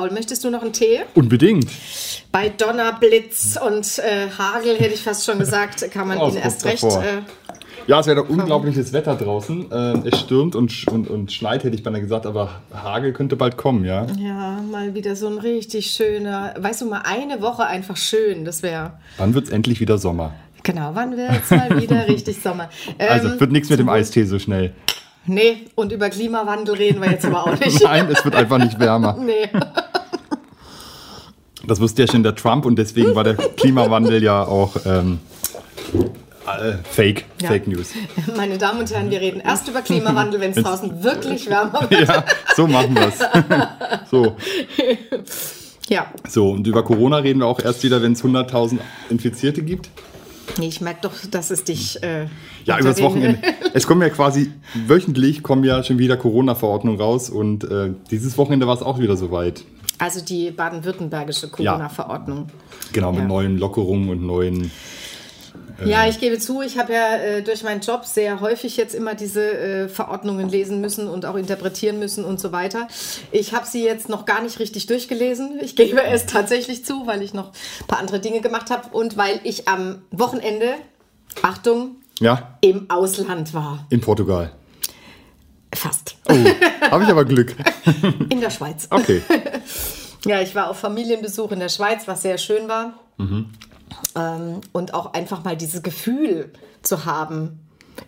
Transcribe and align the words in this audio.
Paul, 0.00 0.12
möchtest 0.12 0.42
du 0.44 0.50
noch 0.50 0.62
einen 0.62 0.72
Tee? 0.72 1.00
Unbedingt. 1.14 1.68
Bei 2.32 2.48
Donner, 2.48 2.94
Blitz 2.98 3.58
und 3.62 3.98
äh, 3.98 4.28
Hagel, 4.38 4.76
hätte 4.78 4.94
ich 4.94 5.02
fast 5.02 5.26
schon 5.26 5.38
gesagt, 5.38 5.90
kann 5.90 6.08
man 6.08 6.16
Oh, 6.16 6.28
ihn 6.28 6.36
erst 6.36 6.64
recht. 6.64 6.82
Äh, 6.84 7.20
Ja, 7.86 8.00
es 8.00 8.06
wäre 8.06 8.22
doch 8.22 8.28
unglaubliches 8.30 8.94
Wetter 8.94 9.14
draußen. 9.16 9.66
Ähm, 9.70 10.02
es 10.10 10.20
stürmt 10.20 10.54
und, 10.56 10.86
und, 10.88 11.10
und 11.10 11.32
schneit, 11.32 11.64
hätte 11.64 11.74
ich 11.76 11.82
beinahe 11.82 12.00
gesagt, 12.00 12.24
aber 12.24 12.62
Hagel 12.72 13.12
könnte 13.12 13.36
bald 13.36 13.58
kommen, 13.58 13.84
ja. 13.84 14.06
ja, 14.18 14.62
mal 14.70 14.94
wieder 14.94 15.14
so 15.16 15.26
ein 15.26 15.36
richtig 15.36 15.90
schöner, 15.90 16.54
weißt 16.58 16.80
du, 16.80 16.86
mal 16.86 17.02
eine 17.04 17.42
Woche 17.42 17.66
einfach 17.66 17.98
schön, 17.98 18.46
das 18.46 18.62
wäre. 18.62 18.92
Wann 19.18 19.34
wird 19.34 19.44
es 19.48 19.50
endlich 19.50 19.80
wieder 19.80 19.98
Sommer? 19.98 20.32
Genau, 20.62 20.92
wann 20.94 21.14
wird 21.18 21.30
es 21.44 21.50
mal 21.50 21.78
wieder 21.78 22.06
richtig 22.08 22.40
Sommer? 22.42 22.70
Also 22.98 23.28
Ähm, 23.28 23.40
wird 23.40 23.52
nichts 23.52 23.68
mit 23.68 23.78
dem 23.78 23.90
Eistee 23.90 24.24
so 24.24 24.38
schnell. 24.38 24.72
Nee, 25.26 25.66
und 25.74 25.92
über 25.92 26.08
Klimawandel 26.08 26.76
reden 26.76 27.02
wir 27.02 27.10
jetzt 27.10 27.26
aber 27.26 27.46
auch 27.46 27.60
nicht. 27.60 27.82
Nein, 27.82 28.08
es 28.10 28.24
wird 28.24 28.34
einfach 28.34 28.56
nicht 28.56 28.78
wärmer. 28.80 29.16
Nee. 29.20 29.48
Das 31.70 31.80
wusste 31.80 32.02
ja 32.02 32.10
schon 32.10 32.24
der 32.24 32.34
Trump 32.34 32.66
und 32.66 32.76
deswegen 32.80 33.14
war 33.14 33.22
der 33.22 33.34
Klimawandel 33.56 34.20
ja 34.24 34.42
auch 34.44 34.74
ähm, 34.84 35.20
äh, 35.94 36.72
Fake, 36.82 37.26
Ja. 37.40 37.48
Fake 37.48 37.68
News. 37.68 37.92
Meine 38.36 38.58
Damen 38.58 38.80
und 38.80 38.90
Herren, 38.92 39.08
wir 39.08 39.20
reden 39.20 39.40
erst 39.40 39.68
über 39.68 39.80
Klimawandel, 39.80 40.40
wenn 40.40 40.50
es 40.50 40.56
draußen 40.64 41.04
wirklich 41.04 41.48
wärmer 41.48 41.88
wird. 41.88 42.08
Ja, 42.08 42.24
so 42.56 42.66
machen 42.66 42.94
wir 42.96 43.06
es. 43.08 43.18
So, 44.10 44.36
Ja, 45.88 46.06
so, 46.28 46.50
und 46.50 46.66
über 46.66 46.82
Corona 46.82 47.18
reden 47.18 47.38
wir 47.38 47.46
auch 47.46 47.60
erst 47.60 47.84
wieder, 47.84 48.02
wenn 48.02 48.12
es 48.12 48.24
100.000 48.24 48.78
Infizierte 49.08 49.62
gibt. 49.62 49.90
nee, 50.58 50.66
ich 50.66 50.80
merke 50.80 51.00
doch, 51.02 51.12
dass 51.30 51.52
es 51.52 51.62
dich. 51.62 52.02
Äh, 52.02 52.26
Ja, 52.64 52.80
übers 52.80 52.96
den- 52.96 53.04
Wochenende. 53.04 53.38
Es 53.74 53.86
kommen 53.86 54.02
ja 54.02 54.08
quasi 54.08 54.50
wöchentlich 54.88 55.44
kommen 55.44 55.62
ja 55.62 55.84
schon 55.84 55.98
wieder 55.98 56.16
Corona-Verordnungen 56.16 57.00
raus 57.00 57.30
und 57.30 57.62
äh, 57.62 57.90
dieses 58.10 58.36
Wochenende 58.38 58.66
war 58.66 58.74
es 58.74 58.82
auch 58.82 58.98
wieder 58.98 59.16
soweit. 59.16 59.62
Also 60.00 60.20
die 60.22 60.50
baden-württembergische 60.50 61.48
Corona-Verordnung. 61.48 62.48
Genau, 62.92 63.12
mit 63.12 63.20
Ja. 63.20 63.26
neuen 63.28 63.58
Lockerungen 63.58 64.08
und 64.08 64.22
neuen. 64.26 64.70
Ja, 65.84 66.06
ich 66.06 66.20
gebe 66.20 66.38
zu, 66.38 66.60
ich 66.60 66.78
habe 66.78 66.92
ja 66.92 67.16
äh, 67.16 67.42
durch 67.42 67.62
meinen 67.62 67.80
Job 67.80 68.04
sehr 68.04 68.40
häufig 68.40 68.76
jetzt 68.76 68.94
immer 68.94 69.14
diese 69.14 69.42
äh, 69.42 69.88
Verordnungen 69.88 70.48
lesen 70.48 70.80
müssen 70.82 71.08
und 71.08 71.24
auch 71.24 71.36
interpretieren 71.36 71.98
müssen 71.98 72.24
und 72.24 72.38
so 72.38 72.52
weiter. 72.52 72.86
Ich 73.32 73.54
habe 73.54 73.66
sie 73.66 73.82
jetzt 73.82 74.08
noch 74.10 74.26
gar 74.26 74.42
nicht 74.42 74.58
richtig 74.58 74.86
durchgelesen. 74.86 75.58
Ich 75.62 75.76
gebe 75.76 76.02
es 76.02 76.26
tatsächlich 76.26 76.84
zu, 76.84 77.06
weil 77.06 77.22
ich 77.22 77.32
noch 77.32 77.48
ein 77.80 77.86
paar 77.86 77.98
andere 77.98 78.20
Dinge 78.20 78.40
gemacht 78.42 78.68
habe 78.70 78.88
und 78.94 79.16
weil 79.16 79.40
ich 79.44 79.68
am 79.68 80.02
Wochenende, 80.10 80.74
Achtung, 81.42 81.96
Ja, 82.20 82.58
im 82.60 82.90
Ausland 82.90 83.54
war. 83.54 83.86
in 83.88 84.00
Portugal. 84.02 84.52
Fast. 85.80 86.16
Oh, 86.28 86.34
habe 86.90 87.04
ich 87.04 87.10
aber 87.10 87.24
Glück. 87.24 87.54
In 88.28 88.40
der 88.40 88.50
Schweiz. 88.50 88.86
Okay. 88.90 89.22
Ja, 90.26 90.42
ich 90.42 90.54
war 90.54 90.68
auf 90.68 90.78
Familienbesuch 90.78 91.50
in 91.52 91.60
der 91.60 91.70
Schweiz, 91.70 92.02
was 92.06 92.20
sehr 92.20 92.36
schön 92.36 92.68
war. 92.68 92.92
Ähm, 93.18 94.60
und 94.72 94.92
auch 94.92 95.14
einfach 95.14 95.44
mal 95.44 95.56
dieses 95.56 95.82
Gefühl 95.82 96.52
zu 96.82 97.06
haben. 97.06 97.58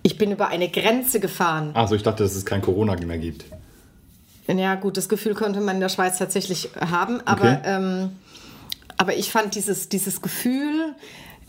Ich 0.03 0.19
bin 0.19 0.31
über 0.31 0.49
eine 0.49 0.69
Grenze 0.69 1.21
gefahren. 1.21 1.71
Also 1.73 1.95
ich 1.95 2.03
dachte, 2.03 2.23
dass 2.23 2.35
es 2.35 2.45
kein 2.45 2.61
Corona 2.61 2.97
mehr 2.97 3.17
gibt. 3.17 3.47
Ja, 4.47 4.75
gut, 4.75 4.99
das 4.99 5.09
Gefühl 5.09 5.33
konnte 5.33 5.63
man 5.63 5.77
in 5.77 5.81
der 5.81 5.89
Schweiz 5.89 6.19
tatsächlich 6.19 6.69
haben, 6.79 7.23
aber, 7.25 7.45
Okay. 7.45 7.59
ähm, 7.65 8.11
aber 8.99 9.17
ich 9.17 9.33
fand 9.33 9.55
dieses, 9.55 9.89
dieses 9.89 10.21
Gefühl, 10.21 10.95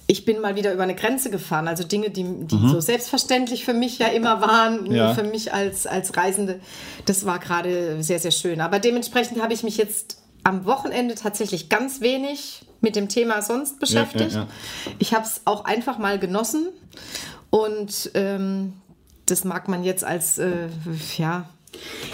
ich 0.07 0.25
bin 0.25 0.41
mal 0.41 0.55
wieder 0.55 0.73
über 0.73 0.83
eine 0.83 0.95
Grenze 0.95 1.29
gefahren. 1.29 1.67
Also 1.67 1.83
Dinge, 1.83 2.09
die, 2.09 2.23
die 2.23 2.67
so 2.67 2.79
selbstverständlich 2.81 3.63
für 3.65 3.73
mich 3.73 3.99
ja 3.99 4.07
immer 4.07 4.41
waren, 4.41 4.83
nur 4.83 4.93
Ja. 4.95 5.13
für 5.13 5.23
mich 5.23 5.53
als, 5.53 5.87
als 5.87 6.15
Reisende, 6.17 6.59
das 7.05 7.25
war 7.25 7.39
gerade 7.39 8.03
sehr, 8.03 8.19
sehr 8.19 8.31
schön. 8.31 8.59
Aber 8.61 8.79
dementsprechend 8.79 9.41
habe 9.41 9.53
ich 9.53 9.63
mich 9.63 9.77
jetzt 9.77 10.17
am 10.43 10.65
Wochenende 10.65 11.15
tatsächlich 11.15 11.69
ganz 11.69 12.01
wenig 12.01 12.65
mit 12.81 12.97
dem 12.97 13.07
Thema 13.07 13.41
sonst 13.41 13.79
beschäftigt. 13.79 14.33
ja, 14.33 14.41
ja. 14.41 14.47
Ich 14.99 15.13
habe 15.13 15.25
es 15.25 15.41
auch 15.45 15.63
einfach 15.63 15.97
mal 15.97 16.19
genossen 16.19 16.67
und 17.49 18.11
ähm, 18.13 18.73
das 19.25 19.45
mag 19.45 19.69
man 19.69 19.85
jetzt 19.85 20.03
als, 20.03 20.37
äh, 20.37 20.67
ja, 21.17 21.47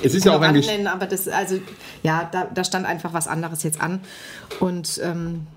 Es 0.04 0.14
ist 0.14 0.26
ja 0.26 0.36
auch 0.36 0.40
nennen, 0.52 0.86
aber 0.88 1.08
das, 1.08 1.28
also, 1.28 1.60
ja, 2.04 2.30
da, 2.32 2.46
da 2.46 2.64
stand 2.64 2.86
einfach 2.86 3.14
was 3.14 3.28
anderes 3.28 3.64
jetzt 3.64 3.82
an. 3.82 4.00
Und, 4.60 5.00
ähm, 5.04 5.48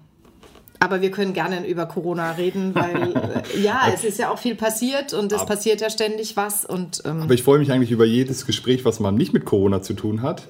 aber 0.82 1.00
wir 1.00 1.12
können 1.12 1.32
gerne 1.32 1.66
über 1.66 1.86
Corona 1.86 2.32
reden, 2.32 2.74
weil, 2.74 3.42
äh, 3.54 3.60
ja, 3.60 3.82
es 3.94 4.02
ist 4.02 4.18
ja 4.18 4.30
auch 4.30 4.38
viel 4.38 4.56
passiert 4.56 5.12
und 5.12 5.30
es 5.30 5.46
passiert 5.46 5.80
ja 5.80 5.90
ständig 5.90 6.36
was 6.36 6.64
und, 6.64 7.02
ähm, 7.04 7.22
Aber 7.22 7.34
ich 7.34 7.42
freue 7.44 7.60
mich 7.60 7.70
eigentlich 7.70 7.92
über 7.92 8.04
jedes 8.04 8.46
Gespräch, 8.46 8.84
was 8.84 8.98
man 8.98 9.14
nicht 9.14 9.32
mit 9.32 9.44
Corona 9.44 9.82
zu 9.82 9.94
tun 9.94 10.22
hat. 10.22 10.48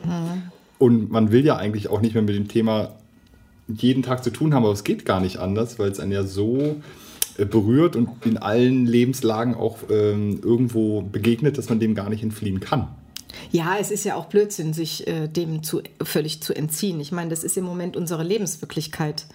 Und 0.79 1.11
man 1.13 1.31
will 1.31 1.45
ja 1.45 1.57
eigentlich 1.57 1.89
auch 1.89 2.01
nicht 2.01 2.15
mehr 2.15 2.23
mit 2.23 2.35
dem 2.35 2.49
Thema 2.49 2.93
jeden 3.69 4.03
Tag 4.03 4.25
zu 4.25 4.31
tun 4.31 4.55
haben, 4.55 4.65
aber 4.65 4.73
es 4.73 4.85
geht 4.85 5.05
gar 5.05 5.21
nicht 5.21 5.37
anders, 5.39 5.79
weil 5.79 5.91
es 5.91 6.01
einen 6.01 6.13
ja 6.13 6.25
so 6.25 6.77
äh, 7.39 7.45
berührt 7.45 7.95
und 7.95 8.09
in 8.25 8.39
allen 8.39 8.87
Lebenslagen 8.87 9.55
auch 9.55 9.79
ähm, 9.91 10.41
irgendwo 10.43 11.03
begegnet, 11.03 11.59
dass 11.59 11.69
man 11.69 11.79
dem 11.79 11.95
gar 11.95 12.09
nicht 12.09 12.23
entfliehen 12.23 12.61
kann. 12.61 12.89
Ja, 13.51 13.77
es 13.79 13.91
ist 13.91 14.05
ja 14.05 14.17
auch 14.17 14.27
Blödsinn, 14.27 14.73
sich 14.73 15.07
äh, 15.07 15.29
dem 15.29 15.63
zu, 15.63 15.83
völlig 16.03 16.43
zu 16.43 16.55
entziehen. 16.55 17.01
Ich 17.01 17.13
meine, 17.13 17.31
das 17.31 17.45
ist 17.45 17.57
im 17.57 17.65
Moment 17.65 17.97
unsere 17.97 18.25
Lebenswirklichkeit. 18.25 19.27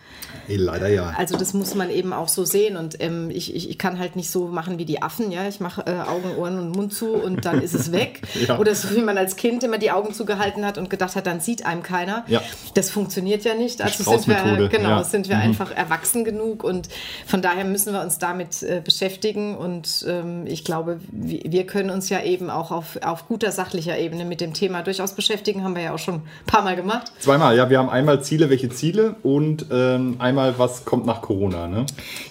Hey, 0.48 0.58
leider 0.58 0.90
ja. 0.90 1.14
Also 1.18 1.38
das 1.38 1.54
muss 1.54 1.76
man 1.76 1.90
eben 1.90 2.14
auch 2.14 2.28
so 2.28 2.44
sehen 2.46 2.76
und 2.78 3.02
ähm, 3.02 3.30
ich, 3.30 3.56
ich, 3.56 3.70
ich 3.70 3.78
kann 3.78 4.00
halt 4.00 4.16
nicht 4.16 4.30
so 4.30 4.48
machen 4.48 4.78
wie 4.78 4.86
die 4.86 5.02
Affen, 5.02 5.32
ja, 5.32 5.48
ich 5.48 5.60
mache 5.60 5.86
äh, 5.86 6.10
Augen, 6.10 6.36
Ohren 6.38 6.60
und 6.60 6.76
Mund 6.76 6.94
zu 6.94 7.14
und 7.14 7.46
dann 7.46 7.62
ist 7.62 7.74
es 7.74 7.92
weg. 7.94 8.22
Ja. 8.48 8.60
Oder 8.60 8.76
so 8.76 8.96
wie 8.96 9.02
man 9.02 9.18
als 9.18 9.36
Kind 9.38 9.64
immer 9.64 9.78
die 9.78 9.92
Augen 9.92 10.14
zugehalten 10.14 10.66
hat 10.66 10.78
und 10.78 10.90
gedacht 10.90 11.16
hat, 11.16 11.26
dann 11.26 11.40
sieht 11.40 11.66
einem 11.66 11.84
keiner. 11.84 12.26
Ja. 12.28 12.42
Das 12.74 12.90
funktioniert 12.90 13.44
ja 13.46 13.54
nicht. 13.56 13.82
Also 13.82 14.04
sind 14.04 14.28
wir, 14.28 14.68
genau, 14.68 14.90
ja. 14.90 15.04
sind 15.04 15.30
wir 15.30 15.38
Mhm. 15.38 15.44
einfach 15.44 15.72
erwachsen 15.72 16.24
genug 16.24 16.64
und 16.64 16.90
von 17.26 17.42
daher 17.42 17.66
müssen 17.66 17.94
wir 17.94 18.02
uns 18.02 18.18
damit 18.18 18.64
äh, 18.64 18.82
beschäftigen 18.84 19.56
und 19.56 20.06
ähm, 20.08 20.46
ich 20.48 20.64
glaube, 20.64 21.00
wir, 21.12 21.42
wir 21.46 21.66
können 21.66 21.90
uns 21.90 22.10
ja 22.10 22.22
eben 22.24 22.50
auch 22.50 22.72
auf, 22.72 22.98
auf 23.02 23.28
guter 23.28 23.52
sachlicher 23.52 23.87
Ebene 23.96 24.26
mit 24.26 24.42
dem 24.42 24.54
Thema 24.54 24.82
durchaus 24.82 25.14
beschäftigen, 25.14 25.64
haben 25.64 25.76
wir 25.76 25.84
ja 25.84 25.94
auch 25.94 26.00
schon 26.00 26.16
ein 26.16 26.24
paar 26.46 26.64
Mal 26.64 26.76
gemacht. 26.76 27.12
Zweimal, 27.20 27.56
ja, 27.56 27.70
wir 27.70 27.80
haben 27.80 27.90
einmal 27.90 28.24
Ziele, 28.24 28.50
welche 28.50 28.70
Ziele 28.70 29.16
und 29.24 29.68
ähm, 29.72 30.16
einmal, 30.20 30.58
was 30.60 30.86
kommt 30.86 31.06
nach 31.06 31.22
Corona, 31.22 31.68
ne? 31.68 31.86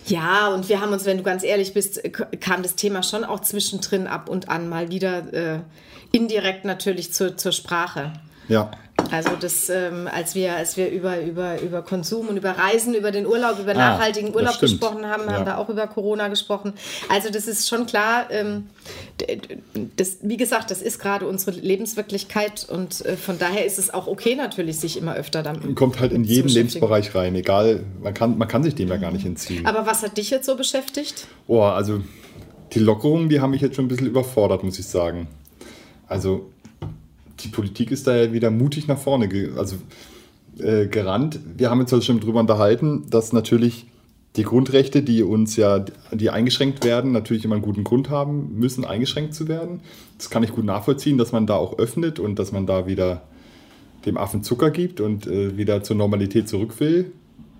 Ja, 0.06 0.48
und 0.48 0.68
wir 0.68 0.80
haben 0.80 0.92
uns, 0.92 1.04
wenn 1.04 1.16
du 1.16 1.22
ganz 1.22 1.42
ehrlich 1.42 1.72
bist, 1.74 2.04
äh, 2.04 2.10
kam 2.10 2.62
das 2.62 2.74
Thema 2.74 3.02
schon 3.02 3.24
auch 3.24 3.40
zwischendrin 3.40 4.06
ab 4.06 4.28
und 4.28 4.48
an 4.48 4.68
mal 4.68 4.90
wieder 4.90 5.32
äh, 5.32 5.60
indirekt 6.12 6.64
natürlich 6.64 7.12
zur, 7.12 7.36
zur 7.36 7.52
Sprache. 7.52 8.12
Ja. 8.48 8.70
Also 9.10 9.30
das, 9.38 9.68
ähm, 9.68 10.08
als 10.12 10.34
wir, 10.34 10.56
als 10.56 10.76
wir 10.76 10.90
über, 10.90 11.20
über, 11.20 11.60
über 11.60 11.82
Konsum 11.82 12.28
und 12.28 12.38
über 12.38 12.52
Reisen, 12.52 12.94
über 12.94 13.10
den 13.12 13.26
Urlaub, 13.26 13.58
über 13.60 13.72
Ah, 13.72 13.74
nachhaltigen 13.74 14.28
das 14.32 14.36
Urlaub 14.36 14.58
gesprochen 14.58 15.06
haben, 15.06 15.24
Ja. 15.26 15.32
haben 15.34 15.46
wir 15.46 15.58
auch 15.58 15.68
über 15.68 15.86
Corona 15.86 16.28
gesprochen. 16.28 16.72
Also 17.08 17.30
das 17.30 17.46
ist 17.46 17.68
schon 17.68 17.86
klar, 17.86 18.26
ähm, 18.30 18.68
das, 19.96 20.18
wie 20.22 20.36
gesagt, 20.36 20.70
das 20.70 20.82
ist 20.82 20.98
gerade 20.98 21.26
unsere 21.26 21.52
Lebenswirklichkeit 21.52 22.66
und 22.68 23.04
äh, 23.04 23.16
von 23.16 23.38
daher 23.38 23.64
ist 23.66 23.78
es 23.78 23.92
auch 23.92 24.06
okay 24.06 24.34
natürlich, 24.34 24.80
sich 24.80 24.96
immer 24.96 25.14
öfter 25.14 25.42
damit 25.42 25.76
Kommt 25.76 26.00
halt 26.00 26.12
in 26.12 26.24
jeden. 26.24 26.48
Lebensbereich 26.48 27.14
rein, 27.14 27.34
egal, 27.36 27.84
man 28.02 28.14
kann, 28.14 28.38
man 28.38 28.48
kann 28.48 28.62
sich 28.62 28.74
dem 28.74 28.88
ja 28.88 28.96
gar 28.96 29.12
nicht 29.12 29.26
entziehen. 29.26 29.66
Aber 29.66 29.86
was 29.86 30.02
hat 30.02 30.16
dich 30.16 30.30
jetzt 30.30 30.46
so 30.46 30.56
beschäftigt? 30.56 31.26
Oh, 31.46 31.60
also 31.62 32.00
die 32.72 32.78
Lockerungen, 32.80 33.28
die 33.28 33.40
haben 33.40 33.50
mich 33.50 33.60
jetzt 33.60 33.76
schon 33.76 33.84
ein 33.84 33.88
bisschen 33.88 34.06
überfordert, 34.08 34.64
muss 34.64 34.78
ich 34.78 34.86
sagen. 34.86 35.28
Also 36.08 36.50
die 37.40 37.48
Politik 37.48 37.90
ist 37.90 38.06
da 38.06 38.16
ja 38.16 38.32
wieder 38.32 38.50
mutig 38.50 38.88
nach 38.88 38.98
vorne 38.98 39.28
ge 39.28 39.52
also, 39.56 39.76
äh, 40.58 40.86
gerannt. 40.86 41.38
Wir 41.56 41.70
haben 41.70 41.80
uns 41.80 41.92
also 41.92 42.04
schon 42.04 42.20
drüber 42.20 42.40
unterhalten, 42.40 43.04
dass 43.10 43.32
natürlich 43.32 43.86
die 44.36 44.42
Grundrechte, 44.42 45.02
die 45.02 45.22
uns 45.22 45.56
ja, 45.56 45.84
die 46.12 46.30
eingeschränkt 46.30 46.84
werden, 46.84 47.12
natürlich 47.12 47.44
immer 47.44 47.54
einen 47.54 47.64
guten 47.64 47.84
Grund 47.84 48.10
haben 48.10 48.58
müssen, 48.58 48.84
eingeschränkt 48.84 49.34
zu 49.34 49.48
werden. 49.48 49.80
Das 50.18 50.30
kann 50.30 50.42
ich 50.42 50.52
gut 50.52 50.64
nachvollziehen, 50.64 51.16
dass 51.16 51.32
man 51.32 51.46
da 51.46 51.54
auch 51.56 51.78
öffnet 51.78 52.18
und 52.18 52.38
dass 52.38 52.52
man 52.52 52.66
da 52.66 52.86
wieder 52.86 53.22
dem 54.04 54.16
Affen 54.18 54.42
Zucker 54.42 54.70
gibt 54.70 55.00
und 55.00 55.26
äh, 55.26 55.56
wieder 55.56 55.82
zur 55.82 55.96
Normalität 55.96 56.48
zurück 56.48 56.78
will. 56.80 57.12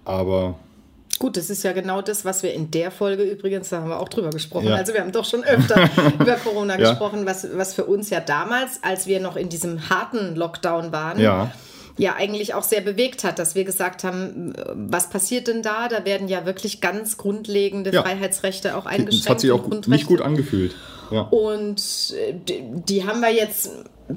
Aber 0.04 0.58
Gut, 1.18 1.36
das 1.36 1.50
ist 1.50 1.62
ja 1.62 1.72
genau 1.72 2.02
das, 2.02 2.24
was 2.24 2.42
wir 2.42 2.52
in 2.52 2.70
der 2.70 2.90
Folge 2.90 3.22
übrigens, 3.22 3.70
da 3.70 3.78
haben 3.80 3.88
wir 3.88 4.00
auch 4.00 4.08
drüber 4.08 4.30
gesprochen. 4.30 4.68
Ja. 4.68 4.74
Also 4.76 4.92
wir 4.92 5.00
haben 5.00 5.12
doch 5.12 5.24
schon 5.24 5.44
öfter 5.44 5.88
über 6.20 6.34
Corona 6.34 6.78
Ja. 6.78 6.90
gesprochen, 6.90 7.24
was, 7.26 7.46
was 7.56 7.74
für 7.74 7.84
uns 7.84 8.10
ja 8.10 8.20
damals, 8.20 8.80
als 8.82 9.06
wir 9.06 9.20
noch 9.20 9.36
in 9.36 9.48
diesem 9.48 9.88
harten 9.88 10.36
Lockdown 10.36 10.92
waren, 10.92 11.18
ja, 11.20 11.50
ja 11.96 12.14
eigentlich 12.16 12.52
auch 12.54 12.62
sehr 12.62 12.82
bewegt 12.82 13.24
hat, 13.24 13.38
dass 13.38 13.54
wir 13.54 13.64
gesagt 13.64 14.04
haben, 14.04 14.52
was 14.74 15.08
passiert 15.08 15.48
denn 15.48 15.62
da? 15.62 15.88
Da 15.88 16.04
werden 16.04 16.28
ja 16.28 16.44
wirklich 16.44 16.80
ganz 16.82 17.16
grundlegende. 17.16 17.92
Freiheitsrechte 17.92 18.76
auch 18.76 18.84
eingeschränkt. 18.86 19.24
das 19.24 19.30
hat 19.30 19.40
sich 19.40 19.50
auch 19.52 19.68
nicht 19.86 20.06
gut 20.06 20.20
angefühlt. 20.20 20.74
Und 21.30 21.80
äh, 22.18 22.34
die, 22.34 22.62
die 22.88 23.06
haben 23.06 23.20
wir 23.20 23.32
jetzt 23.32 23.70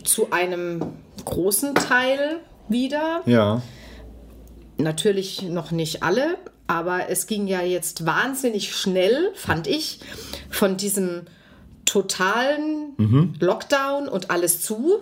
zu 0.03 0.31
einem 0.31 0.81
großen 1.23 1.75
Teil 1.75 2.37
wieder. 2.67 3.21
ja. 3.25 3.61
Natürlich 4.81 5.41
noch 5.41 5.71
nicht 5.71 6.03
alle, 6.03 6.37
aber 6.69 7.10
es 7.10 7.25
ging 7.25 7.48
ja 7.48 7.63
jetzt 7.63 8.06
wahnsinnig 8.06 8.75
schnell, 8.75 9.31
fand 9.33 9.66
ich, 9.66 10.01
von 10.51 10.77
diesem 10.77 11.24
totalen 11.83 12.94
Lockdown 13.39 14.07
und 14.07 14.30
alles 14.30 14.62
zu, 14.62 15.00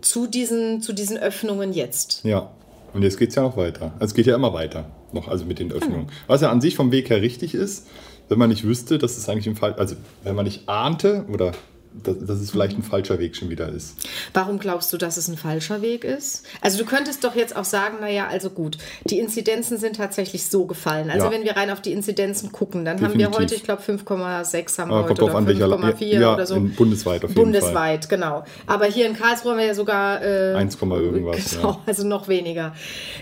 zu 0.00 0.26
diesen, 0.26 0.80
zu 0.80 0.94
diesen 0.94 1.18
Öffnungen 1.18 1.74
jetzt. 1.74 2.24
Ja. 2.24 2.50
Und 2.94 3.02
jetzt 3.02 3.18
geht 3.18 3.28
es 3.28 3.34
ja 3.34 3.42
noch 3.42 3.58
weiter. 3.58 3.92
Also 3.98 4.06
es 4.06 4.14
geht 4.14 4.24
ja 4.24 4.34
immer 4.34 4.54
weiter, 4.54 4.90
noch 5.12 5.28
also 5.28 5.44
mit 5.44 5.58
den 5.58 5.70
Öffnungen. 5.70 6.06
Mhm. 6.06 6.26
Was 6.26 6.40
ja 6.40 6.50
an 6.50 6.62
sich 6.62 6.76
vom 6.76 6.90
Weg 6.92 7.10
her 7.10 7.20
richtig 7.20 7.52
ist, 7.52 7.86
wenn 8.30 8.38
man 8.38 8.48
nicht 8.48 8.64
wüsste, 8.64 8.96
dass 8.96 9.18
es 9.18 9.28
eigentlich 9.28 9.48
im 9.48 9.56
Fall, 9.56 9.74
also 9.74 9.96
wenn 10.24 10.34
man 10.34 10.46
nicht 10.46 10.66
ahnte 10.66 11.26
oder 11.30 11.52
dass, 11.92 12.18
dass 12.18 12.40
es 12.40 12.50
vielleicht 12.50 12.76
ein 12.78 12.82
falscher 12.82 13.18
Weg 13.18 13.36
schon 13.36 13.50
wieder 13.50 13.68
ist. 13.68 13.96
Warum 14.32 14.58
glaubst 14.58 14.92
du, 14.92 14.96
dass 14.96 15.16
es 15.16 15.28
ein 15.28 15.36
falscher 15.36 15.82
Weg 15.82 16.04
ist? 16.04 16.46
Also 16.60 16.78
du 16.78 16.84
könntest 16.84 17.24
doch 17.24 17.34
jetzt 17.34 17.56
auch 17.56 17.64
sagen, 17.64 17.98
naja, 18.00 18.28
also 18.28 18.50
gut, 18.50 18.78
die 19.04 19.18
Inzidenzen 19.18 19.78
sind 19.78 19.96
tatsächlich 19.96 20.46
so 20.46 20.66
gefallen. 20.66 21.10
Also 21.10 21.26
ja. 21.26 21.32
wenn 21.32 21.44
wir 21.44 21.56
rein 21.56 21.70
auf 21.70 21.80
die 21.80 21.92
Inzidenzen 21.92 22.52
gucken, 22.52 22.84
dann 22.84 22.96
Definitiv. 22.96 23.26
haben 23.26 23.32
wir 23.32 23.38
heute, 23.40 23.54
ich 23.54 23.64
glaube, 23.64 23.82
5,6 23.82 24.78
haben 24.78 24.90
wir 24.90 24.96
ah, 24.96 25.02
heute 25.08 25.24
oder 25.24 25.34
5,4 25.36 26.04
ja, 26.04 26.34
oder 26.34 26.46
so. 26.46 26.60
bundesweit 26.60 27.24
auf 27.24 27.30
jeden 27.30 27.42
Bundesweit, 27.42 28.04
Fall. 28.04 28.18
genau. 28.18 28.44
Aber 28.66 28.86
hier 28.86 29.06
in 29.06 29.16
Karlsruhe 29.16 29.52
haben 29.52 29.58
wir 29.58 29.66
ja 29.66 29.74
sogar... 29.74 30.22
Äh, 30.22 30.54
1, 30.54 30.78
irgendwas. 30.80 31.56
Genau, 31.56 31.70
ja. 31.70 31.80
also 31.86 32.06
noch 32.06 32.28
weniger. 32.28 32.74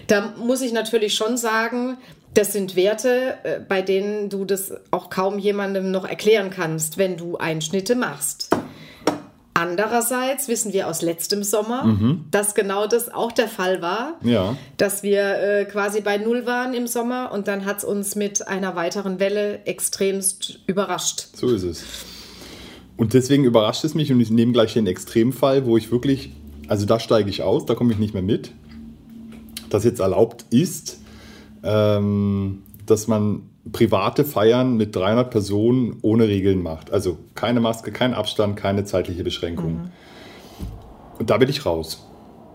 Da 0.07 0.35
muss 0.37 0.61
ich 0.61 0.73
natürlich 0.73 1.15
schon 1.15 1.37
sagen, 1.37 1.97
das 2.35 2.53
sind 2.53 2.77
Werte, 2.77 3.39
äh, 3.43 3.61
bei 3.61 3.83
denen 3.83 4.29
du 4.29 4.45
das 4.45 4.73
auch 4.91 5.11
kaum 5.11 5.39
jemandem 5.39 5.91
noch 5.91 6.05
erklären 6.05 6.51
kannst, 6.51 6.99
wenn 6.99 7.17
du 7.17 7.37
Einschnitte 7.37 7.95
machst. 7.95 8.51
Andererseits 9.59 10.47
wissen 10.47 10.73
wir 10.73 10.87
aus 10.87 11.03
letztem 11.03 11.43
Sommer, 11.43 11.85
mhm. 11.85 12.27
dass 12.31 12.55
genau 12.55 12.87
das 12.87 13.13
auch 13.13 13.33
der 13.33 13.49
Fall 13.49 13.83
war. 13.83 14.15
Ja. 14.23 14.57
Dass 14.77 15.03
wir 15.03 15.41
äh, 15.41 15.65
quasi 15.65 16.01
bei 16.01 16.17
Null 16.17 16.47
waren 16.47 16.75
im 16.75 16.87
Sommer 16.87 17.33
und 17.33 17.49
dann 17.49 17.65
hat 17.65 17.79
es 17.79 17.85
uns 17.85 18.15
mit 18.15 18.47
einer 18.47 18.77
weiteren 18.77 19.19
Welle 19.19 19.65
extremst 19.65 20.61
überrascht. 20.69 21.27
So 21.35 21.49
ist 21.49 21.65
es. 21.65 21.83
Und 22.97 23.15
deswegen 23.15 23.43
überrascht 23.43 23.83
es 23.83 23.97
mich 23.97 24.13
und 24.13 24.21
ich 24.21 24.31
nehme 24.31 24.53
gleich 24.53 24.75
den 24.75 24.87
Extremfall, 24.87 25.67
wo 25.67 25.77
ich 25.77 25.91
wirklich, 25.91 26.31
also 26.69 26.87
da 26.87 27.01
steige 27.01 27.29
ich 27.29 27.43
aus, 27.43 27.67
da 27.67 27.75
komme 27.75 27.93
ich 27.93 27.99
nicht 27.99 28.15
mehr 28.15 28.23
mit, 28.23 28.53
dass 29.71 29.83
jetzt 29.83 29.99
erlaubt 29.99 30.45
ist, 30.51 31.01
ähm, 31.65 32.63
dass 32.87 33.09
man 33.09 33.43
private 33.73 34.25
Feiern 34.25 34.77
mit 34.77 34.95
300 34.97 35.31
Personen 35.31 35.99
ohne 36.03 36.29
Regeln 36.29 36.63
macht. 36.63 36.91
Also 36.93 37.19
keine 37.35 37.61
Maske, 37.61 37.93
kein 37.93 38.15
Abstand, 38.15 38.57
keine 38.57 38.85
zeitliche 38.85 39.25
Beschränkung. 39.25 39.73
Mhm. 39.73 39.91
Und 41.19 41.31
da 41.31 41.37
bin 41.39 41.49
ich 41.49 41.67
raus. 41.67 42.05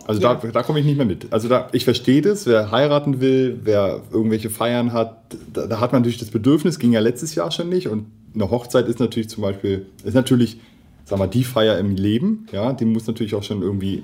Also 0.05 0.21
ja. 0.21 0.35
da, 0.35 0.47
da 0.47 0.63
komme 0.63 0.79
ich 0.79 0.85
nicht 0.85 0.97
mehr 0.97 1.05
mit. 1.05 1.31
Also 1.31 1.47
da, 1.47 1.69
ich 1.71 1.85
verstehe 1.85 2.21
das, 2.21 2.45
wer 2.45 2.71
heiraten 2.71 3.21
will, 3.21 3.59
wer 3.63 4.01
irgendwelche 4.11 4.49
Feiern 4.49 4.91
hat, 4.91 5.17
da, 5.53 5.67
da, 5.67 5.79
hat 5.79 5.93
man 5.93 6.01
natürlich 6.01 6.17
das 6.17 6.29
Bedürfnis, 6.29 6.79
ging 6.79 6.91
ja 6.91 6.99
letztes 6.99 7.35
Jahr 7.35 7.51
schon 7.51 7.69
nicht. 7.69 7.87
Und 7.87 8.07
eine 8.33 8.49
Hochzeit 8.49 8.87
ist 8.87 8.99
natürlich 8.99 9.29
zum 9.29 9.43
Beispiel, 9.43 9.85
ist 10.03 10.13
natürlich, 10.13 10.59
sag 11.05 11.19
mal, 11.19 11.27
die 11.27 11.43
Feier 11.43 11.77
im 11.77 11.95
Leben, 11.95 12.47
ja, 12.51 12.73
die 12.73 12.85
muss 12.85 13.07
natürlich 13.07 13.35
auch 13.35 13.43
schon 13.43 13.61
irgendwie 13.61 14.03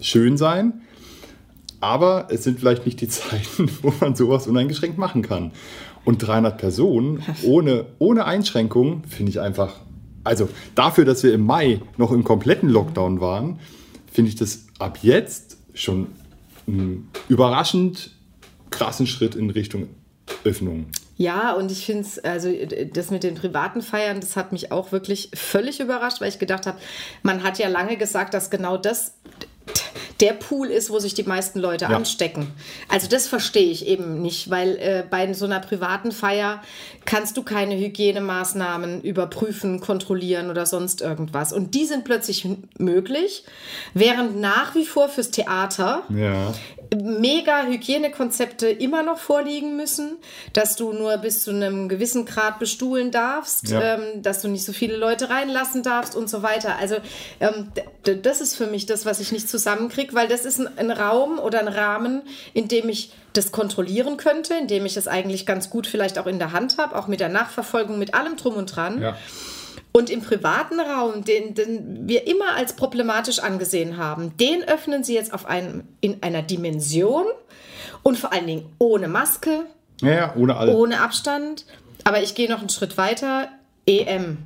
schön 0.00 0.36
sein. 0.36 0.82
Aber 1.80 2.28
es 2.30 2.44
sind 2.44 2.58
vielleicht 2.58 2.84
nicht 2.84 3.00
die 3.00 3.08
Zeiten, 3.08 3.70
wo 3.82 3.92
man 4.00 4.14
sowas 4.14 4.46
uneingeschränkt 4.46 4.98
machen 4.98 5.22
kann. 5.22 5.52
Und 6.04 6.18
300 6.18 6.58
Personen 6.58 7.22
ohne, 7.44 7.86
ohne 7.98 8.26
Einschränkung 8.26 9.02
finde 9.08 9.30
ich 9.30 9.40
einfach, 9.40 9.76
also 10.22 10.48
dafür, 10.74 11.04
dass 11.04 11.22
wir 11.22 11.32
im 11.32 11.44
Mai 11.46 11.80
noch 11.96 12.12
im 12.12 12.24
kompletten 12.24 12.68
Lockdown 12.68 13.20
waren, 13.20 13.58
finde 14.12 14.28
ich 14.28 14.36
das 14.36 14.66
ab 14.78 14.98
jetzt 15.02 15.56
schon 15.72 16.08
einen 16.66 17.10
überraschend 17.28 18.10
krassen 18.70 19.06
Schritt 19.06 19.34
in 19.34 19.50
Richtung 19.50 19.88
Öffnung. 20.44 20.86
Ja, 21.16 21.52
und 21.52 21.70
ich 21.70 21.86
finde 21.86 22.02
es, 22.02 22.18
also 22.18 22.48
das 22.92 23.10
mit 23.10 23.22
den 23.22 23.36
privaten 23.36 23.82
Feiern, 23.82 24.20
das 24.20 24.36
hat 24.36 24.50
mich 24.50 24.72
auch 24.72 24.90
wirklich 24.90 25.30
völlig 25.34 25.78
überrascht, 25.80 26.20
weil 26.20 26.28
ich 26.28 26.40
gedacht 26.40 26.66
habe, 26.66 26.78
man 27.22 27.44
hat 27.44 27.58
ja 27.58 27.68
lange 27.68 27.96
gesagt, 27.96 28.34
dass 28.34 28.50
genau 28.50 28.76
das 28.76 29.14
der 30.20 30.32
Pool 30.32 30.68
ist, 30.68 30.90
wo 30.90 30.98
sich 30.98 31.14
die 31.14 31.24
meisten 31.24 31.58
Leute 31.58 31.86
ja. 31.86 31.90
anstecken. 31.90 32.52
Also 32.88 33.08
das 33.08 33.26
verstehe 33.26 33.70
ich 33.70 33.86
eben 33.86 34.22
nicht, 34.22 34.50
weil 34.50 34.76
äh, 34.76 35.04
bei 35.08 35.32
so 35.32 35.44
einer 35.44 35.60
privaten 35.60 36.12
Feier 36.12 36.62
kannst 37.04 37.36
du 37.36 37.42
keine 37.42 37.76
Hygienemaßnahmen 37.76 39.02
überprüfen, 39.02 39.80
kontrollieren 39.80 40.50
oder 40.50 40.66
sonst 40.66 41.00
irgendwas. 41.00 41.52
Und 41.52 41.74
die 41.74 41.84
sind 41.84 42.04
plötzlich 42.04 42.48
möglich, 42.78 43.44
während 43.92 44.40
nach 44.40 44.74
wie 44.74 44.86
vor 44.86 45.08
fürs 45.08 45.30
Theater 45.30 46.02
ja 46.08 46.52
mega 46.94 47.64
Hygienekonzepte 47.64 48.68
immer 48.68 49.02
noch 49.02 49.18
vorliegen 49.18 49.76
müssen, 49.76 50.16
dass 50.52 50.76
du 50.76 50.92
nur 50.92 51.16
bis 51.18 51.42
zu 51.42 51.50
einem 51.50 51.88
gewissen 51.88 52.24
Grad 52.26 52.58
bestuhlen 52.58 53.10
darfst, 53.10 53.68
ja. 53.70 53.94
ähm, 53.94 54.22
dass 54.22 54.42
du 54.42 54.48
nicht 54.48 54.64
so 54.64 54.72
viele 54.72 54.96
Leute 54.96 55.30
reinlassen 55.30 55.82
darfst 55.82 56.16
und 56.16 56.28
so 56.28 56.42
weiter. 56.42 56.76
Also 56.78 56.96
ähm, 57.40 57.72
das 58.22 58.40
ist 58.40 58.56
für 58.56 58.66
mich 58.66 58.86
das, 58.86 59.06
was 59.06 59.20
ich 59.20 59.32
nicht 59.32 59.48
zusammenkriege, 59.48 60.14
weil 60.14 60.28
das 60.28 60.44
ist 60.44 60.58
ein, 60.58 60.78
ein 60.78 60.90
Raum 60.90 61.38
oder 61.38 61.60
ein 61.60 61.68
Rahmen, 61.68 62.22
in 62.52 62.68
dem 62.68 62.88
ich 62.88 63.12
das 63.32 63.52
kontrollieren 63.52 64.16
könnte, 64.16 64.54
in 64.54 64.68
dem 64.68 64.86
ich 64.86 64.96
es 64.96 65.08
eigentlich 65.08 65.44
ganz 65.44 65.68
gut 65.70 65.86
vielleicht 65.86 66.18
auch 66.18 66.26
in 66.26 66.38
der 66.38 66.52
Hand 66.52 66.78
habe, 66.78 66.96
auch 66.96 67.08
mit 67.08 67.20
der 67.20 67.28
Nachverfolgung, 67.28 67.98
mit 67.98 68.14
allem 68.14 68.36
drum 68.36 68.54
und 68.54 68.74
dran. 68.74 69.02
Ja. 69.02 69.16
Und 69.96 70.10
im 70.10 70.22
privaten 70.22 70.80
Raum, 70.80 71.24
den, 71.24 71.54
den 71.54 72.08
wir 72.08 72.26
immer 72.26 72.56
als 72.56 72.72
problematisch 72.72 73.38
angesehen 73.38 73.96
haben, 73.96 74.36
den 74.38 74.64
öffnen 74.64 75.04
sie 75.04 75.14
jetzt 75.14 75.32
auf 75.32 75.46
einem, 75.46 75.84
in 76.00 76.20
einer 76.20 76.42
Dimension 76.42 77.26
und 78.02 78.18
vor 78.18 78.32
allen 78.32 78.48
Dingen 78.48 78.66
ohne 78.78 79.06
Maske, 79.06 79.66
ja, 80.00 80.10
ja, 80.10 80.34
ohne, 80.36 80.56
all. 80.56 80.70
ohne 80.70 81.00
Abstand. 81.00 81.64
Aber 82.02 82.20
ich 82.22 82.34
gehe 82.34 82.50
noch 82.50 82.58
einen 82.58 82.70
Schritt 82.70 82.98
weiter. 82.98 83.48
EM. 83.86 84.38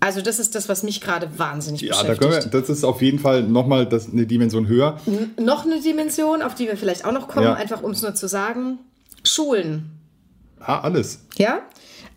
Also 0.00 0.22
das 0.22 0.40
ist 0.40 0.56
das, 0.56 0.68
was 0.68 0.82
mich 0.82 1.00
gerade 1.00 1.38
wahnsinnig 1.38 1.82
ja, 1.82 1.90
beschäftigt. 1.90 2.32
Ja, 2.32 2.40
da 2.40 2.60
das 2.60 2.68
ist 2.68 2.82
auf 2.82 3.00
jeden 3.00 3.20
Fall 3.20 3.44
nochmal 3.44 3.88
eine 3.88 4.26
Dimension 4.26 4.66
höher. 4.66 5.00
N 5.06 5.34
noch 5.38 5.64
eine 5.64 5.80
Dimension, 5.80 6.42
auf 6.42 6.56
die 6.56 6.66
wir 6.66 6.76
vielleicht 6.76 7.04
auch 7.04 7.12
noch 7.12 7.28
kommen, 7.28 7.46
ja. 7.46 7.54
einfach 7.54 7.82
um 7.82 7.92
es 7.92 8.02
nur 8.02 8.16
zu 8.16 8.26
sagen. 8.26 8.80
Schulen. 9.22 9.92
Ah, 10.58 10.80
alles. 10.80 11.20
Ja, 11.36 11.60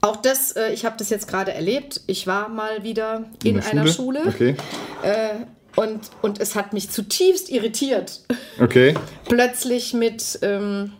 auch 0.01 0.15
das, 0.17 0.53
äh, 0.53 0.71
ich 0.71 0.85
habe 0.85 0.95
das 0.97 1.09
jetzt 1.09 1.27
gerade 1.27 1.53
erlebt. 1.53 2.01
Ich 2.07 2.25
war 2.27 2.49
mal 2.49 2.83
wieder 2.83 3.25
in, 3.43 3.57
in 3.57 3.63
einer 3.63 3.87
Schule. 3.87 4.21
Okay. 4.27 4.55
Äh, 5.03 5.45
und, 5.75 6.01
und 6.21 6.39
es 6.41 6.56
hat 6.56 6.73
mich 6.73 6.89
zutiefst 6.89 7.49
irritiert. 7.49 8.21
Okay. 8.61 8.94
Plötzlich 9.29 9.94
mit 9.94 10.39
ähm, 10.41 10.91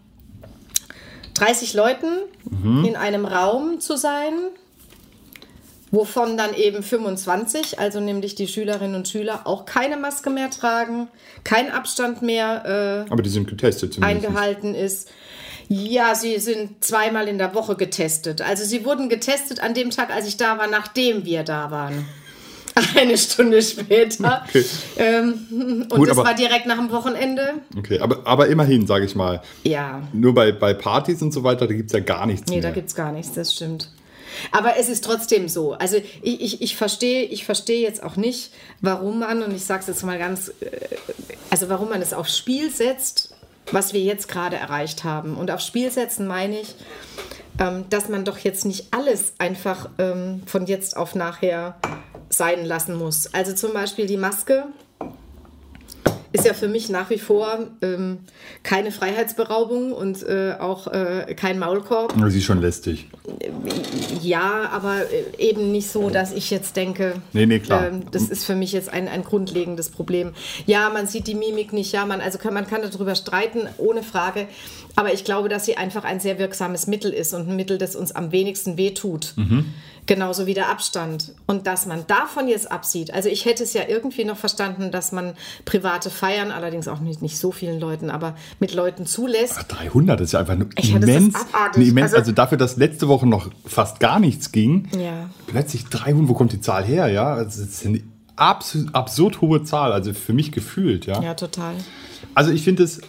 30 1.34 1.74
Leuten 1.74 2.08
mhm. 2.50 2.86
in 2.86 2.96
einem 2.96 3.26
Raum 3.26 3.82
zu 3.82 3.98
sein, 3.98 4.32
wovon 5.92 6.38
dann 6.38 6.54
eben 6.54 6.84
25, 6.84 7.80
also 7.80 8.00
nämlich 8.00 8.36
die 8.36 8.48
Schülerinnen 8.48 8.96
und 8.96 9.10
Schüler, 9.10 9.42
auch 9.46 9.66
keine 9.66 9.98
Maske 9.98 10.30
mehr 10.30 10.50
tragen, 10.50 11.10
kein 11.44 11.70
Abstand 11.70 12.22
mehr 12.22 13.06
äh, 13.10 13.12
Aber 13.12 13.22
die 13.22 13.30
sind 13.30 13.50
getestet 13.50 14.02
eingehalten 14.02 14.74
ist. 14.74 15.10
Ja, 15.70 16.16
sie 16.16 16.40
sind 16.40 16.84
zweimal 16.84 17.28
in 17.28 17.38
der 17.38 17.54
Woche 17.54 17.76
getestet. 17.76 18.42
Also 18.42 18.66
sie 18.66 18.86
wurden 18.86 19.08
getestet 19.08 19.62
an 19.62 19.76
dem 19.76 19.92
Tag, 19.92 20.10
als 20.10 20.28
ich 20.28 20.36
da 20.36 20.58
war, 20.58 20.68
nachdem 20.68 21.26
wir 21.26 21.44
da 21.44 21.70
waren. 21.70 22.06
Eine 22.96 23.18
Stunde 23.18 23.62
später. 23.62 24.46
Okay. 24.48 24.66
Ähm, 24.98 25.34
und 25.52 25.90
Gut, 25.90 26.10
das 26.10 26.18
aber, 26.18 26.30
war 26.30 26.36
direkt 26.36 26.66
nach 26.66 26.78
dem 26.78 26.92
Wochenende. 26.92 27.54
Okay, 27.78 28.00
aber, 28.00 28.26
aber 28.26 28.48
immerhin, 28.48 28.88
sage 28.88 29.06
ich 29.06 29.16
mal. 29.16 29.44
Ja. 29.64 30.02
Nur 30.12 30.34
bei, 30.34 30.52
bei 30.52 30.74
Partys 30.74 31.22
und 31.22 31.32
so 31.32 31.44
weiter, 31.44 31.68
da 31.68 31.74
gibt 31.74 31.88
es 31.88 31.94
ja 31.94 32.00
gar 32.00 32.26
nichts. 32.26 32.50
Nee, 32.50 32.56
mehr. 32.56 32.64
da 32.64 32.72
gibt 32.72 32.90
es 32.90 32.96
gar 32.96 33.12
nichts, 33.12 33.34
das 33.34 33.54
stimmt. 33.54 33.92
Aber 34.52 34.78
es 34.78 34.90
ist 34.90 35.04
trotzdem 35.04 35.50
so. 35.50 35.74
Also 35.74 35.98
ich, 36.22 36.42
ich, 36.42 36.62
ich 36.62 36.76
verstehe 36.78 37.26
ich 37.26 37.46
versteh 37.46 37.82
jetzt 37.82 38.02
auch 38.02 38.16
nicht, 38.16 38.52
warum 38.82 39.20
man, 39.20 39.44
und 39.44 39.56
ich 39.56 39.66
sage 39.66 39.82
es 39.82 39.88
jetzt 39.88 40.04
mal 40.04 40.18
ganz, 40.18 40.50
äh, 40.62 40.80
also 41.50 41.70
warum 41.70 41.90
man 41.90 42.02
es 42.02 42.14
aufs 42.14 42.38
Spiel 42.38 42.72
setzt, 42.72 43.29
was 43.72 43.94
wir 43.94 44.02
jetzt 44.02 44.28
gerade 44.28 44.56
erreicht 44.56 45.04
haben. 45.04 45.36
Und 45.36 45.52
aufs 45.52 45.66
Spiel 45.66 45.92
setzen 45.92 46.28
meine 46.28 46.60
ich, 46.60 46.76
ähm, 47.60 47.86
dass 47.90 48.10
man 48.10 48.26
doch 48.26 48.38
jetzt 48.40 48.66
nicht 48.66 48.94
alles 48.94 49.34
einfach 49.38 49.90
ähm, 49.98 50.44
von 50.46 50.66
jetzt 50.66 50.98
auf 50.98 51.16
nachher 51.16 51.76
sein 52.30 52.66
lassen 52.66 52.96
muss. 52.96 53.34
Also 53.34 53.54
zum 53.54 53.74
Beispiel 53.74 54.06
die 54.06 54.18
Maske 54.18 54.66
ist 56.32 56.46
ja 56.46 56.54
für 56.54 56.68
mich 56.68 56.90
nach 56.90 57.10
wie 57.10 57.18
vor 57.18 57.68
ähm, 57.82 58.20
keine 58.64 58.92
Freiheitsberaubung 58.92 59.92
und 59.92 60.24
äh, 60.24 60.56
auch 60.60 60.88
äh, 60.88 61.34
kein 61.36 61.60
Maulkorb. 61.60 62.14
Sie 62.30 62.38
ist 62.38 62.46
schon 62.46 62.62
lästig. 62.62 63.08
Ja, 64.22 64.70
aber 64.72 64.98
äh, 65.12 65.50
eben 65.50 65.72
nicht 65.72 65.90
so, 65.90 66.10
dass 66.10 66.32
ich 66.32 66.52
jetzt 66.52 66.76
denke, 66.76 67.16
nee, 67.34 67.46
nee, 67.46 67.60
klar. 67.60 67.88
Ähm, 67.88 68.04
das 68.12 68.30
ist 68.30 68.46
für 68.46 68.56
mich 68.56 68.72
jetzt 68.72 68.90
ein, 68.90 69.08
ein 69.08 69.24
grundlegendes 69.24 69.90
Problem. 69.90 70.34
Ja, 70.66 70.90
man 70.90 71.08
sieht 71.08 71.28
die 71.28 71.36
Mimik 71.36 71.74
nicht, 71.74 71.92
ja, 71.92 72.06
man, 72.06 72.22
also 72.22 72.38
kann, 72.38 72.54
man 72.54 72.68
kann 72.68 72.82
darüber 72.82 73.16
streiten, 73.16 73.68
ohne 73.78 74.04
Frage. 74.04 74.48
Aber 74.96 75.14
ich 75.14 75.24
glaube, 75.24 75.50
dass 75.50 75.66
sie 75.66 75.78
einfach 75.78 76.04
ein 76.04 76.20
sehr 76.20 76.40
wirksames 76.40 76.88
Mittel 76.88 77.14
ist 77.14 77.34
und 77.34 77.48
ein 77.48 77.56
Mittel, 77.56 77.78
das 77.78 77.96
uns 77.96 78.12
am 78.12 78.32
wenigsten 78.32 78.78
wehtut. 78.78 79.34
Mhm. 79.38 79.66
Genauso 80.06 80.48
wie 80.48 80.56
der 80.56 80.70
Abstand. 80.70 81.34
Und 81.46 81.68
dass 81.68 81.86
man 81.86 82.08
davon 82.08 82.48
jetzt 82.48 82.72
absieht. 82.72 83.14
Also 83.14 83.30
ich 83.30 83.46
hätte 83.46 83.64
es 83.64 83.74
ja 83.74 83.84
irgendwie 83.88 84.26
noch 84.26 84.38
verstanden, 84.38 84.92
dass 84.92 85.12
man 85.12 85.36
private 85.66 86.10
Feiern, 86.20 86.52
allerdings 86.52 86.88
auch 86.88 87.00
nicht, 87.00 87.22
nicht 87.22 87.38
so 87.38 87.52
vielen 87.52 87.80
Leuten, 87.80 88.10
aber 88.10 88.36
mit 88.60 88.74
Leuten 88.74 89.06
zulässt. 89.06 89.56
Ach, 89.58 89.64
300 89.64 90.20
ist 90.22 90.34
ja 90.34 90.40
einfach 90.40 90.56
nur 90.56 90.68
ich 90.78 90.94
immens. 90.94 91.36
immens 91.76 92.04
also, 92.04 92.18
also, 92.18 92.32
dafür, 92.34 92.58
dass 92.58 92.78
letzte 92.78 93.08
Woche 93.08 93.26
noch 93.26 93.50
fast 93.66 94.00
gar 94.00 94.20
nichts 94.20 94.52
ging, 94.52 94.90
ja. 95.00 95.30
plötzlich 95.48 95.86
300, 95.86 96.28
wo 96.30 96.34
kommt 96.34 96.52
die 96.52 96.62
Zahl 96.62 96.84
her? 96.84 97.08
Ja, 97.08 97.34
also 97.34 97.62
das 97.62 97.70
ist 97.70 97.86
eine 97.86 98.02
absurd, 98.36 98.94
absurd 98.94 99.42
hohe 99.42 99.64
Zahl, 99.64 99.94
also 99.94 100.14
für 100.14 100.34
mich 100.34 100.52
gefühlt. 100.52 101.06
Ja, 101.06 101.22
ja 101.22 101.34
total. 101.34 101.76
Also 102.36 102.52
ich 102.52 102.64
finde 102.64 102.84
es 102.84 103.02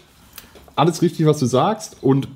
alles 0.76 1.02
richtig, 1.02 1.26
was 1.26 1.38
du 1.38 1.46
sagst. 1.46 1.96
Und 2.00 2.28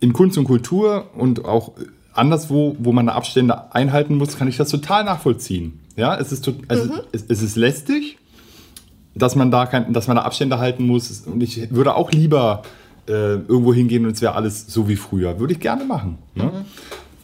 in 0.00 0.12
Kunst 0.12 0.38
und 0.38 0.44
Kultur 0.44 1.10
und 1.14 1.44
auch 1.44 1.72
anderswo, 2.14 2.76
wo 2.78 2.92
man 2.92 3.08
Abstände 3.08 3.74
einhalten 3.74 4.16
muss, 4.16 4.36
kann 4.36 4.48
ich 4.48 4.56
das 4.56 4.70
total 4.70 5.04
nachvollziehen. 5.04 5.80
Ja, 5.96 6.16
es 6.16 6.32
ist, 6.32 6.50
also 6.68 6.84
mhm. 6.84 7.00
es, 7.12 7.24
es, 7.28 7.42
ist 7.42 7.56
lästig, 7.56 8.18
dass 9.14 9.36
man 9.36 9.50
da 9.50 9.66
kein, 9.66 9.92
dass 9.92 10.06
man 10.06 10.16
da 10.16 10.22
Abstände 10.22 10.58
halten 10.58 10.86
muss. 10.86 11.26
Und 11.26 11.42
ich 11.42 11.72
würde 11.72 11.94
auch 11.94 12.12
lieber 12.12 12.62
äh, 13.08 13.12
irgendwo 13.12 13.74
hingehen 13.74 14.06
und 14.06 14.12
es 14.12 14.22
wäre 14.22 14.34
alles 14.34 14.66
so 14.66 14.88
wie 14.88 14.96
früher. 14.96 15.38
Würde 15.38 15.52
ich 15.52 15.60
gerne 15.60 15.84
machen. 15.84 16.18
Ne? 16.34 16.44
Mhm. 16.44 16.64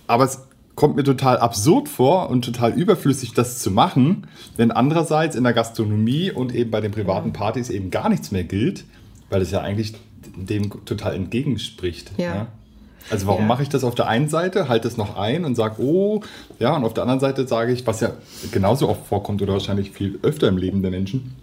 Aber 0.06 0.24
es 0.24 0.46
kommt 0.74 0.96
mir 0.96 1.04
total 1.04 1.38
absurd 1.38 1.88
vor 1.88 2.28
und 2.28 2.44
total 2.44 2.72
überflüssig, 2.72 3.32
das 3.32 3.58
zu 3.58 3.70
machen, 3.70 4.26
wenn 4.56 4.70
andererseits 4.70 5.34
in 5.34 5.42
der 5.42 5.54
Gastronomie 5.54 6.30
und 6.30 6.54
eben 6.54 6.70
bei 6.70 6.80
den 6.80 6.92
privaten 6.92 7.32
Partys 7.32 7.70
eben 7.70 7.90
gar 7.90 8.08
nichts 8.08 8.30
mehr 8.30 8.44
gilt, 8.44 8.84
weil 9.30 9.40
es 9.40 9.50
ja 9.50 9.60
eigentlich 9.60 9.94
dem 10.36 10.84
total 10.84 11.14
entgegenspricht. 11.14 12.12
Ja. 12.18 12.34
ja? 12.34 12.46
Also 13.08 13.26
warum 13.26 13.42
ja. 13.42 13.46
mache 13.46 13.62
ich 13.62 13.68
das 13.68 13.84
auf 13.84 13.94
der 13.94 14.08
einen 14.08 14.28
Seite, 14.28 14.68
halte 14.68 14.88
es 14.88 14.96
noch 14.96 15.16
ein 15.16 15.44
und 15.44 15.54
sage, 15.54 15.80
oh, 15.80 16.20
ja, 16.58 16.76
und 16.76 16.84
auf 16.84 16.92
der 16.92 17.04
anderen 17.04 17.20
Seite 17.20 17.46
sage 17.46 17.72
ich, 17.72 17.86
was 17.86 18.00
ja 18.00 18.10
genauso 18.50 18.88
oft 18.88 19.06
vorkommt 19.06 19.40
oder 19.42 19.52
wahrscheinlich 19.52 19.92
viel 19.92 20.18
öfter 20.22 20.48
im 20.48 20.56
Leben 20.56 20.82
der 20.82 20.90
Menschen, 20.90 21.36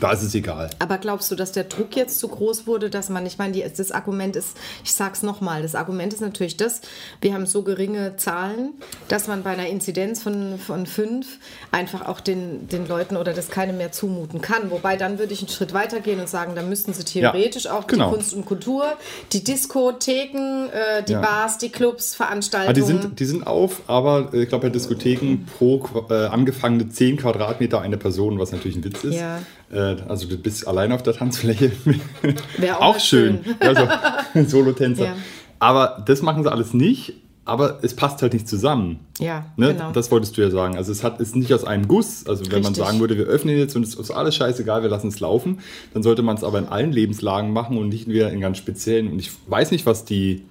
da 0.00 0.12
ist 0.12 0.22
es 0.22 0.34
egal. 0.34 0.70
Aber 0.78 0.98
glaubst 0.98 1.30
du, 1.30 1.34
dass 1.34 1.52
der 1.52 1.64
Druck 1.64 1.96
jetzt 1.96 2.18
so 2.18 2.28
groß 2.28 2.66
wurde, 2.66 2.90
dass 2.90 3.08
man, 3.08 3.26
ich 3.26 3.38
meine, 3.38 3.52
die, 3.52 3.64
das 3.76 3.92
Argument 3.92 4.36
ist, 4.36 4.56
ich 4.84 4.92
sage 4.92 5.12
es 5.14 5.22
nochmal, 5.22 5.62
das 5.62 5.74
Argument 5.74 6.12
ist 6.12 6.20
natürlich 6.20 6.56
das, 6.56 6.80
wir 7.20 7.34
haben 7.34 7.46
so 7.46 7.62
geringe 7.62 8.16
Zahlen, 8.16 8.74
dass 9.08 9.26
man 9.26 9.42
bei 9.42 9.50
einer 9.50 9.66
Inzidenz 9.66 10.22
von, 10.22 10.58
von 10.58 10.86
fünf 10.86 11.38
einfach 11.72 12.06
auch 12.06 12.20
den, 12.20 12.68
den 12.68 12.86
Leuten 12.86 13.16
oder 13.16 13.32
das 13.32 13.48
keinem 13.48 13.78
mehr 13.78 13.92
zumuten 13.92 14.40
kann. 14.40 14.70
Wobei 14.70 14.96
dann 14.96 15.18
würde 15.18 15.32
ich 15.32 15.40
einen 15.40 15.48
Schritt 15.48 15.74
weiter 15.74 16.00
gehen 16.00 16.20
und 16.20 16.28
sagen, 16.28 16.54
da 16.54 16.62
müssten 16.62 16.92
sie 16.92 17.04
theoretisch 17.04 17.64
ja, 17.64 17.78
auch 17.78 17.86
genau. 17.86 18.10
die 18.10 18.16
Kunst 18.16 18.34
und 18.34 18.46
Kultur, 18.46 18.84
die 19.32 19.44
Diskotheken, 19.44 20.68
äh, 20.70 21.02
die 21.02 21.12
ja. 21.12 21.20
Bars, 21.20 21.58
die 21.58 21.70
Clubs, 21.70 22.14
Veranstaltungen. 22.14 22.70
Ah, 22.70 22.72
die, 22.72 22.82
sind, 22.82 23.20
die 23.20 23.24
sind 23.24 23.46
auf, 23.46 23.82
aber 23.86 24.30
äh, 24.32 24.42
ich 24.42 24.48
glaube 24.48 24.66
bei 24.66 24.70
Diskotheken 24.70 25.46
pro 25.58 25.84
äh, 26.10 26.26
angefangene 26.26 26.88
10 26.88 27.18
Quadratmeter 27.18 27.80
eine 27.80 27.96
Person, 27.96 28.38
was 28.38 28.52
natürlich 28.52 28.76
ein 28.76 28.84
Witz 28.84 29.04
ist. 29.04 29.14
Ja. 29.14 29.40
Äh, 29.70 29.96
also 30.08 30.28
du 30.28 30.36
bist 30.38 30.66
allein 30.66 30.92
auf 30.92 31.02
der 31.02 31.14
Tanzfläche. 31.14 31.72
Wäre 32.58 32.78
auch, 32.78 32.96
auch 32.96 33.00
schön. 33.00 33.40
schön. 33.44 33.56
Also 33.60 33.88
Solotänzer. 34.48 35.04
Ja. 35.04 35.16
Aber 35.58 36.02
das 36.06 36.22
machen 36.22 36.42
sie 36.42 36.50
alles 36.50 36.74
nicht. 36.74 37.14
Aber 37.44 37.78
es 37.80 37.96
passt 37.96 38.20
halt 38.20 38.34
nicht 38.34 38.46
zusammen. 38.46 39.00
Ja, 39.18 39.46
ne? 39.56 39.72
genau. 39.72 39.90
Das 39.92 40.10
wolltest 40.10 40.36
du 40.36 40.42
ja 40.42 40.50
sagen. 40.50 40.76
Also 40.76 40.92
es 40.92 41.02
hat, 41.02 41.18
ist 41.18 41.34
nicht 41.34 41.54
aus 41.54 41.64
einem 41.64 41.88
Guss. 41.88 42.26
Also 42.26 42.44
wenn 42.44 42.52
Richtig. 42.52 42.62
man 42.62 42.74
sagen 42.74 43.00
würde, 43.00 43.16
wir 43.16 43.24
öffnen 43.24 43.56
jetzt 43.56 43.74
und 43.74 43.84
es 43.84 43.94
ist 43.94 44.10
alles 44.10 44.34
scheißegal, 44.34 44.82
wir 44.82 44.90
lassen 44.90 45.08
es 45.08 45.18
laufen, 45.18 45.60
dann 45.94 46.02
sollte 46.02 46.20
man 46.20 46.36
es 46.36 46.44
aber 46.44 46.58
in 46.58 46.66
allen 46.66 46.92
Lebenslagen 46.92 47.50
machen 47.54 47.78
und 47.78 47.88
nicht 47.88 48.06
wieder 48.06 48.30
in 48.30 48.42
ganz 48.42 48.58
speziellen. 48.58 49.10
Und 49.10 49.18
ich 49.18 49.30
weiß 49.46 49.70
nicht, 49.70 49.86
was 49.86 50.04
die, 50.04 50.42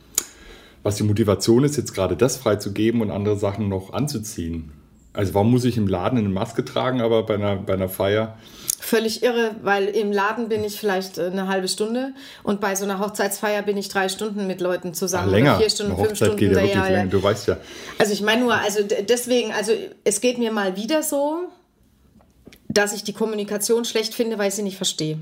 was 0.82 0.96
die 0.96 1.04
Motivation 1.04 1.64
ist, 1.64 1.78
jetzt 1.78 1.94
gerade 1.94 2.16
das 2.16 2.38
freizugeben 2.38 3.02
und 3.02 3.12
andere 3.12 3.38
Sachen 3.38 3.70
noch 3.70 3.94
anzuziehen. 3.94 4.72
Also 5.14 5.36
warum 5.36 5.52
muss 5.52 5.66
ich 5.66 5.78
im 5.78 5.88
Laden 5.88 6.18
eine 6.18 6.30
Maske 6.30 6.66
tragen, 6.66 7.02
aber 7.02 7.22
bei 7.24 7.36
einer, 7.36 7.58
bei 7.58 7.74
einer 7.74 7.90
Feier 7.90 8.40
völlig 8.88 9.22
irre, 9.22 9.52
weil 9.62 9.86
im 9.88 10.12
Laden 10.12 10.48
bin 10.48 10.64
ich 10.64 10.80
vielleicht 10.80 11.18
äh, 11.18 11.26
eine 11.26 11.48
halbe 11.48 11.68
Stunde 11.68 12.14
und 12.44 12.62
bei 12.62 12.76
so 12.76 12.86
einer 12.86 13.00
Hochzeitsfeier 13.00 13.62
bin 13.62 13.76
ich 13.78 13.90
drei 13.90 14.08
Stunden 14.08 14.48
mit 14.48 14.62
Leuten 14.62 14.94
zusammen. 14.94 15.28
Ach, 15.28 15.34
länger. 15.34 15.58
vier 15.58 15.70
Stunden, 15.70 15.94
eine 15.94 16.06
fünf 16.06 16.18
Stunden. 16.18 16.38
Geht 16.38 16.52
ja, 16.52 16.56
wirklich 16.56 16.74
ja, 16.74 16.88
länger. 16.88 17.10
Du 17.10 17.22
weißt 17.22 17.48
ja. 17.48 17.58
Also 17.98 18.14
ich 18.14 18.22
meine 18.22 18.42
nur, 18.42 18.54
also 18.56 18.80
deswegen, 18.84 19.52
also 19.52 19.74
es 20.04 20.22
geht 20.22 20.38
mir 20.38 20.52
mal 20.52 20.78
wieder 20.78 21.04
so, 21.04 21.50
dass 22.70 22.94
ich 22.94 23.04
die 23.04 23.14
Kommunikation 23.14 23.84
schlecht 23.84 24.14
finde, 24.14 24.38
weil 24.38 24.50
ich 24.50 24.56
sie 24.56 24.64
nicht 24.64 24.78
verstehe. 24.78 25.20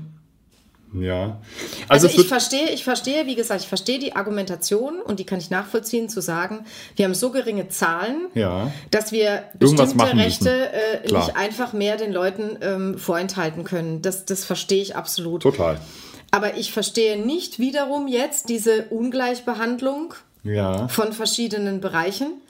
Ja. 0.92 1.40
Also, 1.88 2.06
also 2.06 2.20
ich 2.20 2.28
verstehe, 2.28 2.70
ich 2.70 2.84
verstehe, 2.84 3.26
wie 3.26 3.34
gesagt, 3.34 3.62
ich 3.62 3.68
verstehe 3.68 3.98
die 3.98 4.16
Argumentation 4.16 5.00
und 5.00 5.18
die 5.18 5.24
kann 5.24 5.38
ich 5.38 5.50
nachvollziehen, 5.50 6.08
zu 6.08 6.20
sagen, 6.20 6.64
wir 6.94 7.04
haben 7.04 7.14
so 7.14 7.30
geringe 7.30 7.68
Zahlen, 7.68 8.26
ja. 8.34 8.72
dass 8.90 9.12
wir 9.12 9.44
bestimmte 9.58 10.16
Rechte 10.16 10.70
äh, 10.72 11.12
nicht 11.12 11.36
einfach 11.36 11.72
mehr 11.72 11.96
den 11.96 12.12
Leuten 12.12 12.58
ähm, 12.60 12.98
vorenthalten 12.98 13.64
können. 13.64 14.02
Das, 14.02 14.24
das 14.24 14.44
verstehe 14.44 14.82
ich 14.82 14.96
absolut. 14.96 15.42
Total. 15.42 15.80
Aber 16.30 16.56
ich 16.56 16.72
verstehe 16.72 17.18
nicht 17.18 17.58
wiederum 17.58 18.08
jetzt 18.08 18.48
diese 18.48 18.84
Ungleichbehandlung 18.90 20.14
ja. 20.44 20.88
von 20.88 21.12
verschiedenen 21.12 21.80
Bereichen. 21.80 22.40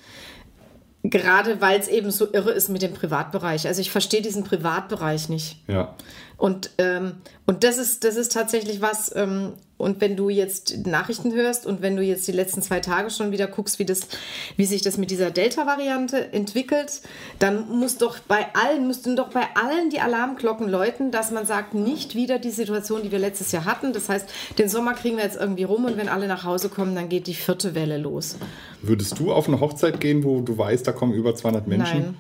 Gerade 1.02 1.60
weil 1.60 1.78
es 1.78 1.86
eben 1.86 2.10
so 2.10 2.32
irre 2.32 2.50
ist 2.50 2.68
mit 2.68 2.82
dem 2.82 2.92
Privatbereich. 2.92 3.68
Also 3.68 3.80
ich 3.80 3.92
verstehe 3.92 4.22
diesen 4.22 4.42
Privatbereich 4.42 5.28
nicht. 5.28 5.58
Ja. 5.68 5.94
Und, 6.38 6.70
ähm, 6.78 7.12
und 7.46 7.64
das, 7.64 7.78
ist, 7.78 8.04
das 8.04 8.16
ist 8.16 8.32
tatsächlich 8.32 8.82
was, 8.82 9.14
ähm, 9.16 9.54
und 9.78 10.00
wenn 10.00 10.16
du 10.16 10.30
jetzt 10.30 10.86
Nachrichten 10.86 11.34
hörst 11.34 11.66
und 11.66 11.82
wenn 11.82 11.96
du 11.96 12.02
jetzt 12.02 12.26
die 12.26 12.32
letzten 12.32 12.62
zwei 12.62 12.80
Tage 12.80 13.10
schon 13.10 13.30
wieder 13.30 13.46
guckst, 13.46 13.78
wie, 13.78 13.84
das, 13.84 14.08
wie 14.56 14.64
sich 14.64 14.80
das 14.80 14.96
mit 14.96 15.10
dieser 15.10 15.30
Delta-Variante 15.30 16.32
entwickelt, 16.32 17.02
dann 17.38 17.68
muss 17.68 17.98
doch 17.98 18.18
bei 18.20 18.46
allen, 18.54 18.86
müssten 18.86 19.16
doch 19.16 19.28
bei 19.28 19.44
allen 19.54 19.90
die 19.90 20.00
Alarmglocken 20.00 20.68
läuten, 20.68 21.10
dass 21.10 21.30
man 21.30 21.44
sagt, 21.44 21.74
nicht 21.74 22.14
wieder 22.14 22.38
die 22.38 22.50
Situation, 22.50 23.02
die 23.02 23.12
wir 23.12 23.18
letztes 23.18 23.52
Jahr 23.52 23.66
hatten. 23.66 23.92
Das 23.92 24.08
heißt, 24.08 24.28
den 24.58 24.68
Sommer 24.70 24.94
kriegen 24.94 25.18
wir 25.18 25.24
jetzt 25.24 25.36
irgendwie 25.36 25.64
rum 25.64 25.84
und 25.84 25.98
wenn 25.98 26.08
alle 26.08 26.26
nach 26.26 26.44
Hause 26.44 26.70
kommen, 26.70 26.94
dann 26.94 27.10
geht 27.10 27.26
die 27.26 27.34
vierte 27.34 27.74
Welle 27.74 27.98
los. 27.98 28.36
Würdest 28.80 29.18
du 29.18 29.32
auf 29.32 29.46
eine 29.46 29.60
Hochzeit 29.60 30.00
gehen, 30.00 30.24
wo 30.24 30.40
du 30.40 30.56
weißt, 30.56 30.86
da 30.86 30.92
kommen 30.92 31.12
über 31.12 31.34
200 31.34 31.66
Menschen? 31.66 32.00
Nein. 32.00 32.14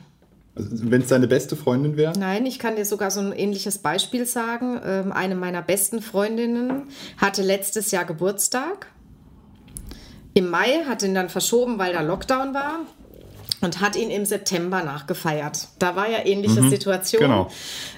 Also, 0.56 0.70
Wenn 0.90 1.02
es 1.02 1.08
deine 1.08 1.28
beste 1.28 1.54
Freundin 1.54 1.96
wäre? 1.96 2.18
Nein, 2.18 2.46
ich 2.46 2.58
kann 2.58 2.76
dir 2.76 2.84
sogar 2.84 3.10
so 3.10 3.20
ein 3.20 3.32
ähnliches 3.32 3.78
Beispiel 3.78 4.26
sagen. 4.26 4.80
Ähm, 4.84 5.12
eine 5.12 5.34
meiner 5.34 5.62
besten 5.62 6.00
Freundinnen 6.00 6.84
hatte 7.18 7.42
letztes 7.42 7.90
Jahr 7.90 8.04
Geburtstag. 8.04 8.86
Im 10.34 10.50
Mai 10.50 10.84
hat 10.86 11.02
ihn 11.02 11.14
dann 11.14 11.28
verschoben, 11.28 11.78
weil 11.78 11.92
da 11.92 12.00
Lockdown 12.00 12.54
war 12.54 12.80
und 13.60 13.80
hat 13.80 13.96
ihn 13.96 14.10
im 14.10 14.24
September 14.24 14.82
nachgefeiert. 14.82 15.68
Da 15.78 15.96
war 15.96 16.08
ja 16.08 16.24
ähnliche 16.24 16.60
mhm, 16.62 16.70
Situation. 16.70 17.22
Genau. 17.22 17.50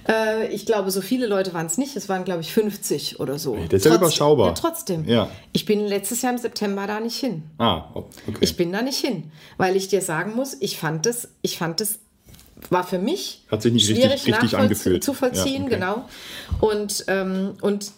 Äh, 0.09 0.49
ich 0.49 0.67
glaube, 0.67 0.91
so 0.91 1.01
viele 1.01 1.27
Leute 1.27 1.53
waren 1.53 1.67
es 1.67 1.79
nicht. 1.79 1.97
Es 1.97 2.09
waren, 2.09 2.25
glaube 2.25 2.41
ich, 2.41 2.53
50 2.53 3.21
oder 3.21 3.39
so. 3.39 3.57
Das 3.69 3.81
ist 3.81 3.87
ja 3.87 3.95
überschaubar. 3.95 4.49
Ja, 4.49 4.53
trotzdem. 4.55 5.05
Ja. 5.07 5.29
Ich 5.53 5.65
bin 5.65 5.87
letztes 5.87 6.23
Jahr 6.23 6.33
im 6.33 6.39
September 6.39 6.87
da 6.87 7.01
nicht 7.01 7.19
hin. 7.19 7.45
Ah, 7.59 7.85
okay. 7.95 8.39
Ich 8.41 8.57
bin 8.57 8.73
da 8.73 8.83
nicht 8.83 8.99
hin, 8.99 9.31
weil 9.57 9.77
ich 9.77 9.89
dir 9.89 10.01
sagen 10.01 10.35
muss, 10.35 10.57
ich 10.61 10.79
fand 10.79 11.07
es, 11.07 11.29
ich 11.43 11.59
fand 11.59 11.81
es 11.81 11.99
war 12.71 12.85
für 12.85 12.99
mich 12.99 13.41
Hat 13.51 13.63
sich 13.63 13.73
nicht 13.73 13.87
schwierig 13.87 14.13
richtig, 14.13 14.35
richtig 14.35 14.57
angefühlt. 14.57 15.05
zu 15.05 15.15
vollziehen, 15.15 15.63
ja, 15.63 15.67
okay. 15.67 15.75
genau. 15.75 16.09
Und, 16.61 17.05
ähm, 17.09 17.55
und 17.61 17.93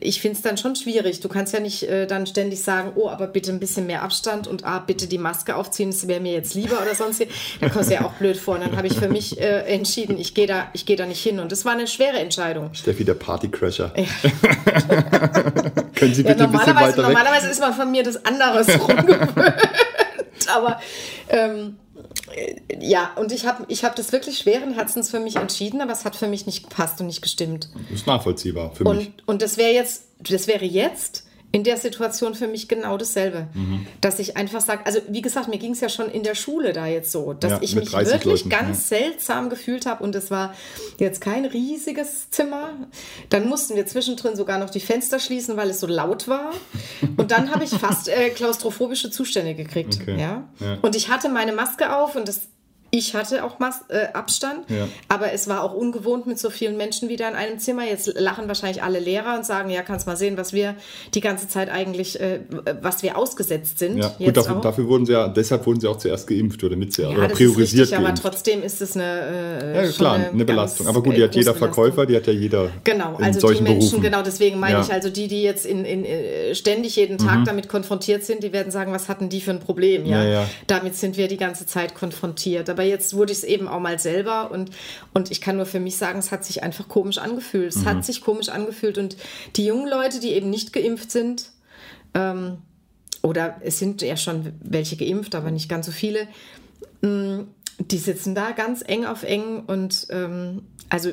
ich 0.00 0.20
finde 0.20 0.36
es 0.36 0.42
dann 0.42 0.58
schon 0.58 0.76
schwierig. 0.76 1.20
Du 1.20 1.28
kannst 1.28 1.52
ja 1.52 1.60
nicht 1.60 1.84
äh, 1.84 2.06
dann 2.06 2.26
ständig 2.26 2.62
sagen, 2.62 2.92
oh, 2.94 3.08
aber 3.08 3.26
bitte 3.26 3.52
ein 3.52 3.60
bisschen 3.60 3.86
mehr 3.86 4.02
Abstand 4.02 4.46
und 4.46 4.64
ah, 4.64 4.80
bitte 4.80 5.06
die 5.06 5.18
Maske 5.18 5.56
aufziehen, 5.56 5.90
das 5.90 6.08
wäre 6.08 6.20
mir 6.20 6.32
jetzt 6.32 6.54
lieber 6.54 6.80
oder 6.82 6.94
sonst. 6.94 7.22
Da 7.60 7.68
kommst 7.68 7.90
du 7.90 7.94
ja 7.94 8.04
auch 8.04 8.14
blöd 8.14 8.36
vor. 8.36 8.54
Und 8.54 8.62
dann 8.62 8.76
habe 8.76 8.86
ich 8.86 8.94
für 8.94 9.08
mich 9.08 9.40
äh, 9.40 9.60
entschieden, 9.72 10.18
ich 10.18 10.34
gehe 10.34 10.46
da, 10.46 10.68
geh 10.84 10.96
da 10.96 11.06
nicht 11.06 11.22
hin. 11.22 11.40
Und 11.40 11.52
das 11.52 11.64
war 11.64 11.72
eine 11.72 11.86
schwere 11.86 12.18
Entscheidung. 12.18 12.74
Steffi, 12.74 13.04
der 13.04 13.14
Partycrasher. 13.14 13.90
Können 15.94 16.14
Sie 16.14 16.22
bitte 16.22 16.40
ja, 16.40 16.46
ein 16.46 16.52
bisschen 16.52 16.76
weiter 16.76 17.02
Normalerweise 17.02 17.48
ist 17.48 17.60
man 17.60 17.74
von 17.74 17.90
mir 17.90 18.02
das 18.02 18.24
anderes 18.24 18.68
rumgewöhnt. 18.80 19.54
aber 20.48 20.80
ähm, 21.28 21.76
ja, 22.80 23.12
und 23.16 23.32
ich 23.32 23.46
habe 23.46 23.64
ich 23.68 23.84
hab 23.84 23.96
das 23.96 24.12
wirklich 24.12 24.38
schweren 24.38 24.74
Herzens 24.74 25.10
für 25.10 25.20
mich 25.20 25.36
entschieden, 25.36 25.80
aber 25.80 25.92
es 25.92 26.04
hat 26.04 26.16
für 26.16 26.28
mich 26.28 26.46
nicht 26.46 26.68
gepasst 26.68 27.00
und 27.00 27.06
nicht 27.06 27.22
gestimmt. 27.22 27.68
Das 27.90 28.00
ist 28.00 28.06
nachvollziehbar 28.06 28.74
für 28.74 28.84
und, 28.84 28.96
mich. 28.96 29.12
Und 29.26 29.42
das 29.42 29.56
wäre 29.56 29.72
jetzt, 29.72 30.04
das 30.20 30.46
wäre 30.46 30.64
jetzt 30.64 31.24
in 31.52 31.64
der 31.64 31.76
Situation 31.76 32.34
für 32.34 32.48
mich 32.48 32.66
genau 32.66 32.96
dasselbe. 32.96 33.46
Mhm. 33.52 33.86
Dass 34.00 34.18
ich 34.18 34.36
einfach 34.38 34.62
sage, 34.62 34.86
also 34.86 35.00
wie 35.08 35.20
gesagt, 35.20 35.48
mir 35.48 35.58
ging 35.58 35.72
es 35.72 35.80
ja 35.80 35.90
schon 35.90 36.10
in 36.10 36.22
der 36.22 36.34
Schule 36.34 36.72
da 36.72 36.86
jetzt 36.86 37.12
so, 37.12 37.34
dass 37.34 37.52
ja, 37.52 37.58
ich 37.60 37.76
mich 37.76 37.92
wirklich 37.92 38.24
Leuten, 38.24 38.48
ganz 38.48 38.90
ja. 38.90 38.98
seltsam 38.98 39.50
gefühlt 39.50 39.84
habe 39.84 40.02
und 40.02 40.14
es 40.14 40.30
war 40.30 40.54
jetzt 40.98 41.20
kein 41.20 41.44
riesiges 41.44 42.30
Zimmer. 42.30 42.70
Dann 43.28 43.48
mussten 43.48 43.76
wir 43.76 43.86
zwischendrin 43.86 44.34
sogar 44.34 44.58
noch 44.58 44.70
die 44.70 44.80
Fenster 44.80 45.18
schließen, 45.18 45.58
weil 45.58 45.68
es 45.70 45.80
so 45.80 45.86
laut 45.86 46.26
war. 46.26 46.52
Und 47.18 47.30
dann 47.30 47.50
habe 47.52 47.64
ich 47.64 47.70
fast 47.70 48.08
äh, 48.08 48.30
klaustrophobische 48.30 49.10
Zustände 49.10 49.54
gekriegt. 49.54 49.98
Okay. 50.00 50.18
Ja? 50.18 50.48
ja? 50.58 50.78
Und 50.80 50.96
ich 50.96 51.10
hatte 51.10 51.28
meine 51.28 51.52
Maske 51.52 51.94
auf 51.94 52.16
und 52.16 52.28
das 52.28 52.48
ich 52.94 53.14
hatte 53.14 53.42
auch 53.42 53.58
Mas 53.58 53.86
äh, 53.88 54.08
Abstand, 54.12 54.68
ja. 54.68 54.86
aber 55.08 55.32
es 55.32 55.48
war 55.48 55.62
auch 55.62 55.72
ungewohnt 55.72 56.26
mit 56.26 56.38
so 56.38 56.50
vielen 56.50 56.76
Menschen 56.76 57.08
wieder 57.08 57.26
in 57.26 57.34
einem 57.34 57.58
Zimmer. 57.58 57.86
Jetzt 57.86 58.12
lachen 58.18 58.48
wahrscheinlich 58.48 58.82
alle 58.82 58.98
Lehrer 58.98 59.34
und 59.34 59.46
sagen, 59.46 59.70
ja, 59.70 59.80
kannst 59.80 60.06
mal 60.06 60.18
sehen, 60.18 60.36
was 60.36 60.52
wir 60.52 60.74
die 61.14 61.22
ganze 61.22 61.48
Zeit 61.48 61.70
eigentlich, 61.70 62.20
äh, 62.20 62.40
was 62.82 63.02
wir 63.02 63.16
ausgesetzt 63.16 63.78
sind. 63.78 63.96
Ja, 63.96 64.14
gut, 64.18 64.36
dafür, 64.36 64.60
dafür, 64.60 64.88
wurden 64.88 65.06
sie 65.06 65.12
ja, 65.12 65.28
deshalb 65.28 65.64
wurden 65.64 65.80
sie 65.80 65.88
auch 65.88 65.96
zuerst 65.96 66.26
geimpft 66.26 66.62
oder 66.64 66.76
mit 66.76 66.94
ja, 66.98 67.08
oder 67.08 67.28
priorisiert. 67.28 67.88
Richtig, 67.88 67.96
aber 67.96 68.14
trotzdem 68.14 68.62
ist 68.62 68.82
es 68.82 68.94
eine, 68.94 69.62
äh, 69.62 69.86
ja, 69.86 69.92
klar, 69.92 70.16
eine, 70.16 70.28
eine 70.28 70.44
Belastung. 70.44 70.86
Aber 70.86 71.02
gut, 71.02 71.16
die 71.16 71.22
hat 71.22 71.34
jeder 71.34 71.54
Verkäufer, 71.54 72.04
die 72.04 72.14
hat 72.14 72.26
ja 72.26 72.34
jeder. 72.34 72.68
Genau, 72.84 73.16
also 73.16 73.54
die 73.54 73.62
Menschen, 73.62 73.78
Berufen. 73.78 74.02
genau, 74.02 74.20
deswegen 74.20 74.60
meine 74.60 74.74
ja. 74.74 74.80
ich, 74.82 74.92
also 74.92 75.08
die, 75.08 75.28
die 75.28 75.42
jetzt 75.42 75.64
in, 75.64 75.86
in, 75.86 76.04
äh, 76.04 76.54
ständig 76.54 76.96
jeden 76.96 77.16
Tag 77.16 77.38
mhm. 77.38 77.44
damit 77.46 77.70
konfrontiert 77.70 78.22
sind, 78.24 78.42
die 78.42 78.52
werden 78.52 78.70
sagen, 78.70 78.92
was 78.92 79.08
hatten 79.08 79.30
die 79.30 79.40
für 79.40 79.52
ein 79.52 79.60
Problem? 79.60 80.04
Ja? 80.04 80.46
Damit 80.66 80.94
sind 80.94 81.16
wir 81.16 81.26
die 81.26 81.38
ganze 81.38 81.64
Zeit 81.64 81.94
konfrontiert. 81.94 82.68
Aber 82.68 82.81
jetzt 82.82 83.14
wurde 83.14 83.32
ich 83.32 83.38
es 83.38 83.44
eben 83.44 83.68
auch 83.68 83.80
mal 83.80 83.98
selber 83.98 84.50
und, 84.50 84.70
und 85.14 85.30
ich 85.30 85.40
kann 85.40 85.56
nur 85.56 85.66
für 85.66 85.80
mich 85.80 85.96
sagen, 85.96 86.18
es 86.18 86.30
hat 86.30 86.44
sich 86.44 86.62
einfach 86.62 86.88
komisch 86.88 87.18
angefühlt. 87.18 87.70
Es 87.70 87.82
mhm. 87.82 87.86
hat 87.86 88.04
sich 88.04 88.20
komisch 88.20 88.48
angefühlt 88.48 88.98
und 88.98 89.16
die 89.56 89.66
jungen 89.66 89.88
Leute, 89.88 90.20
die 90.20 90.32
eben 90.32 90.50
nicht 90.50 90.72
geimpft 90.72 91.10
sind, 91.10 91.50
ähm, 92.14 92.58
oder 93.22 93.56
es 93.62 93.78
sind 93.78 94.02
ja 94.02 94.16
schon 94.16 94.52
welche 94.62 94.96
geimpft, 94.96 95.34
aber 95.34 95.50
nicht 95.50 95.68
ganz 95.68 95.86
so 95.86 95.92
viele, 95.92 96.26
mm, 97.02 97.40
die 97.78 97.98
sitzen 97.98 98.34
da 98.34 98.50
ganz 98.50 98.82
eng 98.86 99.04
auf 99.06 99.22
eng 99.22 99.60
und 99.66 100.08
ähm, 100.10 100.62
also 100.88 101.12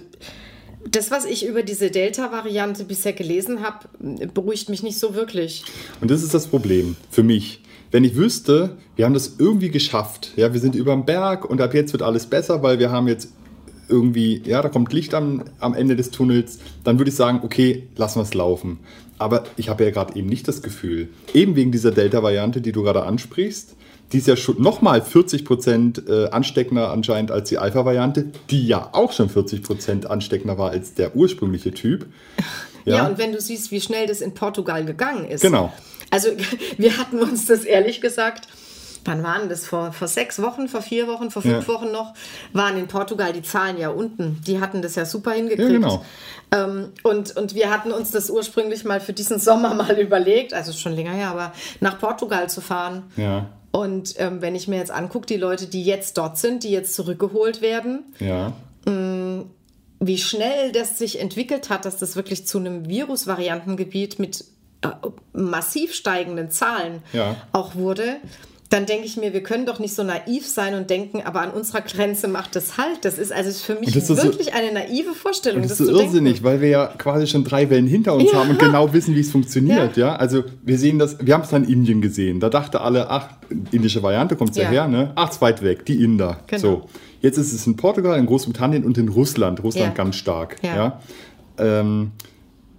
das, 0.89 1.11
was 1.11 1.25
ich 1.25 1.45
über 1.45 1.61
diese 1.63 1.91
Delta-Variante 1.91 2.85
bisher 2.85 3.13
gelesen 3.13 3.61
habe, 3.61 3.87
beruhigt 4.33 4.69
mich 4.69 4.81
nicht 4.81 4.97
so 4.97 5.13
wirklich. 5.13 5.63
Und 5.99 6.09
das 6.09 6.23
ist 6.23 6.33
das 6.33 6.47
Problem 6.47 6.95
für 7.11 7.23
mich. 7.23 7.61
Wenn 7.91 8.03
ich 8.03 8.15
wüsste, 8.15 8.77
wir 8.95 9.05
haben 9.05 9.13
das 9.13 9.35
irgendwie 9.39 9.69
geschafft, 9.69 10.31
ja, 10.35 10.53
wir 10.53 10.59
sind 10.59 10.75
über 10.75 10.93
dem 10.93 11.05
Berg 11.05 11.49
und 11.49 11.59
ab 11.59 11.73
jetzt 11.73 11.91
wird 11.91 12.03
alles 12.03 12.27
besser, 12.27 12.61
weil 12.61 12.77
wir 12.77 12.91
haben 12.91 13.07
jetzt 13.07 13.29
irgendwie, 13.87 14.41
ja, 14.45 14.61
da 14.61 14.69
kommt 14.69 14.93
Licht 14.93 15.13
am, 15.15 15.43
am 15.59 15.73
Ende 15.73 15.95
des 15.95 16.11
Tunnels, 16.11 16.59
dann 16.83 16.99
würde 16.99 17.09
ich 17.09 17.15
sagen, 17.15 17.41
okay, 17.43 17.87
lassen 17.95 18.19
wir 18.19 18.23
es 18.23 18.33
laufen. 18.35 18.79
Aber 19.17 19.43
ich 19.57 19.69
habe 19.69 19.83
ja 19.83 19.89
gerade 19.89 20.15
eben 20.15 20.29
nicht 20.29 20.47
das 20.47 20.61
Gefühl, 20.61 21.09
eben 21.33 21.55
wegen 21.55 21.71
dieser 21.71 21.91
Delta-Variante, 21.91 22.61
die 22.61 22.71
du 22.71 22.83
gerade 22.83 23.03
ansprichst, 23.03 23.75
die 24.11 24.17
ist 24.17 24.27
ja 24.27 24.35
schon 24.35 24.61
nochmal 24.61 25.01
40 25.01 25.45
Prozent 25.45 26.03
äh, 26.07 26.29
ansteckender 26.29 26.91
anscheinend 26.91 27.31
als 27.31 27.49
die 27.49 27.57
Alpha-Variante, 27.57 28.25
die 28.49 28.65
ja 28.65 28.89
auch 28.93 29.11
schon 29.11 29.29
40 29.29 29.61
Prozent 29.61 30.09
ansteckender 30.09 30.57
war 30.57 30.71
als 30.71 30.93
der 30.93 31.15
ursprüngliche 31.15 31.71
Typ. 31.71 32.07
Ja. 32.85 32.97
ja, 32.97 33.07
und 33.07 33.17
wenn 33.17 33.31
du 33.31 33.41
siehst, 33.41 33.71
wie 33.71 33.81
schnell 33.81 34.07
das 34.07 34.21
in 34.21 34.33
Portugal 34.33 34.85
gegangen 34.85 35.27
ist. 35.27 35.41
Genau. 35.41 35.73
Also 36.11 36.29
wir 36.77 36.97
hatten 36.97 37.19
uns 37.19 37.45
das 37.45 37.63
ehrlich 37.63 38.01
gesagt 38.01 38.47
wann 39.05 39.23
waren 39.23 39.49
das? 39.49 39.65
Vor, 39.65 39.91
vor 39.91 40.07
sechs 40.07 40.41
Wochen, 40.41 40.67
vor 40.67 40.81
vier 40.81 41.07
Wochen, 41.07 41.31
vor 41.31 41.41
fünf 41.41 41.67
ja. 41.67 41.73
Wochen 41.73 41.91
noch, 41.91 42.13
waren 42.53 42.77
in 42.77 42.87
Portugal 42.87 43.33
die 43.33 43.41
Zahlen 43.41 43.77
ja 43.77 43.89
unten. 43.89 44.41
Die 44.45 44.59
hatten 44.59 44.81
das 44.81 44.95
ja 44.95 45.05
super 45.05 45.31
hingekriegt. 45.31 45.69
Ja, 45.69 45.75
genau. 45.75 46.05
Ähm, 46.51 46.89
und, 47.03 47.35
und 47.35 47.55
wir 47.55 47.69
hatten 47.69 47.91
uns 47.91 48.11
das 48.11 48.29
ursprünglich 48.29 48.83
mal 48.83 48.99
für 48.99 49.13
diesen 49.13 49.39
Sommer 49.39 49.73
mal 49.73 49.97
überlegt, 49.99 50.53
also 50.53 50.71
schon 50.71 50.93
länger 50.93 51.11
her, 51.11 51.29
aber 51.29 51.53
nach 51.79 51.99
Portugal 51.99 52.49
zu 52.49 52.61
fahren. 52.61 53.03
Ja. 53.17 53.47
Und 53.71 54.15
ähm, 54.17 54.41
wenn 54.41 54.55
ich 54.55 54.67
mir 54.67 54.77
jetzt 54.77 54.91
angucke, 54.91 55.27
die 55.27 55.37
Leute, 55.37 55.67
die 55.67 55.83
jetzt 55.83 56.17
dort 56.17 56.37
sind, 56.37 56.63
die 56.63 56.71
jetzt 56.71 56.95
zurückgeholt 56.95 57.61
werden, 57.61 58.03
ja. 58.19 58.53
mh, 58.85 58.91
mm, 58.91 59.18
wie 59.99 60.17
schnell 60.17 60.71
das 60.71 60.97
sich 60.97 61.19
entwickelt 61.19 61.69
hat, 61.69 61.85
dass 61.85 61.97
das 61.97 62.15
wirklich 62.15 62.47
zu 62.47 62.57
einem 62.57 62.87
Virusvariantengebiet 62.87 64.19
mit 64.19 64.45
äh, 64.81 64.89
massiv 65.33 65.93
steigenden 65.93 66.51
Zahlen 66.51 67.03
ja. 67.13 67.35
auch 67.51 67.75
wurde 67.75 68.17
dann 68.69 68.85
denke 68.85 69.07
ich 69.07 69.17
mir, 69.17 69.33
wir 69.33 69.41
können 69.41 69.65
doch 69.65 69.79
nicht 69.79 69.95
so 69.95 70.03
naiv 70.03 70.47
sein 70.47 70.75
und 70.75 70.91
denken, 70.91 71.23
aber 71.25 71.41
an 71.41 71.49
unserer 71.49 71.81
Grenze 71.81 72.27
macht 72.27 72.55
das 72.55 72.77
halt. 72.77 73.03
Das 73.03 73.17
ist 73.17 73.31
also 73.31 73.51
für 73.51 73.79
mich 73.79 73.95
wirklich 73.95 74.05
so, 74.05 74.53
eine 74.53 74.71
naive 74.71 75.15
Vorstellung. 75.15 75.63
das 75.63 75.71
ist 75.71 75.79
so 75.79 75.99
irrsinnig, 75.99 76.33
denken. 76.33 76.43
weil 76.43 76.61
wir 76.61 76.69
ja 76.69 76.85
quasi 76.85 77.25
schon 77.25 77.43
drei 77.43 77.67
Wellen 77.71 77.87
hinter 77.87 78.13
uns 78.13 78.31
ja. 78.31 78.37
haben 78.37 78.51
und 78.51 78.59
genau 78.59 78.93
wissen, 78.93 79.15
wie 79.15 79.21
es 79.21 79.31
funktioniert. 79.31 79.97
Ja. 79.97 80.09
ja. 80.09 80.15
also 80.17 80.43
wir 80.61 80.77
sehen 80.77 80.99
das, 80.99 81.17
wir 81.19 81.33
haben 81.33 81.41
es 81.41 81.49
dann 81.49 81.63
in 81.63 81.79
Indien 81.79 82.01
gesehen. 82.01 82.39
Da 82.39 82.49
dachte 82.49 82.81
alle, 82.81 83.09
ach, 83.09 83.29
indische 83.71 84.03
Variante 84.03 84.35
kommt 84.35 84.55
ja. 84.55 84.69
her, 84.69 84.87
ne? 84.87 85.13
Ach, 85.15 85.31
ist 85.31 85.41
weit 85.41 85.63
weg, 85.63 85.85
die 85.87 86.03
Inder. 86.03 86.41
Genau. 86.45 86.61
So. 86.61 86.89
Jetzt 87.21 87.37
ist 87.37 87.51
es 87.51 87.65
in 87.65 87.75
Portugal, 87.75 88.19
in 88.19 88.27
Großbritannien 88.27 88.83
und 88.83 88.99
in 88.99 89.09
Russland. 89.09 89.63
Russland 89.63 89.95
ganz 89.95 90.15
stark. 90.15 90.57
Ja. 90.61 91.01
Ähm, 91.57 92.11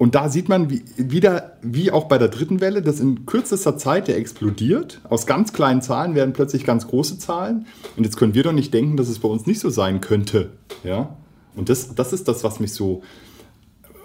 und 0.00 0.14
da 0.14 0.30
sieht 0.30 0.48
man 0.48 0.70
wie, 0.70 0.82
wieder, 0.96 1.58
wie 1.60 1.90
auch 1.90 2.04
bei 2.04 2.16
der 2.16 2.28
dritten 2.28 2.62
Welle, 2.62 2.80
dass 2.80 3.00
in 3.00 3.26
kürzester 3.26 3.76
Zeit 3.76 4.08
der 4.08 4.16
explodiert. 4.16 5.02
Aus 5.04 5.26
ganz 5.26 5.52
kleinen 5.52 5.82
Zahlen 5.82 6.14
werden 6.14 6.32
plötzlich 6.32 6.64
ganz 6.64 6.88
große 6.88 7.18
Zahlen. 7.18 7.66
Und 7.98 8.04
jetzt 8.04 8.16
können 8.16 8.32
wir 8.32 8.42
doch 8.42 8.52
nicht 8.52 8.72
denken, 8.72 8.96
dass 8.96 9.10
es 9.10 9.18
bei 9.18 9.28
uns 9.28 9.44
nicht 9.44 9.60
so 9.60 9.68
sein 9.68 10.00
könnte. 10.00 10.52
Ja? 10.84 11.18
Und 11.54 11.68
das, 11.68 11.94
das 11.94 12.14
ist 12.14 12.28
das, 12.28 12.42
was 12.44 12.60
mich 12.60 12.72
so 12.72 13.02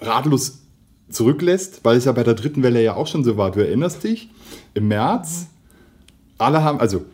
ratlos 0.01 0.63
zurücklässt, 1.07 1.79
weil 1.83 1.95
es 1.95 2.03
ja 2.03 2.11
bei 2.11 2.23
der 2.23 2.33
dritten 2.33 2.61
Welle 2.61 2.83
ja 2.83 2.95
auch 2.95 3.07
schon 3.07 3.23
so 3.23 3.37
war. 3.37 3.51
Du 3.51 3.61
erinnerst 3.61 4.03
dich, 4.03 4.29
im 4.73 4.89
März, 4.89 5.47
alle 6.37 6.61
haben, 6.61 6.81
also 6.81 7.05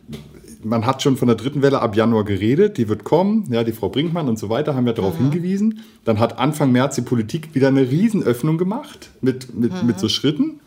man 0.63 0.86
hat 0.86 1.02
schon 1.02 1.17
von 1.17 1.28
der 1.28 1.36
dritten 1.36 1.62
Welle 1.62 1.82
ab 1.82 1.95
Januar 1.95 2.24
geredet, 2.24 2.78
die 2.78 2.89
wird 2.89 3.04
kommen, 3.04 3.47
ja, 3.52 3.63
die 3.63 3.71
Frau 3.71 3.89
Brinkmann 3.89 4.28
und 4.30 4.39
so 4.39 4.50
weiter 4.50 4.76
haben 4.76 4.88
ja 4.88 4.93
darauf 4.93 5.19
mhm. 5.19 5.32
hingewiesen. 5.32 5.80
Dann 6.06 6.19
hat 6.19 6.39
Anfang 6.39 6.71
März 6.71 6.95
die 6.95 7.02
Politik 7.02 7.54
wieder 7.54 7.67
eine 7.67 7.89
Riesenöffnung 7.89 8.58
gemacht 8.58 9.10
mit, 9.21 9.54
mit, 9.56 9.71
mhm. 9.71 9.88
mit 9.88 10.00
so 10.00 10.10
Schritten. 10.10 10.60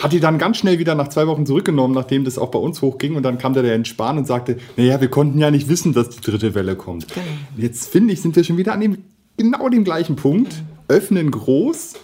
Hat 0.00 0.12
die 0.12 0.20
dann 0.20 0.38
ganz 0.38 0.56
schnell 0.56 0.78
wieder 0.78 0.94
nach 0.94 1.08
zwei 1.08 1.26
Wochen 1.28 1.46
zurückgenommen, 1.46 1.94
nachdem 1.94 2.24
das 2.24 2.36
auch 2.36 2.50
bei 2.50 2.58
uns 2.58 2.82
hochging. 2.82 3.14
Und 3.14 3.22
dann 3.22 3.38
kam 3.38 3.54
der 3.54 3.62
der 3.62 3.84
Spahn 3.84 4.18
und 4.18 4.26
sagte, 4.26 4.58
naja, 4.76 5.00
wir 5.00 5.08
konnten 5.08 5.38
ja 5.38 5.50
nicht 5.50 5.68
wissen, 5.68 5.92
dass 5.92 6.08
die 6.10 6.20
dritte 6.20 6.54
Welle 6.54 6.74
kommt. 6.74 7.08
Genau. 7.14 7.26
Jetzt 7.56 7.88
finde 7.88 8.12
ich, 8.12 8.20
sind 8.20 8.34
wir 8.34 8.42
schon 8.42 8.56
wieder 8.56 8.72
an 8.72 8.80
dem, 8.80 8.98
genau 9.36 9.68
dem 9.68 9.84
gleichen 9.84 10.16
Punkt. 10.16 10.52
Mhm. 10.52 10.66
Öffnen 10.88 11.30
groß. 11.30 11.94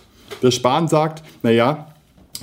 Der 0.43 0.53
Spahn 0.53 0.87
sagt, 0.87 1.25
naja, 1.43 1.90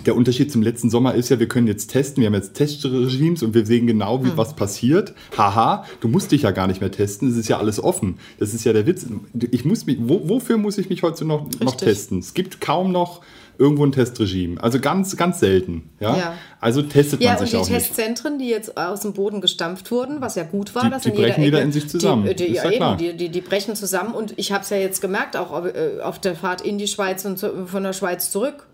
der 0.05 0.15
Unterschied 0.15 0.51
zum 0.51 0.61
letzten 0.61 0.89
Sommer 0.89 1.15
ist 1.15 1.29
ja, 1.29 1.39
wir 1.39 1.47
können 1.47 1.67
jetzt 1.67 1.87
testen, 1.87 2.21
wir 2.21 2.27
haben 2.27 2.33
jetzt 2.33 2.53
Testregimes 2.53 3.43
und 3.43 3.53
wir 3.53 3.65
sehen 3.65 3.87
genau, 3.87 4.23
wie 4.23 4.29
hm. 4.29 4.37
was 4.37 4.55
passiert. 4.55 5.13
Haha, 5.37 5.85
du 6.01 6.07
musst 6.07 6.31
dich 6.31 6.43
ja 6.43 6.51
gar 6.51 6.67
nicht 6.67 6.81
mehr 6.81 6.91
testen, 6.91 7.29
es 7.29 7.37
ist 7.37 7.47
ja 7.47 7.57
alles 7.57 7.83
offen. 7.83 8.17
Das 8.39 8.53
ist 8.53 8.63
ja 8.63 8.73
der 8.73 8.85
Witz. 8.85 9.05
Ich 9.51 9.65
muss 9.65 9.85
mich, 9.85 9.97
wo, 9.99 10.27
wofür 10.29 10.57
muss 10.57 10.77
ich 10.77 10.89
mich 10.89 11.03
heute 11.03 11.25
noch, 11.25 11.49
noch 11.59 11.75
testen? 11.75 12.19
Es 12.19 12.33
gibt 12.33 12.61
kaum 12.61 12.91
noch 12.91 13.21
irgendwo 13.57 13.85
ein 13.85 13.91
Testregime. 13.91 14.61
Also 14.61 14.79
ganz, 14.79 15.17
ganz 15.17 15.39
selten. 15.39 15.89
Ja? 15.99 16.15
ja. 16.15 16.33
Also 16.59 16.83
testet 16.83 17.21
ja, 17.21 17.33
man 17.33 17.39
sich 17.39 17.55
auch 17.55 17.61
nicht. 17.61 17.69
Ja, 17.69 17.75
und 17.75 17.81
die 17.81 17.87
Testzentren, 17.87 18.39
die 18.39 18.49
jetzt 18.49 18.77
aus 18.77 19.01
dem 19.01 19.13
Boden 19.13 19.41
gestampft 19.41 19.89
wurden, 19.91 20.21
was 20.21 20.35
ja 20.35 20.43
gut 20.43 20.75
war, 20.75 20.83
die, 20.83 20.89
dass 20.91 21.03
die 21.03 21.09
in 21.09 21.15
brechen 21.15 21.43
jeder 21.43 21.57
wieder 21.57 21.61
in 21.63 21.71
sich 21.71 21.89
zusammen. 21.89 22.27
Die, 22.27 22.35
die, 22.35 22.53
ja, 22.53 22.69
eben, 22.69 22.97
die, 22.97 23.17
die, 23.17 23.29
die, 23.29 23.41
brechen 23.41 23.75
zusammen 23.75 24.13
und 24.13 24.33
ich 24.37 24.51
habe 24.51 24.63
es 24.63 24.69
ja 24.69 24.77
jetzt 24.77 25.01
gemerkt, 25.01 25.35
auch 25.35 25.65
äh, 25.65 26.01
auf 26.01 26.19
der 26.19 26.35
Fahrt 26.35 26.61
in 26.61 26.77
die 26.77 26.87
Schweiz 26.87 27.25
und 27.25 27.39
von 27.39 27.83
der 27.83 27.93
Schweiz 27.93 28.31
zurück 28.31 28.67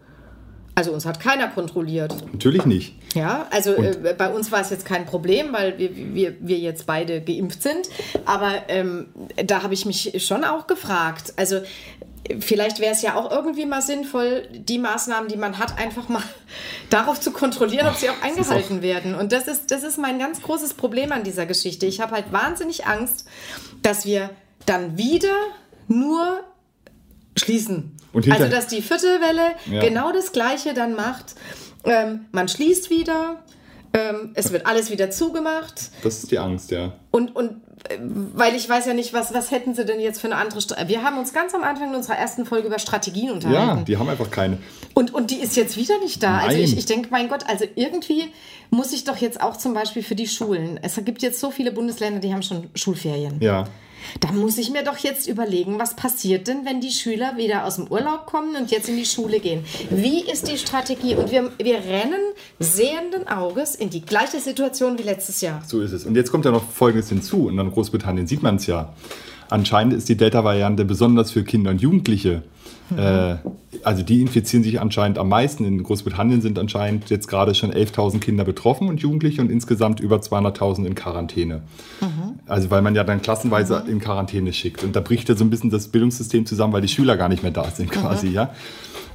also 0.75 0.91
uns 0.91 1.05
hat 1.05 1.19
keiner 1.19 1.49
kontrolliert. 1.49 2.15
Natürlich 2.31 2.65
nicht. 2.65 2.95
Ja, 3.13 3.47
also 3.51 3.73
äh, 3.73 4.15
bei 4.17 4.29
uns 4.29 4.51
war 4.51 4.61
es 4.61 4.71
jetzt 4.71 4.85
kein 4.85 5.05
Problem, 5.05 5.53
weil 5.53 5.77
wir, 5.77 5.95
wir, 5.95 6.35
wir 6.39 6.57
jetzt 6.57 6.87
beide 6.87 7.21
geimpft 7.21 7.61
sind. 7.61 7.89
Aber 8.25 8.63
ähm, 8.69 9.07
da 9.45 9.61
habe 9.61 9.73
ich 9.73 9.85
mich 9.85 10.25
schon 10.25 10.43
auch 10.43 10.65
gefragt. 10.65 11.33
Also 11.35 11.61
vielleicht 12.39 12.79
wäre 12.79 12.93
es 12.93 13.01
ja 13.01 13.15
auch 13.15 13.31
irgendwie 13.31 13.65
mal 13.65 13.81
sinnvoll, 13.81 14.47
die 14.51 14.79
Maßnahmen, 14.79 15.29
die 15.29 15.37
man 15.37 15.59
hat, 15.59 15.77
einfach 15.77 16.09
mal 16.09 16.23
darauf 16.89 17.19
zu 17.19 17.31
kontrollieren, 17.31 17.87
ob 17.87 17.95
sie 17.95 18.09
auch 18.09 18.21
eingehalten 18.23 18.79
auch 18.79 18.81
werden. 18.81 19.13
Und 19.13 19.31
das 19.31 19.47
ist, 19.47 19.69
das 19.69 19.83
ist 19.83 19.99
mein 19.99 20.17
ganz 20.17 20.41
großes 20.41 20.73
Problem 20.73 21.11
an 21.11 21.23
dieser 21.23 21.45
Geschichte. 21.45 21.85
Ich 21.85 22.01
habe 22.01 22.13
halt 22.13 22.31
wahnsinnig 22.31 22.87
Angst, 22.87 23.27
dass 23.83 24.05
wir 24.05 24.31
dann 24.65 24.97
wieder 24.97 25.35
nur 25.87 26.43
schließen. 27.37 27.95
also, 28.13 28.47
dass 28.47 28.67
die 28.67 28.81
vierte 28.81 29.19
Welle 29.21 29.55
ja. 29.71 29.81
genau 29.81 30.11
das 30.11 30.31
Gleiche 30.31 30.73
dann 30.73 30.95
macht. 30.95 31.35
Ähm, 31.85 32.25
man 32.31 32.47
schließt 32.47 32.89
wieder, 32.89 33.43
ähm, 33.93 34.31
es 34.33 34.51
wird 34.51 34.65
alles 34.65 34.89
wieder 34.89 35.11
zugemacht. 35.11 35.91
Das 36.01 36.17
ist 36.17 36.31
die 36.31 36.39
Angst, 36.39 36.71
ja. 36.71 36.93
Und, 37.11 37.35
und 37.35 37.61
äh, 37.89 37.97
weil 37.99 38.55
ich 38.55 38.67
weiß 38.67 38.87
ja 38.87 38.93
nicht, 38.93 39.13
was, 39.13 39.33
was 39.33 39.51
hätten 39.51 39.75
sie 39.75 39.85
denn 39.85 39.99
jetzt 39.99 40.19
für 40.19 40.27
eine 40.27 40.37
andere 40.37 40.61
Strategie. 40.61 40.93
Wir 40.93 41.03
haben 41.03 41.19
uns 41.19 41.31
ganz 41.31 41.53
am 41.53 41.63
Anfang 41.63 41.89
in 41.89 41.95
unserer 41.95 42.17
ersten 42.17 42.45
Folge 42.45 42.67
über 42.67 42.79
Strategien 42.79 43.29
unterhalten. 43.31 43.77
Ja, 43.79 43.83
die 43.83 43.97
haben 43.97 44.09
einfach 44.09 44.31
keine. 44.31 44.57
Und, 44.95 45.13
und 45.13 45.29
die 45.29 45.39
ist 45.39 45.55
jetzt 45.55 45.77
wieder 45.77 45.99
nicht 45.99 46.23
da. 46.23 46.37
Also 46.37 46.47
Nein. 46.47 46.61
Also 46.61 46.73
ich, 46.73 46.77
ich 46.79 46.85
denke, 46.85 47.09
mein 47.11 47.29
Gott, 47.29 47.45
also 47.47 47.65
irgendwie 47.75 48.31
muss 48.71 48.93
ich 48.93 49.03
doch 49.03 49.17
jetzt 49.17 49.41
auch 49.41 49.57
zum 49.57 49.73
Beispiel 49.73 50.01
für 50.01 50.15
die 50.15 50.27
Schulen. 50.27 50.79
Es 50.81 50.95
gibt 51.03 51.21
jetzt 51.21 51.39
so 51.39 51.51
viele 51.51 51.71
Bundesländer, 51.71 52.19
die 52.19 52.33
haben 52.33 52.43
schon 52.43 52.69
Schulferien. 52.73 53.39
Ja. 53.41 53.65
Da 54.19 54.31
muss 54.31 54.57
ich 54.57 54.71
mir 54.71 54.83
doch 54.83 54.97
jetzt 54.97 55.27
überlegen, 55.27 55.79
was 55.79 55.95
passiert 55.95 56.47
denn, 56.47 56.65
wenn 56.65 56.81
die 56.81 56.91
Schüler 56.91 57.37
wieder 57.37 57.65
aus 57.65 57.75
dem 57.75 57.87
Urlaub 57.87 58.25
kommen 58.25 58.55
und 58.55 58.71
jetzt 58.71 58.89
in 58.89 58.97
die 58.97 59.05
Schule 59.05 59.39
gehen? 59.39 59.63
Wie 59.89 60.21
ist 60.21 60.47
die 60.47 60.57
Strategie? 60.57 61.15
Und 61.15 61.31
wir, 61.31 61.51
wir 61.57 61.77
rennen 61.77 62.21
sehenden 62.59 63.27
Auges 63.27 63.75
in 63.75 63.89
die 63.89 64.01
gleiche 64.01 64.39
Situation 64.39 64.97
wie 64.97 65.03
letztes 65.03 65.41
Jahr. 65.41 65.61
So 65.65 65.81
ist 65.81 65.91
es. 65.91 66.05
Und 66.05 66.15
jetzt 66.15 66.31
kommt 66.31 66.45
ja 66.45 66.51
noch 66.51 66.69
Folgendes 66.69 67.09
hinzu. 67.09 67.47
Und 67.47 67.59
in 67.59 67.71
Großbritannien 67.71 68.27
sieht 68.27 68.43
man 68.43 68.57
es 68.57 68.67
ja. 68.67 68.93
Anscheinend 69.49 69.93
ist 69.93 70.09
die 70.09 70.17
Delta-Variante 70.17 70.85
besonders 70.85 71.31
für 71.31 71.43
Kinder 71.43 71.71
und 71.71 71.81
Jugendliche 71.81 72.43
äh, 72.97 73.35
also 73.83 74.03
die 74.03 74.21
infizieren 74.21 74.63
sich 74.63 74.79
anscheinend 74.79 75.17
am 75.17 75.29
meisten. 75.29 75.65
In 75.65 75.81
Großbritannien 75.83 76.41
sind 76.41 76.59
anscheinend 76.59 77.09
jetzt 77.09 77.27
gerade 77.27 77.55
schon 77.55 77.71
11.000 77.71 78.19
Kinder 78.19 78.43
betroffen 78.43 78.87
und 78.87 78.99
Jugendliche 79.01 79.41
und 79.41 79.51
insgesamt 79.51 79.99
über 79.99 80.17
200.000 80.17 80.85
in 80.85 80.95
Quarantäne. 80.95 81.61
Mhm. 82.01 82.39
Also 82.45 82.69
weil 82.69 82.81
man 82.81 82.95
ja 82.95 83.03
dann 83.03 83.21
klassenweise 83.21 83.83
mhm. 83.85 83.91
in 83.91 83.99
Quarantäne 83.99 84.53
schickt. 84.53 84.83
Und 84.83 84.95
da 84.95 84.99
bricht 84.99 85.29
ja 85.29 85.35
so 85.35 85.43
ein 85.43 85.49
bisschen 85.49 85.69
das 85.69 85.87
Bildungssystem 85.87 86.45
zusammen, 86.45 86.73
weil 86.73 86.81
die 86.81 86.87
Schüler 86.87 87.17
gar 87.17 87.29
nicht 87.29 87.43
mehr 87.43 87.51
da 87.51 87.69
sind 87.71 87.91
quasi. 87.91 88.27
Mhm. 88.27 88.33
Ja? 88.33 88.49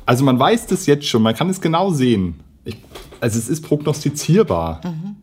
Also 0.07 0.24
man 0.24 0.38
weiß 0.38 0.66
das 0.66 0.87
jetzt 0.87 1.07
schon, 1.07 1.22
man 1.22 1.35
kann 1.35 1.48
es 1.50 1.61
genau 1.61 1.90
sehen. 1.90 2.40
Ich, 2.64 2.76
also 3.20 3.38
es 3.38 3.48
ist 3.48 3.62
prognostizierbar. 3.62 4.81
Mhm. 4.85 5.16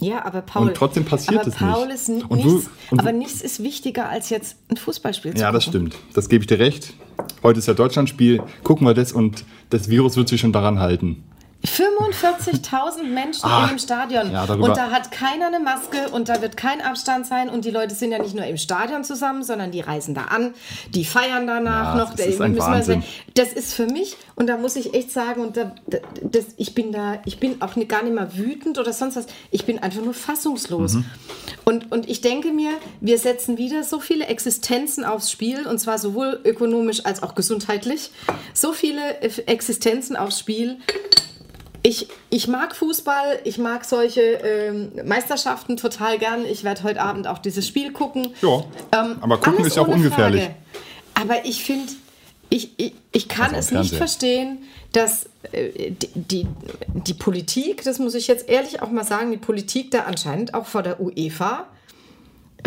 Ja, 0.00 0.24
aber 0.24 0.42
Paul. 0.42 0.68
Und 0.68 0.74
trotzdem 0.74 1.04
passiert 1.04 1.46
es 1.46 1.54
Paul 1.54 1.86
nicht. 1.86 1.94
Ist 1.96 2.08
und 2.08 2.44
nichts, 2.44 2.64
du, 2.64 2.70
und 2.90 3.00
aber 3.00 3.12
nichts 3.12 3.40
ist 3.40 3.62
wichtiger 3.62 4.08
als 4.08 4.30
jetzt 4.30 4.56
ein 4.70 4.76
Fußballspiel 4.76 5.34
zu 5.34 5.40
Ja, 5.40 5.52
das 5.52 5.64
stimmt. 5.64 5.96
Das 6.14 6.28
gebe 6.28 6.42
ich 6.42 6.46
dir 6.46 6.58
recht. 6.58 6.94
Heute 7.42 7.58
ist 7.58 7.66
ja 7.66 7.74
Deutschlandspiel. 7.74 8.42
Gucken 8.62 8.86
wir 8.86 8.94
das 8.94 9.12
und 9.12 9.44
das 9.70 9.88
Virus 9.88 10.16
wird 10.16 10.28
sich 10.28 10.40
schon 10.40 10.52
daran 10.52 10.78
halten. 10.78 11.24
45.000 11.66 13.02
Menschen 13.02 13.50
in 13.62 13.68
dem 13.68 13.78
Stadion. 13.78 14.30
ja, 14.30 14.44
und 14.44 14.76
da 14.76 14.90
hat 14.90 15.10
keiner 15.10 15.48
eine 15.48 15.58
Maske 15.60 16.08
und 16.12 16.28
da 16.28 16.40
wird 16.40 16.56
kein 16.56 16.80
Abstand 16.80 17.26
sein. 17.26 17.48
Und 17.48 17.64
die 17.64 17.70
Leute 17.70 17.94
sind 17.94 18.12
ja 18.12 18.18
nicht 18.18 18.34
nur 18.34 18.44
im 18.44 18.56
Stadion 18.56 19.02
zusammen, 19.04 19.42
sondern 19.42 19.70
die 19.72 19.80
reisen 19.80 20.14
da 20.14 20.26
an, 20.26 20.54
die 20.94 21.04
feiern 21.04 21.46
danach 21.46 21.96
Ja, 21.96 22.04
noch. 22.04 22.14
das 22.14 22.26
ist 22.26 22.40
ein 22.40 22.56
Wahnsinn. 22.58 23.02
Das 23.34 23.52
ist 23.52 23.74
für 23.74 23.86
mich, 23.86 24.16
und 24.36 24.46
da 24.46 24.56
muss 24.56 24.76
ich 24.76 24.94
echt 24.94 25.10
sagen, 25.10 25.40
und 25.42 25.56
da, 25.56 25.72
da- 25.86 25.98
das, 26.22 26.44
ich 26.56 26.74
bin 26.74 26.92
da, 26.92 27.20
ich 27.24 27.40
bin 27.40 27.60
auch 27.60 27.74
gar 27.88 28.02
nicht 28.04 28.14
mal 28.14 28.36
wütend 28.36 28.78
oder 28.78 28.92
sonst 28.92 29.16
was. 29.16 29.26
Ich 29.50 29.64
bin 29.64 29.78
einfach 29.80 30.02
nur 30.02 30.14
fassungslos. 30.14 30.94
Mhm. 30.94 31.04
Und, 31.64 31.90
und 31.92 32.08
ich 32.08 32.20
denke 32.20 32.52
mir, 32.52 32.70
wir 33.00 33.18
setzen 33.18 33.58
wieder 33.58 33.82
so 33.82 33.98
viele 34.00 34.26
Existenzen 34.26 35.04
aufs 35.04 35.30
Spiel, 35.30 35.66
und 35.66 35.78
zwar 35.80 35.98
sowohl 35.98 36.40
ökonomisch 36.44 37.04
als 37.04 37.22
auch 37.22 37.34
gesundheitlich. 37.34 38.10
So 38.54 38.72
viele 38.72 39.20
Existenzen 39.20 40.16
aufs 40.16 40.38
Spiel. 40.38 40.78
Ich, 41.82 42.08
ich 42.30 42.48
mag 42.48 42.74
Fußball, 42.74 43.40
ich 43.44 43.58
mag 43.58 43.84
solche 43.84 44.20
ähm, 44.20 44.92
Meisterschaften 45.04 45.76
total 45.76 46.18
gern. 46.18 46.44
Ich 46.44 46.64
werde 46.64 46.82
heute 46.82 47.00
Abend 47.00 47.26
auch 47.26 47.38
dieses 47.38 47.66
Spiel 47.66 47.92
gucken. 47.92 48.34
Ja, 48.42 48.64
aber 49.20 49.38
gucken 49.38 49.64
ist 49.64 49.76
ja 49.76 49.82
auch 49.82 49.88
ungefährlich. 49.88 50.42
Frage. 50.42 50.56
Aber 51.14 51.44
ich 51.44 51.64
finde, 51.64 51.92
ich, 52.50 52.70
ich, 52.78 52.94
ich 53.12 53.28
kann 53.28 53.54
es 53.54 53.70
nicht 53.70 53.94
verstehen, 53.94 54.58
dass 54.92 55.26
äh, 55.52 55.90
die, 55.90 56.08
die, 56.14 56.46
die 56.94 57.14
Politik, 57.14 57.84
das 57.84 57.98
muss 57.98 58.14
ich 58.14 58.26
jetzt 58.26 58.48
ehrlich 58.48 58.82
auch 58.82 58.90
mal 58.90 59.04
sagen, 59.04 59.30
die 59.30 59.36
Politik 59.36 59.90
da 59.90 60.00
anscheinend 60.00 60.54
auch 60.54 60.66
vor 60.66 60.82
der 60.82 61.00
UEFA 61.00 61.66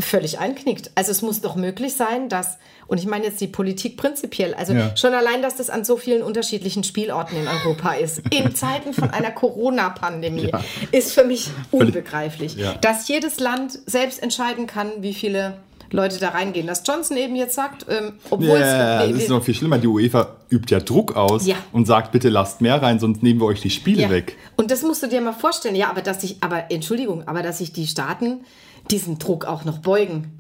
völlig 0.02 0.40
einknickt. 0.40 0.92
Also 0.96 1.12
es 1.12 1.22
muss 1.22 1.42
doch 1.42 1.56
möglich 1.56 1.94
sein, 1.96 2.30
dass, 2.30 2.58
und 2.88 2.98
ich 3.00 3.06
meine 3.06 3.26
jetzt 3.26 3.40
die 3.42 3.48
Politik 3.48 3.98
prinzipiell, 3.98 4.54
also 4.54 4.74
Ja. 4.74 4.96
schon 4.98 5.14
allein, 5.14 5.42
dass 5.42 5.56
das 5.56 5.70
an 5.70 5.84
so 5.86 5.98
vielen 5.98 6.22
unterschiedlichen 6.24 6.84
Spielorten 6.84 7.38
in 7.38 7.48
Europa 7.48 7.94
ist, 7.94 8.22
in 8.32 8.54
Zeiten 8.56 8.94
von 8.94 9.10
einer 9.10 9.32
Corona-Pandemie, 9.32 10.50
Ja. 10.52 10.64
ist 10.92 11.14
für 11.14 11.24
mich 11.24 11.50
unbegreiflich. 11.72 12.56
Ja. 12.56 12.74
Dass 12.76 13.08
jedes 13.08 13.40
Land 13.40 13.80
selbst 13.86 14.22
entscheiden 14.22 14.68
kann, 14.68 14.92
wie 15.00 15.14
viele 15.14 15.58
Leute 15.94 16.20
da 16.20 16.30
reingehen. 16.30 16.68
Dass 16.68 16.84
Johnson 16.88 17.18
eben 17.18 17.36
jetzt 17.36 17.54
sagt, 17.54 17.86
ähm, 17.90 18.14
obwohl 18.30 18.60
Ja, 18.60 19.04
es... 19.04 19.12
das 19.12 19.24
ist 19.24 19.30
noch 19.30 19.44
viel 19.44 19.54
schlimmer. 19.56 19.78
Die 19.78 19.88
UEFA 19.88 20.36
übt 20.50 20.74
ja 20.74 20.80
Druck 20.80 21.18
aus 21.18 21.46
Ja. 21.46 21.58
und 21.74 21.86
sagt, 21.86 22.14
bitte 22.14 22.30
lasst 22.30 22.62
mehr 22.62 22.82
rein, 22.82 22.98
sonst 23.00 23.22
nehmen 23.24 23.42
wir 23.42 23.46
euch 23.48 23.60
die 23.60 23.70
Spiele 23.70 24.04
Ja. 24.04 24.10
weg. 24.10 24.38
Und 24.56 24.72
das 24.72 24.84
musst 24.84 25.04
du 25.04 25.08
dir 25.08 25.20
mal 25.20 25.34
vorstellen. 25.34 25.76
Ja, 25.76 25.90
aber 25.90 26.02
dass 26.02 26.22
sich, 26.22 26.38
aber 26.40 26.72
Entschuldigung, 26.72 27.28
aber 27.28 27.42
dass 27.44 27.58
sich 27.58 27.74
die 27.74 27.88
Staaten 27.88 28.46
diesen 28.90 29.20
Druck 29.20 29.46
auch 29.46 29.66
noch 29.66 29.80
beugen. 29.80 30.40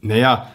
Naja, 0.00 0.46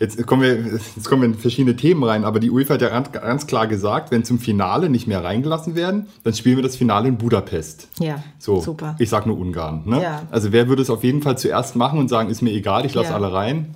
jetzt 0.00 0.26
kommen, 0.26 0.42
wir, 0.42 0.56
jetzt 0.74 1.04
kommen 1.08 1.22
wir 1.22 1.28
in 1.28 1.34
verschiedene 1.36 1.76
Themen 1.76 2.02
rein, 2.02 2.24
aber 2.24 2.40
die 2.40 2.50
UEFA 2.50 2.74
hat 2.74 2.82
ja 2.82 2.88
ganz, 2.88 3.12
ganz 3.12 3.46
klar 3.46 3.66
gesagt, 3.68 4.10
wenn 4.10 4.24
zum 4.24 4.38
Finale 4.40 4.90
nicht 4.90 5.06
mehr 5.06 5.22
reingelassen 5.22 5.76
werden, 5.76 6.06
dann 6.24 6.34
spielen 6.34 6.56
wir 6.56 6.62
das 6.62 6.74
Finale 6.76 7.08
in 7.08 7.16
Budapest. 7.18 7.88
Ja, 8.00 8.22
So, 8.38 8.60
super. 8.60 8.96
ich 8.98 9.08
sag 9.08 9.26
nur 9.26 9.38
Ungarn. 9.38 9.82
Ne? 9.84 10.02
Ja. 10.02 10.22
Also 10.30 10.50
wer 10.52 10.68
würde 10.68 10.82
es 10.82 10.90
auf 10.90 11.04
jeden 11.04 11.22
Fall 11.22 11.38
zuerst 11.38 11.76
machen 11.76 11.98
und 11.98 12.08
sagen, 12.08 12.28
ist 12.28 12.42
mir 12.42 12.50
egal, 12.52 12.84
ich 12.86 12.94
lasse 12.94 13.10
Ja. 13.10 13.14
alle 13.16 13.32
rein? 13.32 13.74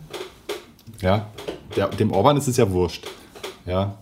Ja, 1.00 1.27
der, 1.77 1.88
dem 1.88 2.11
Orban 2.12 2.37
ist 2.37 2.48
es 2.48 2.57
ja 2.57 2.70
wurscht. 2.70 3.07
Ja, 3.66 3.94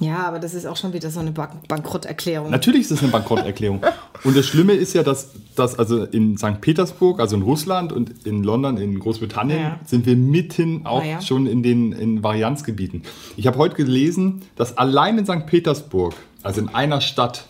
Ja, 0.00 0.26
aber 0.26 0.38
das 0.38 0.54
ist 0.54 0.66
auch 0.66 0.76
schon 0.76 0.92
wieder 0.94 1.10
so 1.10 1.20
eine 1.20 1.30
Bank 1.30 1.68
Bankrotterklärung. 1.68 2.50
Natürlich 2.50 2.82
ist 2.82 2.90
es 2.90 3.02
eine 3.02 3.12
Bankrotterklärung. 3.12 3.80
Und 4.24 4.36
das 4.36 4.46
Schlimme 4.46 4.72
ist 4.72 4.94
ja, 4.94 5.02
dass, 5.02 5.30
dass 5.54 5.78
also 5.78 6.04
in 6.04 6.38
St. 6.38 6.60
Petersburg, 6.60 7.20
also 7.20 7.36
in 7.36 7.42
Russland 7.42 7.92
und 7.92 8.26
in 8.26 8.42
London, 8.42 8.78
in 8.78 8.98
Großbritannien, 8.98 9.58
Ja. 9.60 9.80
sind 9.84 10.06
wir 10.06 10.16
mitten 10.16 10.86
auch 10.86 11.02
Ah, 11.02 11.06
ja. 11.06 11.20
schon 11.22 11.46
in 11.46 11.62
den 11.62 11.92
in 11.92 12.22
Varianzgebieten. 12.22 13.02
Ich 13.36 13.46
habe 13.46 13.58
heute 13.58 13.76
gelesen, 13.76 14.42
dass 14.56 14.76
allein 14.78 15.18
in 15.18 15.26
St. 15.26 15.46
Petersburg, 15.46 16.14
also 16.42 16.60
in 16.62 16.68
einer 16.70 17.00
Stadt, 17.02 17.44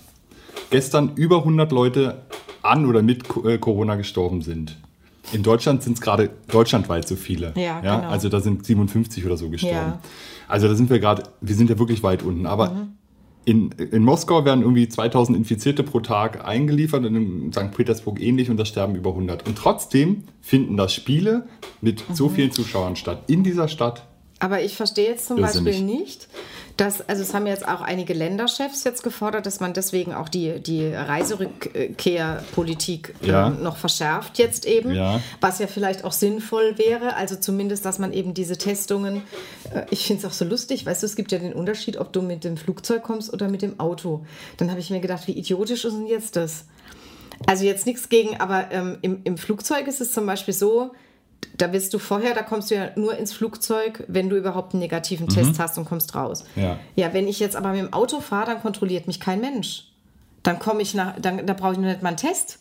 gestern 0.70 1.12
über 1.14 1.38
100 1.38 1.70
Leute 1.72 2.22
an 2.62 2.84
oder 2.86 3.02
mit 3.02 3.24
äh, 3.44 3.58
Corona 3.58 3.94
gestorben 3.94 4.42
sind. 4.42 4.76
In 5.32 5.42
Deutschland 5.42 5.82
sind 5.82 5.94
es 5.94 6.00
gerade 6.00 6.30
deutschlandweit 6.48 7.06
so 7.06 7.16
viele. 7.16 7.52
Ja, 7.56 7.80
genau. 7.80 8.08
Also 8.10 8.28
da 8.28 8.40
sind 8.40 8.64
57 8.66 9.24
oder 9.26 9.36
so 9.36 9.48
gestorben. 9.50 9.74
Ja. 9.76 10.00
Also 10.48 10.68
da 10.68 10.74
sind 10.74 10.90
wir 10.90 10.98
gerade, 10.98 11.22
wir 11.40 11.54
sind 11.54 11.70
ja 11.70 11.78
wirklich 11.78 12.02
weit 12.02 12.22
unten. 12.22 12.46
Aber 12.46 12.70
Mhm. 12.70 12.88
in, 13.44 13.70
in 13.72 14.02
Moskau 14.04 14.44
werden 14.44 14.62
irgendwie 14.62 14.88
2000 14.88 15.36
Infizierte 15.38 15.82
pro 15.82 16.00
Tag 16.00 16.44
eingeliefert 16.44 17.04
und 17.04 17.14
in 17.14 17.52
St. 17.52 17.70
Petersburg 17.76 18.20
ähnlich 18.20 18.50
und 18.50 18.56
da 18.56 18.64
sterben 18.64 18.94
über 18.96 19.10
100. 19.10 19.46
Und 19.46 19.56
trotzdem 19.56 20.24
finden 20.40 20.76
da 20.76 20.88
Spiele 20.88 21.46
mit 21.80 22.02
so 22.12 22.28
Mhm. 22.28 22.34
vielen 22.34 22.50
Zuschauern 22.52 22.96
statt. 22.96 23.22
In 23.28 23.42
dieser 23.44 23.68
Stadt. 23.68 24.06
Aber 24.40 24.62
ich 24.62 24.76
verstehe 24.76 25.09
jetzt 25.09 25.26
zum 25.26 25.38
Irrsinnig. 25.38 25.74
Beispiel 25.76 25.85
nicht, 25.98 26.26
dass, 26.79 27.07
also 27.09 27.22
es 27.22 27.35
haben 27.35 27.46
jetzt 27.46 27.68
auch 27.68 27.83
einige 27.83 28.14
Länderchefs 28.14 28.85
jetzt 28.85 29.03
gefordert, 29.03 29.44
dass 29.44 29.61
man 29.61 29.74
deswegen 29.74 30.14
auch 30.14 30.31
die, 30.31 30.61
die 30.61 30.87
Reiserückkehrpolitik 31.85 33.14
Ja. 33.20 33.48
ähm, 33.48 33.62
noch 33.62 33.76
verschärft 33.76 34.38
jetzt 34.38 34.64
eben, 34.66 34.94
Ja. 34.94 35.20
was 35.40 35.59
ja 35.59 35.66
vielleicht 35.66 36.05
auch 36.05 36.12
sinnvoll 36.12 36.79
wäre, 36.79 37.16
also 37.16 37.37
zumindest, 37.37 37.85
dass 37.85 37.98
man 37.98 38.12
eben 38.12 38.35
diese 38.35 38.57
Testungen, 38.57 39.22
äh, 39.74 39.83
ich 39.90 40.07
finde 40.07 40.26
es 40.26 40.33
auch 40.33 40.35
so 40.35 40.44
lustig, 40.44 40.87
weißt 40.87 41.03
du, 41.03 41.07
es 41.07 41.16
gibt 41.16 41.33
ja 41.33 41.38
den 41.38 41.53
Unterschied, 41.53 41.96
ob 41.98 42.12
du 42.12 42.22
mit 42.22 42.44
dem 42.44 42.57
Flugzeug 42.57 43.03
kommst 43.03 43.33
oder 43.33 43.48
mit 43.48 43.62
dem 43.62 43.79
Auto. 43.79 44.24
Dann 44.57 44.70
habe 44.70 44.81
ich 44.81 44.90
mir 44.90 45.00
gedacht, 45.00 45.26
wie 45.26 45.33
idiotisch 45.33 45.85
ist 45.85 45.94
denn 45.94 46.07
jetzt 46.07 46.37
das? 46.37 46.64
Also 47.46 47.64
jetzt 47.64 47.87
nichts 47.87 48.09
gegen, 48.09 48.38
aber 48.40 48.70
ähm, 48.70 48.98
im, 49.03 49.20
im 49.24 49.38
Flugzeug 49.38 49.87
ist 49.87 50.00
es 50.00 50.12
zum 50.12 50.26
Beispiel 50.26 50.55
so, 50.55 50.92
da 51.56 51.72
wirst 51.72 51.92
du 51.94 51.98
vorher, 51.98 52.34
da 52.34 52.42
kommst 52.42 52.70
du 52.70 52.74
ja 52.74 52.90
nur 52.96 53.16
ins 53.16 53.32
Flugzeug, 53.32 54.04
wenn 54.08 54.28
du 54.28 54.36
überhaupt 54.36 54.74
einen 54.74 54.80
negativen 54.80 55.28
Test 55.28 55.58
hast 55.58 55.78
und 55.78 55.84
kommst 55.84 56.14
raus. 56.14 56.44
Mhm. 56.54 56.62
Ja. 56.62 56.78
ja, 56.96 57.12
wenn 57.12 57.28
ich 57.28 57.40
jetzt 57.40 57.56
aber 57.56 57.70
mit 57.72 57.80
dem 57.80 57.92
Auto 57.92 58.20
fahre, 58.20 58.46
dann 58.46 58.60
kontrolliert 58.60 59.06
mich 59.06 59.20
kein 59.20 59.40
Mensch. 59.40 59.86
Dann 60.42 60.58
komme 60.58 60.82
ich 60.82 60.94
nach, 60.94 61.20
dann, 61.20 61.46
da 61.46 61.52
brauche 61.52 61.72
ich 61.72 61.78
noch 61.78 61.86
nicht 61.86 62.02
mal 62.02 62.08
einen 62.08 62.16
Test. 62.16 62.58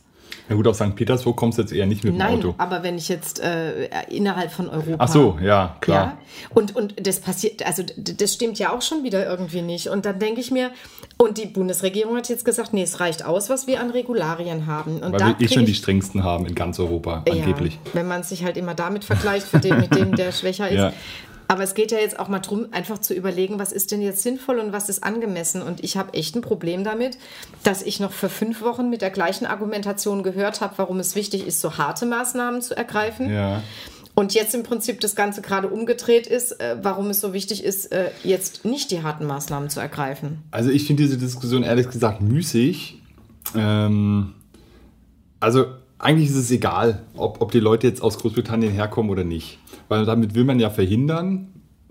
Na 0.48 0.56
gut, 0.56 0.68
aus 0.68 0.78
St. 0.78 0.96
Petersburg 0.96 1.36
kommst 1.38 1.58
du 1.58 1.62
jetzt 1.62 1.72
eher 1.72 1.86
nicht 1.86 2.04
mit 2.04 2.14
dem 2.14 2.18
Nein, 2.18 2.40
Auto. 2.40 2.56
aber 2.58 2.82
wenn 2.84 2.98
ich 2.98 3.08
jetzt 3.08 3.40
äh, 3.40 3.88
innerhalb 4.10 4.52
von 4.52 4.68
Europa. 4.70 4.96
Ach 4.98 5.08
so, 5.08 5.38
ja, 5.42 5.78
klar. 5.82 6.04
Ja, 6.04 6.18
und, 6.50 6.76
und 6.76 6.96
das 7.06 7.20
passiert, 7.20 7.66
also 7.66 7.84
das 7.98 8.34
stimmt 8.34 8.58
ja 8.58 8.74
auch 8.74 8.82
schon 8.82 9.04
wieder 9.04 9.28
irgendwie 9.28 9.62
nicht. 9.62 9.88
Und 9.88 10.06
dann 10.06 10.20
denke 10.20 10.42
ich 10.42 10.52
mir, 10.52 10.72
und 11.18 11.38
die 11.38 11.46
Bundesregierung 11.46 12.16
hat 12.16 12.30
jetzt 12.30 12.46
gesagt, 12.46 12.74
nee, 12.74 12.84
es 12.84 13.00
reicht 13.00 13.26
aus, 13.26 13.50
was 13.50 13.68
wir 13.68 13.80
an 13.80 13.92
Regularien 13.92 14.66
haben. 14.68 15.02
Und 15.02 15.14
Weil 15.14 15.36
wir 15.38 15.42
eh 15.42 15.48
schon 15.54 15.66
die 15.66 15.76
strengsten 15.76 16.24
haben 16.24 16.46
in 16.46 16.56
ganz 16.56 16.80
Europa, 16.80 17.24
angeblich. 17.30 17.74
ja, 17.74 17.92
wenn 17.94 18.08
man 18.08 18.24
sich 18.24 18.44
halt 18.44 18.58
immer 18.58 18.74
damit 18.74 19.04
vergleicht, 19.04 19.54
mit 19.54 19.64
dem, 19.64 19.78
mit 19.78 19.94
dem 19.96 20.16
der 20.16 20.32
schwächer 20.32 20.70
ist. 20.70 20.78
Ja. 20.78 20.94
Aber 21.50 21.64
es 21.64 21.74
geht 21.74 21.92
ja 21.92 21.98
jetzt 21.98 22.20
auch 22.20 22.28
mal 22.28 22.38
darum, 22.38 22.68
einfach 22.72 23.00
zu 23.00 23.16
überlegen, 23.16 23.58
was 23.58 23.72
ist 23.72 23.92
denn 23.92 24.04
jetzt 24.04 24.22
sinnvoll 24.22 24.60
und 24.60 24.72
was 24.72 24.88
ist 24.88 25.04
angemessen. 25.04 25.64
Und 25.64 25.84
ich 25.84 25.98
habe 25.98 26.14
echt 26.14 26.36
ein 26.36 26.42
Problem 26.42 26.84
damit, 26.84 27.18
dass 27.64 27.82
ich 27.82 28.00
noch 28.00 28.12
für 28.12 28.30
fünf 28.30 28.62
Wochen 28.62 28.92
mit 28.92 29.02
der 29.02 29.10
gleichen 29.10 29.48
Argumentation 29.48 30.22
gehört 30.22 30.62
habe, 30.62 30.76
warum 30.78 31.00
es 31.00 31.16
wichtig 31.16 31.48
ist, 31.48 31.60
so 31.60 31.80
harte 31.80 32.06
Maßnahmen 32.06 32.62
zu 32.62 32.78
ergreifen. 32.78 33.34
Ja. 33.34 33.64
Und 34.14 34.36
jetzt 34.36 34.54
im 34.54 34.62
Prinzip 34.62 35.00
das 35.00 35.16
Ganze 35.16 35.42
gerade 35.42 35.70
umgedreht 35.70 36.28
ist, 36.28 36.60
äh, 36.60 36.78
warum 36.84 37.10
es 37.10 37.20
so 37.20 37.34
wichtig 37.34 37.64
ist, 37.64 37.92
äh, 37.92 38.12
jetzt 38.24 38.64
nicht 38.64 38.92
die 38.92 39.02
harten 39.02 39.26
Maßnahmen 39.26 39.72
zu 39.72 39.80
ergreifen. 39.80 40.44
Also 40.52 40.70
ich 40.70 40.86
finde 40.86 41.02
diese 41.02 41.18
Diskussion 41.18 41.64
ehrlich 41.64 41.90
gesagt 41.90 42.22
müßig. 42.22 43.02
Ähm, 43.56 44.36
also 45.40 45.66
eigentlich 46.00 46.30
ist 46.30 46.36
es 46.36 46.52
egal, 46.52 47.04
ob, 47.16 47.42
ob 47.42 47.52
die 47.52 47.60
Leute 47.60 47.88
jetzt 47.88 48.02
aus 48.02 48.18
Großbritannien 48.18 48.72
herkommen 48.72 49.12
oder 49.12 49.24
nicht. 49.24 49.60
Weil 49.90 50.06
damit 50.06 50.34
will 50.34 50.46
man 50.46 50.60
ja 50.60 50.70
verhindern, 50.70 51.50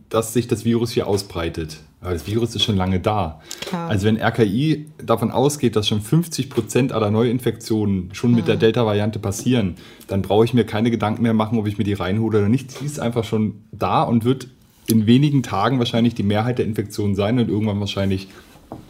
dass 0.08 0.32
sich 0.32 0.48
das 0.48 0.64
Virus 0.64 0.90
hier 0.92 1.06
ausbreitet. 1.06 1.78
Aber 2.00 2.12
das 2.12 2.26
Virus 2.26 2.54
ist 2.54 2.62
schon 2.62 2.76
lange 2.76 3.00
da. 3.00 3.40
Klar. 3.60 3.90
Also 3.90 4.06
wenn 4.06 4.16
RKI 4.16 4.86
davon 5.04 5.30
ausgeht, 5.30 5.76
dass 5.76 5.88
schon 5.88 6.00
50 6.00 6.48
Prozent 6.48 6.92
aller 6.92 7.10
Neuinfektionen 7.10 8.10
schon 8.14 8.34
mit 8.34 8.46
der 8.46 8.56
Delta-Variante 8.56 9.18
passieren, 9.18 9.74
dann 10.06 10.22
brauche 10.22 10.44
ich 10.44 10.54
mir 10.54 10.64
keine 10.64 10.90
Gedanken 10.90 11.22
mehr 11.22 11.34
machen, 11.34 11.58
ob 11.58 11.66
ich 11.66 11.76
mir 11.76 11.84
die 11.84 11.94
reinhole 11.94 12.38
oder 12.38 12.48
nicht. 12.48 12.70
Sie 12.70 12.86
ist 12.86 13.00
einfach 13.00 13.24
schon 13.24 13.62
da 13.72 14.02
und 14.02 14.24
wird 14.24 14.48
in 14.86 15.06
wenigen 15.06 15.42
Tagen 15.42 15.78
wahrscheinlich 15.78 16.14
die 16.14 16.22
Mehrheit 16.22 16.58
der 16.58 16.66
Infektionen 16.66 17.14
sein 17.14 17.38
und 17.38 17.48
irgendwann 17.48 17.80
wahrscheinlich 17.80 18.28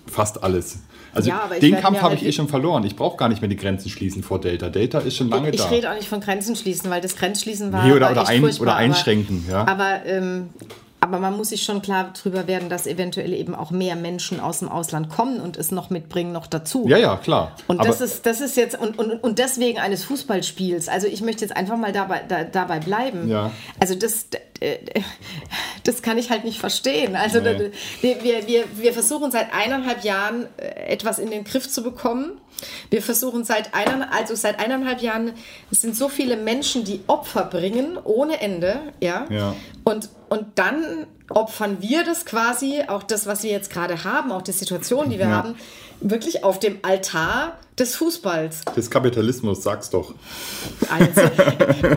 fast 0.06 0.42
alles. 0.44 0.80
Also 1.14 1.30
Ja, 1.30 1.48
ich 1.52 1.60
den 1.60 1.76
Kampf 1.80 1.98
habe 1.98 2.10
halt 2.10 2.22
ich 2.22 2.28
eh 2.28 2.32
schon 2.32 2.48
verloren. 2.48 2.84
Ich 2.84 2.94
brauche 2.96 3.16
gar 3.16 3.28
nicht 3.28 3.40
mehr 3.40 3.48
die 3.48 3.56
Grenzen 3.56 3.88
schließen 3.90 4.22
vor 4.22 4.40
Delta. 4.40 4.68
Delta 4.68 4.98
ist 4.98 5.16
schon 5.16 5.28
lange 5.28 5.50
Ich 5.50 5.60
da. 5.60 5.68
rede 5.68 5.90
auch 5.90 5.94
nicht 5.96 6.08
von 6.08 6.20
Grenzen 6.20 6.54
schließen, 6.56 6.90
weil 6.90 7.00
das 7.00 7.16
Grenzschließen 7.16 7.72
war, 7.72 7.84
Nee, 7.86 7.92
oder- 7.92 8.06
war 8.06 8.12
oder 8.12 8.28
ein- 8.28 8.44
oder 8.44 8.76
einschränken, 8.76 9.44
aber, 9.48 9.52
ja. 9.52 9.66
Aber, 9.66 10.06
ähm, 10.06 10.50
aber 11.08 11.18
man 11.18 11.36
muss 11.36 11.48
sich 11.48 11.62
schon 11.62 11.80
klar 11.80 12.12
darüber 12.14 12.46
werden, 12.46 12.68
dass 12.68 12.86
eventuell 12.86 13.32
eben 13.32 13.54
auch 13.54 13.70
mehr 13.70 13.96
Menschen 13.96 14.40
aus 14.40 14.58
dem 14.58 14.68
Ausland 14.68 15.08
kommen 15.08 15.40
und 15.40 15.56
es 15.56 15.70
noch 15.70 15.88
mitbringen 15.88 16.32
noch 16.32 16.46
dazu. 16.46 16.86
ja, 16.86 16.98
ja, 16.98 17.16
klar. 17.16 17.52
Und 17.66 17.80
Aber 17.80 17.88
das 17.88 18.02
ist, 18.02 18.26
das 18.26 18.40
ist 18.42 18.56
jetzt, 18.56 18.78
und, 18.78 18.98
und, 18.98 19.12
und 19.22 19.38
deswegen 19.38 19.78
eines 19.78 20.04
Fußballspiels. 20.04 20.88
Also 20.88 21.06
ich 21.06 21.22
möchte 21.22 21.44
jetzt 21.44 21.56
einfach 21.56 21.78
mal 21.78 21.92
dabei, 21.92 22.22
da, 22.28 22.44
dabei 22.44 22.78
bleiben. 22.78 23.28
Ja. 23.28 23.52
Also 23.80 23.94
das, 23.94 24.26
äh, 24.60 24.78
das 25.84 26.02
kann 26.02 26.18
ich 26.18 26.30
halt 26.30 26.44
nicht 26.44 26.58
verstehen. 26.58 27.16
Also 27.16 27.40
Nee. 27.40 27.70
wir, 28.00 28.46
wir, 28.46 28.64
wir 28.74 28.92
versuchen 28.92 29.30
seit 29.30 29.54
eineinhalb 29.54 30.04
Jahren 30.04 30.46
äh, 30.58 30.92
etwas 30.92 31.18
in 31.18 31.30
den 31.30 31.44
Griff 31.44 31.68
zu 31.68 31.82
bekommen. 31.82 32.40
Wir 32.90 33.02
versuchen 33.02 33.44
seit 33.44 33.74
eineinhalb, 33.74 34.12
also 34.14 34.34
seit 34.34 34.58
eineinhalb 34.58 35.00
Jahren, 35.00 35.32
es 35.70 35.82
sind 35.82 35.96
so 35.96 36.08
viele 36.08 36.36
Menschen, 36.36 36.84
die 36.84 37.00
Opfer 37.06 37.44
bringen, 37.44 37.98
ohne 38.02 38.40
Ende, 38.40 38.80
ja. 39.00 39.26
Ja. 39.30 39.54
Und, 39.84 40.08
und 40.28 40.46
dann 40.56 41.06
opfern 41.30 41.78
wir 41.80 42.04
das 42.04 42.24
quasi, 42.24 42.82
auch 42.88 43.02
das, 43.02 43.26
was 43.26 43.42
wir 43.42 43.50
jetzt 43.50 43.70
gerade 43.70 44.04
haben, 44.04 44.32
auch 44.32 44.42
die 44.42 44.52
Situation, 44.52 45.10
die 45.10 45.18
wir 45.18 45.26
Ja. 45.28 45.32
haben, 45.36 45.54
wirklich 46.00 46.44
auf 46.44 46.58
dem 46.58 46.78
Altar 46.82 47.58
des 47.78 47.96
Fußballs. 47.96 48.62
Des 48.76 48.90
Kapitalismus, 48.90 49.62
sag's 49.62 49.90
doch. 49.90 50.14
Also, 50.90 51.28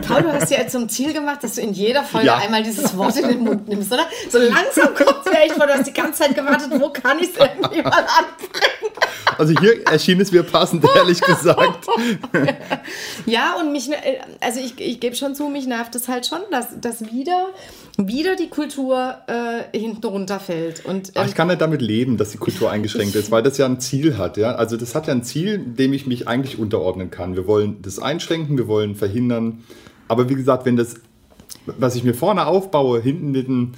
Paul, 0.06 0.22
du 0.22 0.32
hast 0.32 0.50
ja 0.50 0.58
jetzt 0.58 0.72
zum 0.72 0.88
Ziel 0.88 1.12
gemacht, 1.12 1.42
dass 1.42 1.56
du 1.56 1.60
in 1.62 1.72
jeder 1.72 2.02
Folge 2.04 2.26
Ja. 2.26 2.36
einmal 2.38 2.62
dieses 2.62 2.96
Wort 2.96 3.16
in 3.16 3.28
den 3.28 3.40
Mund 3.40 3.68
nimmst, 3.68 3.92
oder? 3.92 4.06
So 4.30 4.38
langsam 4.38 4.94
kommt 4.94 5.16
es 5.26 5.32
mir 5.32 5.40
echt 5.40 5.54
vor, 5.54 5.66
du 5.66 5.74
hast 5.74 5.86
die 5.86 5.92
ganze 5.92 6.20
Zeit 6.22 6.34
gewartet, 6.34 6.70
wo 6.80 6.88
kann 6.90 7.18
ich 7.18 7.30
es 7.30 7.36
irgendwie 7.36 7.82
mal 7.82 7.90
anbringen? 7.92 8.92
Also 9.38 9.54
hier 9.60 9.86
erschien 9.86 10.20
es 10.20 10.30
mir 10.30 10.42
passend, 10.42 10.84
ehrlich 10.94 11.20
gesagt. 11.20 11.86
Ja, 13.26 13.54
und 13.54 13.72
mich, 13.72 13.90
äh, 13.90 14.18
also 14.40 14.60
ich, 14.60 14.78
ich 14.80 15.00
gebe 15.00 15.14
schon 15.16 15.34
zu, 15.34 15.48
mich 15.48 15.66
nervt 15.66 15.94
es 15.94 16.08
halt 16.08 16.26
schon, 16.26 16.40
dass, 16.50 16.66
dass 16.80 17.12
wieder, 17.12 17.46
wieder 17.98 18.36
die 18.36 18.48
Kultur 18.48 19.16
äh, 19.26 19.78
hinten 19.78 20.06
runterfällt. 20.06 20.84
Und 20.84 21.12
ähm, 21.14 21.26
ich 21.26 21.34
kann 21.34 21.48
nicht 21.48 21.60
damit 21.60 21.82
leben, 21.82 22.16
dass 22.16 22.30
die 22.30 22.38
Kultur 22.38 22.70
eingeschränkt 22.70 23.14
ist, 23.14 23.30
weil 23.30 23.42
das 23.42 23.58
ja 23.58 23.66
ein 23.66 23.80
Ziel 23.80 24.16
hat. 24.16 24.36
Ja? 24.36 24.54
Also 24.54 24.76
das 24.76 24.94
hat 24.94 25.06
ja 25.06 25.12
ein 25.12 25.22
Ziel, 25.22 25.58
dem 25.58 25.92
ich 25.92 26.06
mich 26.06 26.26
eigentlich 26.26 26.58
unterordnen 26.58 27.10
kann. 27.10 27.36
Wir 27.36 27.46
wollen 27.46 27.82
das 27.82 27.98
einschränken, 27.98 28.56
wir 28.56 28.66
wollen 28.66 28.94
verhindern. 28.94 29.62
Aber 30.08 30.28
wie 30.28 30.34
gesagt, 30.34 30.64
wenn 30.64 30.76
das, 30.76 30.96
was 31.66 31.94
ich 31.94 32.04
mir 32.04 32.14
vorne 32.14 32.46
aufbaue, 32.46 33.00
hinten 33.00 33.32
mit 33.32 33.46
dem 33.46 33.72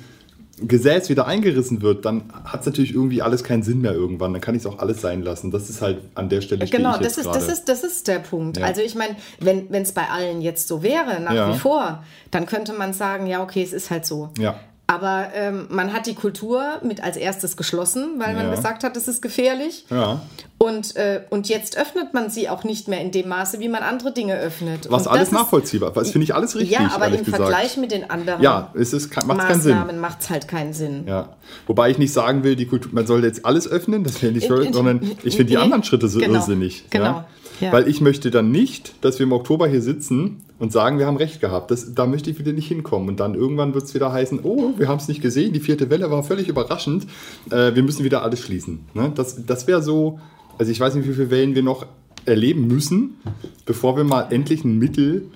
Gesäß 0.60 1.08
wieder 1.08 1.26
eingerissen 1.26 1.82
wird, 1.82 2.04
dann 2.04 2.24
hat 2.44 2.60
es 2.60 2.66
natürlich 2.66 2.94
irgendwie 2.94 3.22
alles 3.22 3.42
keinen 3.42 3.62
Sinn 3.62 3.80
mehr 3.80 3.92
irgendwann. 3.92 4.32
Dann 4.32 4.40
kann 4.40 4.54
ich 4.54 4.62
es 4.62 4.66
auch 4.66 4.78
alles 4.78 5.00
sein 5.00 5.22
lassen. 5.22 5.50
Das 5.50 5.68
ist 5.68 5.82
halt 5.82 5.98
an 6.14 6.28
der 6.28 6.40
Stelle 6.42 6.66
Genau, 6.66 6.96
das 6.96 7.18
ist, 7.18 7.26
das, 7.26 7.48
ist, 7.48 7.68
das 7.68 7.82
ist 7.82 8.06
der 8.06 8.20
Punkt. 8.20 8.58
Ja. 8.58 8.66
Also 8.66 8.80
ich 8.80 8.94
meine, 8.94 9.16
wenn 9.40 9.68
es 9.72 9.92
bei 9.92 10.08
allen 10.08 10.40
jetzt 10.40 10.68
so 10.68 10.82
wäre, 10.82 11.20
nach 11.20 11.32
Ja. 11.32 11.54
wie 11.54 11.58
vor, 11.58 12.04
dann 12.30 12.46
könnte 12.46 12.72
man 12.72 12.92
sagen, 12.92 13.26
ja, 13.26 13.42
okay, 13.42 13.62
es 13.62 13.72
ist 13.72 13.90
halt 13.90 14.06
so. 14.06 14.30
Ja. 14.38 14.54
Aber 14.94 15.28
ähm, 15.34 15.66
man 15.70 15.92
hat 15.92 16.06
die 16.06 16.14
Kultur 16.14 16.62
mit 16.84 17.02
als 17.02 17.16
erstes 17.16 17.56
geschlossen, 17.56 18.14
weil 18.18 18.34
man 18.34 18.46
Ja. 18.46 18.54
gesagt 18.54 18.84
hat, 18.84 18.96
es 18.96 19.08
ist 19.08 19.22
gefährlich. 19.22 19.86
Ja. 19.90 20.22
Und, 20.58 20.94
äh, 20.96 21.22
und 21.30 21.48
jetzt 21.48 21.76
öffnet 21.76 22.14
man 22.14 22.30
sie 22.30 22.48
auch 22.48 22.62
nicht 22.64 22.86
mehr 22.86 23.00
in 23.00 23.10
dem 23.10 23.28
Maße, 23.28 23.58
wie 23.58 23.68
man 23.68 23.82
andere 23.82 24.12
Dinge 24.12 24.38
öffnet. 24.38 24.86
Was 24.90 25.06
und 25.06 25.12
alles 25.12 25.32
nachvollziehbar. 25.32 25.90
Das 25.92 26.12
finde 26.12 26.24
ich 26.24 26.34
alles 26.34 26.54
richtig, 26.54 26.78
Ja, 26.78 26.90
aber 26.94 27.08
im 27.08 27.24
gesagt. 27.24 27.36
Vergleich 27.36 27.76
mit 27.76 27.90
den 27.90 28.08
anderen 28.08 28.40
Ja, 28.42 28.70
es 28.74 28.92
ist, 28.92 29.14
macht 29.26 29.40
keinen 29.48 29.60
Sinn. 29.60 29.72
Maßnahmen 29.72 29.98
macht 30.00 30.20
es 30.20 30.30
halt 30.30 30.46
keinen 30.46 30.72
Sinn. 30.72 31.04
Ja, 31.08 31.30
wobei 31.66 31.90
ich 31.90 31.98
nicht 31.98 32.12
sagen 32.12 32.44
will, 32.44 32.54
die 32.56 32.66
Kultur, 32.66 32.92
man 32.94 33.06
soll 33.06 33.24
jetzt 33.24 33.44
alles 33.44 33.68
öffnen, 33.68 34.04
das 34.04 34.18
finde 34.18 34.38
ich 34.38 34.44
In- 34.44 34.50
toll, 34.50 34.64
in- 34.66 34.72
sondern 34.72 35.00
ich 35.24 35.36
finde 35.36 35.46
die 35.50 35.56
nee, 35.56 35.62
anderen 35.62 35.82
Schritte 35.82 36.08
so 36.08 36.20
genau, 36.20 36.34
irrsinnig. 36.34 36.84
genau, 36.90 37.24
ja. 37.60 37.72
Weil 37.72 37.88
ich 37.88 38.00
möchte 38.00 38.30
dann 38.30 38.50
nicht, 38.50 38.94
dass 39.04 39.18
wir 39.18 39.24
im 39.24 39.32
Oktober 39.32 39.66
hier 39.66 39.82
sitzen 39.82 40.44
und 40.58 40.72
sagen, 40.72 40.98
wir 40.98 41.06
haben 41.06 41.16
recht 41.16 41.40
gehabt. 41.40 41.70
Das, 41.70 41.94
da 41.94 42.06
möchte 42.06 42.30
ich 42.30 42.38
wieder 42.38 42.52
nicht 42.52 42.68
hinkommen. 42.68 43.08
Und 43.08 43.20
dann 43.20 43.34
irgendwann 43.34 43.74
wird 43.74 43.84
es 43.84 43.94
wieder 43.94 44.12
heißen, 44.12 44.40
oh, 44.42 44.72
wir 44.76 44.88
haben 44.88 44.98
es 44.98 45.08
nicht 45.08 45.20
gesehen, 45.20 45.52
die 45.52 45.60
vierte 45.60 45.90
Welle 45.90 46.10
war 46.10 46.22
völlig 46.22 46.48
überraschend, 46.48 47.06
äh, 47.50 47.74
wir 47.74 47.82
müssen 47.82 48.04
wieder 48.04 48.22
alles 48.22 48.40
schließen. 48.40 48.86
Ne? 48.94 49.12
Das, 49.14 49.44
das 49.46 49.66
wäre 49.66 49.82
so, 49.82 50.20
also 50.58 50.70
ich 50.70 50.78
weiß 50.78 50.94
nicht, 50.94 51.08
wie 51.08 51.14
viele 51.14 51.30
Wellen 51.30 51.54
wir 51.54 51.62
noch 51.62 51.86
erleben 52.24 52.66
müssen, 52.66 53.18
bevor 53.66 53.96
wir 53.96 54.04
mal 54.04 54.32
endlich 54.32 54.64
ein 54.64 54.78
Mittel 54.78 55.30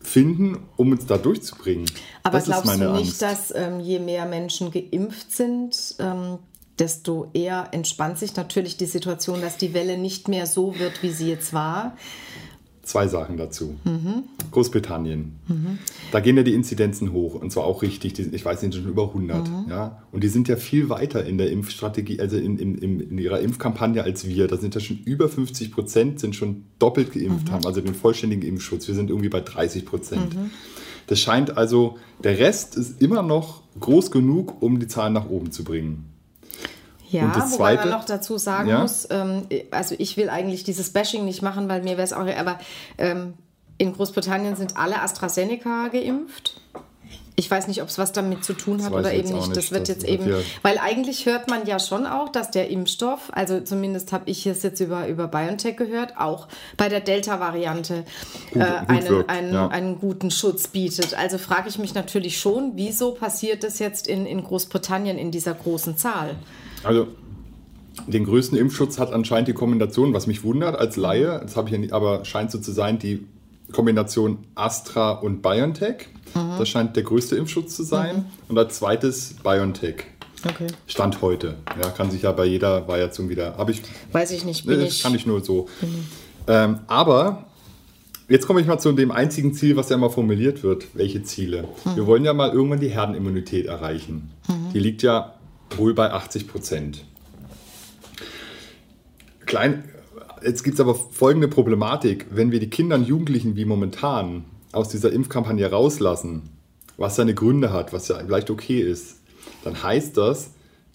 finden, 0.00 0.58
um 0.76 0.92
uns 0.92 1.06
da 1.06 1.18
durchzubringen. 1.18 1.86
Aber 2.22 2.38
das 2.38 2.46
glaubst 2.46 2.74
du 2.74 2.92
nicht, 2.92 3.22
Angst. 3.22 3.22
dass 3.22 3.54
ähm, 3.54 3.80
je 3.80 3.98
mehr 3.98 4.26
Menschen 4.26 4.70
geimpft 4.70 5.32
sind, 5.32 5.96
ähm, 5.98 6.38
desto 6.78 7.28
eher 7.34 7.68
entspannt 7.72 8.18
sich 8.18 8.36
natürlich 8.36 8.76
die 8.76 8.86
Situation, 8.86 9.40
dass 9.40 9.56
die 9.56 9.74
Welle 9.74 9.98
nicht 9.98 10.28
mehr 10.28 10.46
so 10.46 10.78
wird, 10.78 11.02
wie 11.02 11.10
sie 11.10 11.28
jetzt 11.28 11.52
war? 11.52 11.96
Zwei 12.88 13.06
Sachen 13.06 13.36
dazu. 13.36 13.74
Mhm. 13.84 14.22
Großbritannien. 14.50 15.32
Da 16.10 16.20
gehen 16.20 16.38
ja 16.38 16.42
die 16.42 16.54
Inzidenzen 16.54 17.12
hoch 17.12 17.34
und 17.34 17.52
zwar 17.52 17.64
auch 17.64 17.82
richtig. 17.82 18.14
Die, 18.14 18.22
ich 18.22 18.42
weiß 18.42 18.62
nicht, 18.62 18.74
schon 18.74 18.86
über 18.88 19.08
100. 19.08 19.46
Mhm. 19.46 19.66
Ja? 19.68 20.02
Und 20.10 20.24
die 20.24 20.28
sind 20.28 20.48
ja 20.48 20.56
viel 20.56 20.88
weiter 20.88 21.22
in 21.26 21.36
der 21.36 21.50
Impfstrategie, 21.50 22.18
also 22.18 22.38
in, 22.38 22.58
in, 22.58 22.78
in, 22.78 23.18
ihrer 23.18 23.40
Impfkampagne 23.40 24.02
als 24.02 24.26
wir. 24.26 24.46
Da 24.48 24.56
sind 24.56 24.74
ja 24.74 24.80
schon 24.80 25.00
über 25.04 25.28
50 25.28 25.70
Prozent, 25.70 26.18
sind 26.18 26.34
schon 26.34 26.64
doppelt 26.78 27.12
geimpft, 27.12 27.48
Mhm. 27.48 27.52
haben 27.52 27.66
also 27.66 27.82
den 27.82 27.94
vollständigen 27.94 28.40
Impfschutz. 28.42 28.88
Wir 28.88 28.94
sind 28.94 29.10
irgendwie 29.10 29.28
bei 29.28 29.42
30 29.42 29.84
Prozent. 29.84 30.34
Das 31.08 31.20
scheint 31.20 31.58
also, 31.58 31.98
der 32.24 32.38
Rest 32.38 32.74
ist 32.78 33.02
immer 33.02 33.22
noch 33.22 33.64
groß 33.80 34.10
genug, 34.10 34.62
um 34.62 34.80
die 34.80 34.86
Zahlen 34.88 35.12
nach 35.12 35.28
oben 35.28 35.52
zu 35.52 35.62
bringen. 35.62 36.06
Ja, 37.10 37.24
Und 37.24 37.36
das 37.36 37.52
wobei 37.52 37.74
Zweite? 37.76 37.88
man 37.88 37.98
noch 37.98 38.04
dazu 38.04 38.36
sagen 38.38 38.68
Ja? 38.68 38.80
muss, 38.80 39.06
ähm, 39.10 39.46
also 39.70 39.94
ich 39.98 40.16
will 40.16 40.28
eigentlich 40.30 40.64
dieses 40.64 40.90
Bashing 40.90 41.24
nicht 41.24 41.42
machen, 41.42 41.68
weil 41.68 41.80
mir 41.82 41.92
wäre 41.96 42.02
es 42.02 42.12
auch, 42.12 42.26
aber 42.26 42.58
ähm, 42.98 43.34
in 43.78 43.92
Großbritannien 43.92 44.56
sind 44.56 44.76
alle 44.76 45.00
AstraZeneca 45.00 45.88
geimpft. 45.88 46.60
Ich 47.36 47.48
weiß 47.48 47.68
nicht, 47.68 47.80
ob 47.82 47.88
es 47.88 47.98
was 47.98 48.10
damit 48.10 48.42
zu 48.44 48.52
tun 48.52 48.82
hat 48.84 48.92
oder 48.92 49.12
eben 49.14 49.28
auch 49.28 49.46
nicht. 49.46 49.50
Das 49.50 49.56
nicht. 49.56 49.70
wird 49.70 49.82
Das 49.82 49.88
jetzt 49.88 50.02
wird 50.02 50.20
eben, 50.22 50.28
ja- 50.28 50.38
weil 50.62 50.76
eigentlich 50.78 51.24
hört 51.24 51.48
man 51.48 51.64
ja 51.66 51.78
schon 51.78 52.04
auch, 52.04 52.30
dass 52.30 52.50
der 52.50 52.68
Impfstoff, 52.68 53.30
also 53.32 53.60
zumindest 53.60 54.10
habe 54.12 54.28
ich 54.28 54.44
es 54.44 54.64
jetzt 54.64 54.80
über, 54.80 55.06
über 55.06 55.28
BioNTech 55.28 55.76
gehört, 55.76 56.18
auch 56.18 56.48
bei 56.76 56.88
der 56.88 56.98
Delta-Variante 56.98 58.04
äh, 58.56 58.58
einen, 58.58 59.08
wirkt, 59.08 59.30
einen, 59.30 59.54
ja. 59.54 59.68
einen 59.68 60.00
guten 60.00 60.32
Schutz 60.32 60.66
bietet. 60.66 61.14
Also 61.16 61.38
frage 61.38 61.68
ich 61.68 61.78
mich 61.78 61.94
natürlich 61.94 62.40
schon, 62.40 62.72
wieso 62.74 63.12
passiert 63.12 63.62
das 63.62 63.78
jetzt 63.78 64.08
in, 64.08 64.26
in 64.26 64.42
Großbritannien 64.42 65.16
in 65.16 65.30
dieser 65.30 65.54
großen 65.54 65.96
Zahl? 65.96 66.34
Also 66.88 67.08
den 68.06 68.24
größten 68.24 68.56
Impfschutz 68.56 68.98
hat 68.98 69.12
anscheinend 69.12 69.48
die 69.48 69.52
Kombination, 69.52 70.14
was 70.14 70.26
mich 70.26 70.44
wundert 70.44 70.78
als 70.78 70.96
Laie, 70.96 71.40
das 71.42 71.56
habe 71.56 71.68
ich 71.68 71.72
ja 71.72 71.78
nicht, 71.78 71.92
aber 71.92 72.24
scheint 72.24 72.50
so 72.50 72.58
zu 72.58 72.72
sein, 72.72 72.98
die 72.98 73.26
Kombination 73.72 74.38
Astra 74.54 75.12
und 75.12 75.42
BioNTech. 75.42 76.08
Mhm. 76.34 76.58
Das 76.58 76.68
scheint 76.68 76.96
der 76.96 77.02
größte 77.02 77.36
Impfschutz 77.36 77.76
zu 77.76 77.82
sein. 77.82 78.24
Und 78.48 78.58
als 78.58 78.78
zweites 78.78 79.34
BioNTech. 79.42 80.04
Okay. 80.44 80.68
Stand 80.86 81.20
heute. 81.20 81.56
Ja, 81.82 81.90
kann 81.90 82.10
sich 82.10 82.22
ja 82.22 82.32
bei 82.32 82.46
jeder 82.46 82.86
Variation 82.86 83.28
wieder. 83.28 83.56
Habe 83.58 83.72
ich, 83.72 83.82
Weiß 84.12 84.30
ich 84.30 84.44
nicht, 84.44 84.64
bin 84.66 84.80
ich. 84.80 85.02
kann 85.02 85.14
ich 85.14 85.26
nur 85.26 85.44
so. 85.44 85.68
Ähm, 86.46 86.78
aber 86.86 87.44
jetzt 88.28 88.46
komme 88.46 88.60
ich 88.60 88.66
mal 88.66 88.78
zu 88.78 88.92
dem 88.92 89.10
einzigen 89.10 89.52
Ziel, 89.52 89.76
was 89.76 89.88
ja 89.88 89.96
immer 89.96 90.10
formuliert 90.10 90.62
wird. 90.62 90.86
Welche 90.94 91.24
Ziele? 91.24 91.64
Wir 91.94 92.06
wollen 92.06 92.24
ja 92.24 92.32
mal 92.32 92.50
irgendwann 92.50 92.80
die 92.80 92.88
Herdenimmunität 92.88 93.66
erreichen. 93.66 94.30
Die 94.72 94.78
liegt 94.78 95.02
ja 95.02 95.34
wohl 95.76 95.94
bei 95.94 96.10
80 96.10 96.48
Prozent. 96.48 97.04
Klein, 99.46 99.84
jetzt 100.44 100.62
gibt 100.62 100.74
es 100.74 100.80
aber 100.80 100.94
folgende 100.94 101.48
Problematik. 101.48 102.26
Wenn 102.30 102.50
wir 102.50 102.60
die 102.60 102.70
Kinder 102.70 102.96
und 102.96 103.06
Jugendlichen 103.06 103.56
wie 103.56 103.64
momentan 103.64 104.44
aus 104.72 104.88
dieser 104.88 105.12
Impfkampagne 105.12 105.70
rauslassen, 105.70 106.50
was 106.96 107.16
seine 107.16 107.34
Gründe 107.34 107.72
hat, 107.72 107.92
was 107.92 108.08
ja 108.08 108.18
vielleicht 108.18 108.50
okay 108.50 108.80
ist, 108.80 109.16
dann 109.64 109.82
heißt 109.82 110.16
das, 110.16 110.50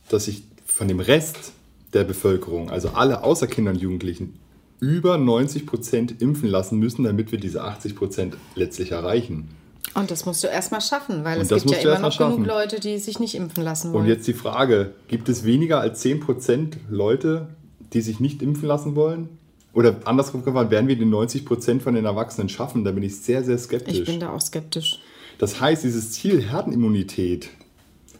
dass 0.09 0.25
sich 0.25 0.43
von 0.65 0.87
dem 0.87 0.99
Rest 0.99 1.53
der 1.93 2.03
Bevölkerung, 2.03 2.69
also 2.69 2.89
alle 2.89 3.23
außer 3.23 3.47
Kinder 3.47 3.71
und 3.71 3.81
Jugendlichen, 3.81 4.39
über 4.79 5.17
90 5.17 5.65
Prozent 5.65 6.21
impfen 6.21 6.49
lassen 6.49 6.77
müssen, 6.77 7.03
damit 7.03 7.31
wir 7.31 7.39
diese 7.39 7.63
80 7.63 7.95
Prozent 7.95 8.37
letztlich 8.55 8.91
erreichen. 8.91 9.49
Und 9.95 10.09
das 10.09 10.25
musst 10.25 10.43
du 10.43 10.47
erstmal 10.47 10.81
schaffen, 10.81 11.23
weil 11.23 11.39
Und 11.39 11.51
es 11.51 11.63
gibt 11.63 11.83
ja 11.83 11.95
immer 11.95 12.09
noch 12.09 12.17
genug 12.17 12.31
schaffen. 12.31 12.45
Leute, 12.45 12.79
die 12.79 12.97
sich 12.97 13.19
nicht 13.19 13.35
impfen 13.35 13.63
lassen 13.63 13.93
wollen. 13.93 14.03
Und 14.03 14.09
jetzt 14.09 14.27
die 14.27 14.33
Frage, 14.33 14.93
gibt 15.07 15.29
es 15.29 15.43
weniger 15.43 15.79
als 15.81 15.99
10 16.01 16.19
Prozent 16.19 16.77
Leute, 16.89 17.49
die 17.93 18.01
sich 18.01 18.19
nicht 18.19 18.41
impfen 18.41 18.67
lassen 18.67 18.95
wollen? 18.95 19.29
Oder 19.73 19.95
andersrum 20.05 20.43
gefragt, 20.43 20.71
werden 20.71 20.87
wir 20.87 20.95
die 20.95 21.05
90 21.05 21.45
Prozent 21.45 21.83
von 21.83 21.95
den 21.95 22.05
Erwachsenen 22.05 22.49
schaffen? 22.49 22.83
Da 22.83 22.91
bin 22.91 23.03
ich 23.03 23.17
sehr, 23.17 23.43
sehr 23.43 23.57
skeptisch. 23.57 23.99
ich 23.99 24.05
bin 24.05 24.19
da 24.19 24.31
auch 24.31 24.41
skeptisch. 24.41 24.99
Das 25.39 25.59
heißt, 25.59 25.83
dieses 25.83 26.11
Ziel 26.11 26.41
Herdenimmunität, 26.41 27.49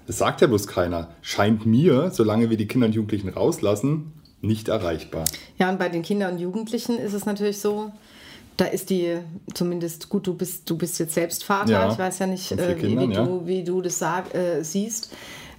das 0.08 0.18
sagt 0.18 0.42
ja 0.42 0.48
bloß 0.48 0.68
keiner, 0.68 1.10
scheint 1.22 1.66
mir, 1.66 2.12
solange 2.12 2.50
wir 2.50 2.58
die 2.58 2.68
Kinder 2.68 2.88
und 2.88 2.96
Jugendlichen 2.96 3.30
rauslassen, 3.30 4.14
nicht 4.42 4.68
erreichbar. 4.68 5.26
Ja, 5.58 5.70
und 5.70 5.80
bei 5.80 5.90
den 5.90 6.02
Kindern 6.02 6.34
und 6.34 6.40
Jugendlichen 6.40 6.98
ist 6.98 7.14
es 7.14 7.26
natürlich 7.26 7.60
so, 7.60 7.92
da 8.58 8.66
ist 8.66 8.90
die, 8.90 9.18
zumindest 9.54 10.10
gut, 10.10 10.28
du 10.28 10.34
bist, 10.34 10.70
du 10.70 10.78
bist 10.78 11.00
jetzt 11.00 11.14
selbst 11.14 11.44
Vater, 11.44 11.72
Ja, 11.72 11.92
ich 11.92 11.98
weiß 11.98 12.20
ja 12.20 12.28
nicht, 12.28 12.52
äh, 12.52 12.76
wie, 12.78 12.82
Kindern, 12.82 13.10
wie, 13.10 13.14
ja. 13.14 13.26
du, 13.26 13.48
wie 13.48 13.64
du 13.64 13.82
das 13.82 14.00
sag, 14.00 14.34
äh, 14.36 14.64
siehst. 14.64 15.12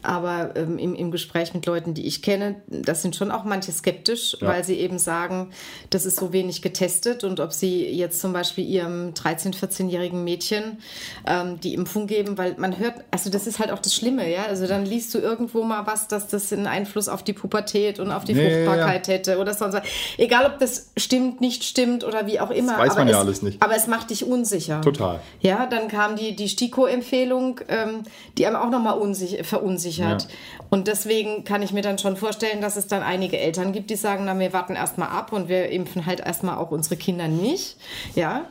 Aber 0.05 0.55
ähm, 0.57 0.79
im, 0.79 0.95
im 0.95 1.11
Gespräch 1.11 1.55
mit 1.55 1.65
Leuten, 1.67 1.95
die 1.95 2.07
ich 2.07 2.21
kenne, 2.23 2.57
das 2.69 3.03
sind 3.03 3.17
schon 3.17 3.31
auch 3.31 3.45
manche 3.45 3.73
skeptisch, 3.73 4.37
Ja. 4.41 4.49
weil 4.49 4.63
sie 4.65 4.75
eben 4.79 4.99
sagen, 4.99 5.51
das 5.91 6.05
ist 6.05 6.19
so 6.21 6.33
wenig 6.33 6.61
getestet 6.63 7.25
und 7.25 7.41
ob 7.41 7.53
sie 7.53 7.87
jetzt 7.89 8.21
zum 8.21 8.33
Beispiel 8.35 8.67
ihrem 8.67 9.15
13-, 9.15 9.55
14-jährigen 9.59 10.23
Mädchen 10.23 10.79
ähm, 11.27 11.59
die 11.61 11.73
Impfung 11.75 12.07
geben, 12.07 12.37
weil 12.37 12.55
man 12.59 12.79
hört, 12.79 12.97
also 13.11 13.31
das 13.31 13.47
ist 13.47 13.59
halt 13.59 13.71
auch 13.73 13.79
das 13.79 13.95
Schlimme, 13.95 14.31
ja. 14.31 14.45
Also 14.47 14.67
dann 14.67 14.85
liest 14.85 15.15
du 15.15 15.19
irgendwo 15.19 15.63
mal 15.63 15.87
was, 15.87 16.07
dass 16.07 16.27
das 16.29 16.53
einen 16.53 16.67
Einfluss 16.67 17.09
auf 17.09 17.23
die 17.23 17.33
Pubertät 17.33 17.99
und 17.99 18.11
auf 18.11 18.25
die 18.25 18.33
Ja, 18.33 18.43
ja, 18.43 18.49
ja. 18.49 18.65
Fruchtbarkeit 18.67 19.09
hätte 19.09 19.39
oder 19.39 19.55
sonst 19.55 19.75
was. 19.75 19.83
Egal, 20.19 20.45
ob 20.47 20.59
das 20.59 20.91
stimmt, 20.99 21.41
nicht 21.41 21.65
stimmt 21.65 22.05
oder 22.05 22.27
wie 22.27 22.41
auch 22.41 22.51
immer. 22.51 22.77
weiß 22.79 22.91
aber 22.91 23.01
man 23.01 23.09
ja 23.09 23.15
es, 23.15 23.21
alles 23.21 23.43
nicht. 23.43 23.63
Aber 23.63 23.75
es 23.75 23.87
macht 23.87 24.11
dich 24.11 24.25
unsicher. 24.27 24.83
Total. 24.83 25.21
Ja, 25.41 25.67
dann 25.67 25.89
kam 25.89 26.17
die, 26.17 26.37
die 26.37 26.49
STIKO-Empfehlung, 26.49 27.61
ähm, 27.69 28.03
die 28.37 28.47
einem 28.47 28.57
auch 28.57 28.69
nochmal 28.71 28.99
unsich 28.99 29.39
verunsichert 29.47 29.94
verunsichert. 29.97 30.23
Ja. 30.23 30.29
Und 30.71 30.89
deswegen 30.89 31.45
kann 31.45 31.63
ich 31.63 31.73
mir 31.73 31.83
dann 31.83 31.99
schon 31.99 32.17
vorstellen, 32.17 32.61
dass 32.61 32.77
es 32.77 32.87
dann 32.87 33.03
einige 33.03 33.39
Eltern 33.39 33.73
gibt, 33.73 33.91
die 33.91 33.97
sagen, 33.97 34.25
na, 34.25 34.39
wir 34.39 34.53
warten 34.53 34.75
erstmal 34.75 35.09
ab 35.09 35.33
und 35.33 35.49
wir 35.49 35.69
impfen 35.69 36.07
halt 36.07 36.21
erstmal 36.21 36.57
auch 36.57 36.71
unsere 36.71 36.97
Kinder 36.97 37.29
nicht. 37.29 37.77
Ja. 38.15 38.47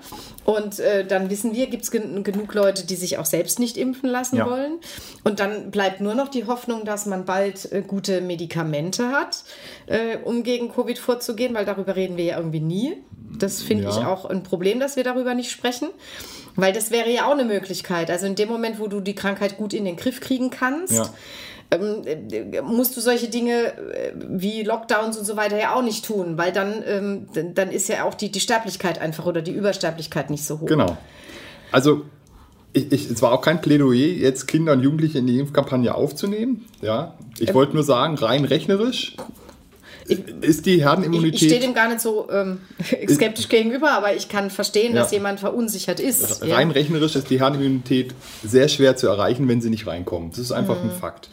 Und 0.45 0.79
äh, 0.79 1.05
dann 1.05 1.29
wissen 1.29 1.53
wir, 1.53 1.67
gibt 1.67 1.83
es 1.83 1.91
gen 1.91 2.23
genug 2.23 2.53
Leute, 2.53 2.85
die 2.85 2.95
sich 2.95 3.17
auch 3.17 3.25
selbst 3.25 3.59
nicht 3.59 3.77
impfen 3.77 4.09
lassen 4.09 4.37
ja. 4.37 4.49
wollen. 4.49 4.79
Und 5.23 5.39
dann 5.39 5.71
bleibt 5.71 6.01
nur 6.01 6.15
noch 6.15 6.29
die 6.29 6.45
Hoffnung, 6.45 6.85
dass 6.85 7.05
man 7.05 7.25
bald 7.25 7.71
äh, 7.71 7.81
gute 7.85 8.21
Medikamente 8.21 9.09
hat, 9.09 9.43
äh, 9.87 10.17
um 10.23 10.43
gegen 10.43 10.71
Covid 10.71 10.97
vorzugehen, 10.99 11.53
weil 11.53 11.65
darüber 11.65 11.95
reden 11.95 12.17
wir 12.17 12.25
ja 12.25 12.37
irgendwie 12.37 12.61
nie. 12.61 12.97
Das 13.37 13.61
finde 13.61 13.85
ja. 13.85 13.89
ich 13.89 13.97
auch 13.97 14.25
ein 14.25 14.43
Problem, 14.43 14.79
dass 14.79 14.95
wir 14.95 15.03
darüber 15.03 15.33
nicht 15.33 15.51
sprechen. 15.51 15.89
Weil 16.55 16.73
das 16.73 16.91
wäre 16.91 17.09
ja 17.09 17.25
auch 17.25 17.31
eine 17.31 17.45
Möglichkeit. 17.45 18.11
Also 18.11 18.25
in 18.25 18.35
dem 18.35 18.49
Moment, 18.49 18.79
wo 18.79 18.87
du 18.87 18.99
die 18.99 19.15
Krankheit 19.15 19.57
gut 19.57 19.73
in 19.73 19.85
den 19.85 19.95
Griff 19.95 20.19
kriegen 20.19 20.49
kannst, 20.49 20.93
ja. 20.93 21.09
ähm, 21.71 22.03
äh, 22.05 22.61
musst 22.61 22.95
du 22.95 23.01
solche 23.01 23.27
Dinge 23.27 23.73
äh, 23.93 24.13
wie 24.15 24.63
Lockdowns 24.63 25.17
und 25.17 25.25
so 25.25 25.35
weiter 25.35 25.57
ja 25.57 25.75
auch 25.75 25.81
nicht 25.81 26.05
tun, 26.05 26.37
weil 26.37 26.51
dann, 26.51 26.83
ähm, 26.85 27.27
dann 27.55 27.71
ist 27.71 27.89
ja 27.89 28.03
auch 28.03 28.13
die, 28.13 28.31
die 28.31 28.39
Sterblichkeit 28.39 29.01
einfach 29.01 29.25
oder 29.25 29.41
die 29.41 29.51
Übersterblichkeit 29.51 30.29
nicht 30.29 30.45
so 30.45 30.59
hoch. 30.59 30.67
Genau. 30.67 30.97
Also 31.71 32.05
ich, 32.73 32.91
ich, 32.91 33.09
es 33.09 33.21
war 33.21 33.31
auch 33.31 33.41
kein 33.41 33.61
Plädoyer, 33.61 33.95
jetzt 33.95 34.47
Kinder 34.47 34.73
und 34.73 34.81
Jugendliche 34.81 35.19
in 35.19 35.27
die 35.27 35.39
Impfkampagne 35.39 35.93
aufzunehmen. 35.93 36.65
Ja, 36.81 37.15
ich 37.39 37.49
ähm, 37.49 37.55
wollte 37.55 37.73
nur 37.73 37.83
sagen, 37.83 38.15
rein 38.15 38.45
rechnerisch 38.45 39.15
ist 40.07 40.65
die 40.65 40.81
Herdenimmunität. 40.81 41.35
Ich, 41.35 41.41
ich 41.43 41.47
stehe 41.49 41.61
dem 41.61 41.73
gar 41.73 41.87
nicht 41.87 42.01
so 42.01 42.27
ähm, 42.31 42.59
skeptisch 43.09 43.49
gegenüber, 43.49 43.91
aber 43.91 44.15
ich 44.15 44.29
kann 44.29 44.49
verstehen, 44.49 44.95
ja. 44.95 45.01
dass 45.01 45.11
jemand 45.11 45.39
verunsichert 45.39 45.99
ist. 45.99 46.41
Rein 46.41 46.69
ja. 46.69 46.73
rechnerisch 46.73 47.15
ist 47.15 47.29
die 47.29 47.39
Herdenimmunität 47.39 48.13
sehr 48.43 48.67
schwer 48.67 48.95
zu 48.95 49.07
erreichen, 49.07 49.47
wenn 49.47 49.61
sie 49.61 49.69
nicht 49.69 49.87
reinkommen. 49.87 50.31
Das 50.31 50.39
ist 50.39 50.51
einfach 50.51 50.81
mhm. 50.83 50.89
ein 50.89 50.95
Fakt. 50.95 51.29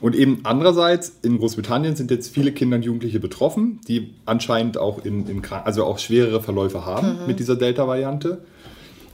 Und 0.00 0.14
eben 0.14 0.40
andererseits, 0.42 1.12
in 1.22 1.38
Großbritannien 1.38 1.96
sind 1.96 2.10
jetzt 2.10 2.32
viele 2.32 2.52
Kinder 2.52 2.76
und 2.76 2.84
Jugendliche 2.84 3.20
betroffen, 3.20 3.80
die 3.88 4.14
anscheinend 4.26 4.76
auch 4.76 5.04
in, 5.04 5.26
in 5.28 5.42
also 5.64 5.84
auch 5.84 5.98
schwerere 5.98 6.42
Verläufe 6.42 6.84
haben 6.84 7.20
mhm. 7.20 7.26
mit 7.26 7.38
dieser 7.38 7.56
Delta-Variante. 7.56 8.44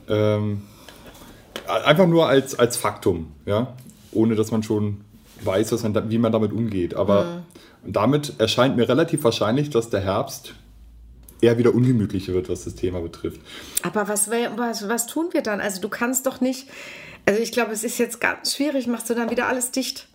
Ähm, 0.08 0.62
einfach 1.84 2.06
nur 2.06 2.28
als, 2.28 2.58
als 2.58 2.76
Faktum, 2.76 3.28
ja, 3.46 3.74
ohne 4.12 4.34
dass 4.34 4.50
man 4.50 4.62
schon 4.62 5.02
weiß, 5.44 5.72
was 5.72 5.82
man, 5.82 6.10
wie 6.10 6.18
man 6.18 6.32
damit 6.32 6.52
umgeht. 6.52 6.94
Aber 6.94 7.24
mhm. 7.24 7.42
Damit 7.84 8.34
erscheint 8.38 8.76
mir 8.76 8.88
relativ 8.88 9.24
wahrscheinlich, 9.24 9.70
dass 9.70 9.90
der 9.90 10.00
Herbst 10.00 10.54
eher 11.40 11.56
wieder 11.56 11.74
ungemütlicher 11.74 12.34
wird, 12.34 12.50
was 12.50 12.64
das 12.64 12.74
Thema 12.74 13.00
betrifft. 13.00 13.40
Aber 13.82 14.08
was, 14.08 14.30
was, 14.30 14.88
was 14.88 15.06
tun 15.06 15.30
wir 15.32 15.42
dann? 15.42 15.60
Also 15.60 15.80
du 15.80 15.88
kannst 15.88 16.26
doch 16.26 16.42
nicht, 16.42 16.68
also 17.24 17.40
ich 17.40 17.52
glaube, 17.52 17.72
es 17.72 17.82
ist 17.82 17.98
jetzt 17.98 18.20
ganz 18.20 18.54
schwierig, 18.54 18.86
machst 18.86 19.08
du 19.08 19.14
dann 19.14 19.30
wieder 19.30 19.48
alles 19.48 19.70
dicht? 19.70 20.08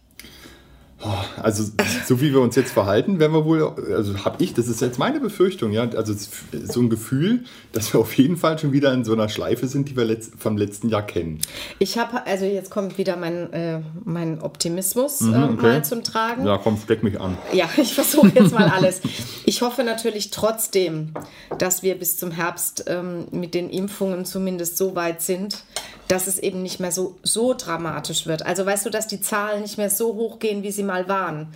Also, 1.42 1.64
so 2.06 2.22
wie 2.22 2.32
wir 2.32 2.40
uns 2.40 2.56
jetzt 2.56 2.72
verhalten, 2.72 3.20
werden 3.20 3.34
wir 3.34 3.44
wohl, 3.44 3.62
also 3.94 4.24
habe 4.24 4.42
ich, 4.42 4.54
das 4.54 4.68
ist 4.68 4.82
jetzt 4.82 4.98
meine 4.98 5.20
Befürchtung, 5.20 5.72
ja, 5.72 5.88
also 5.90 6.14
so 6.14 6.80
ein 6.80 6.90
Gefühl, 6.90 7.44
dass 7.74 7.94
wir 7.94 8.00
auf 8.00 8.14
jeden 8.18 8.38
Fall 8.38 8.58
schon 8.58 8.72
wieder 8.72 8.94
in 8.94 9.04
so 9.04 9.12
einer 9.12 9.28
Schleife 9.28 9.68
sind, 9.68 9.90
die 9.90 9.98
wir 9.98 10.06
letzt, 10.06 10.34
vom 10.38 10.58
letzten 10.58 10.90
Jahr 10.90 11.06
kennen. 11.06 11.42
Ich 11.80 11.98
habe, 11.98 12.26
also 12.26 12.46
jetzt 12.46 12.72
kommt 12.72 12.98
wieder 12.98 13.18
mein, 13.18 13.52
äh, 13.52 13.82
mein 14.06 14.42
Optimismus 14.42 15.22
mhm, 15.22 15.34
äh, 15.34 15.44
okay. 15.44 15.62
mal 15.62 15.84
zum 15.84 16.04
Tragen. 16.04 16.46
Ja, 16.46 16.58
komm, 16.58 16.78
steck 16.78 17.04
mich 17.04 17.20
an. 17.20 17.38
Ja, 17.52 17.70
ich 17.78 17.94
versuche 17.94 18.32
jetzt 18.34 18.54
mal 18.54 18.70
alles. 18.70 19.02
Ich 19.46 19.62
hoffe 19.62 19.84
natürlich 19.84 20.32
trotzdem, 20.32 21.12
dass 21.58 21.84
wir 21.84 21.96
bis 21.96 22.16
zum 22.16 22.32
Herbst 22.32 22.86
ähm, 22.88 23.26
mit 23.32 23.54
den 23.54 23.70
Impfungen 23.70 24.26
zumindest 24.26 24.78
so 24.78 24.96
weit 24.96 25.22
sind, 25.22 25.66
dass 26.08 26.28
es 26.28 26.38
eben 26.38 26.62
nicht 26.62 26.80
mehr 26.80 26.92
so, 26.92 27.18
so 27.24 27.54
dramatisch 27.54 28.28
wird. 28.28 28.46
Also 28.46 28.66
weißt 28.66 28.86
du, 28.86 28.90
dass 28.90 29.08
die 29.08 29.22
Zahlen 29.22 29.62
nicht 29.62 29.78
mehr 29.78 29.90
so 29.90 30.14
hoch 30.16 30.40
gehen, 30.40 30.64
wie 30.64 30.72
sie 30.72 30.84
mal 30.84 31.08
waren. 31.08 31.48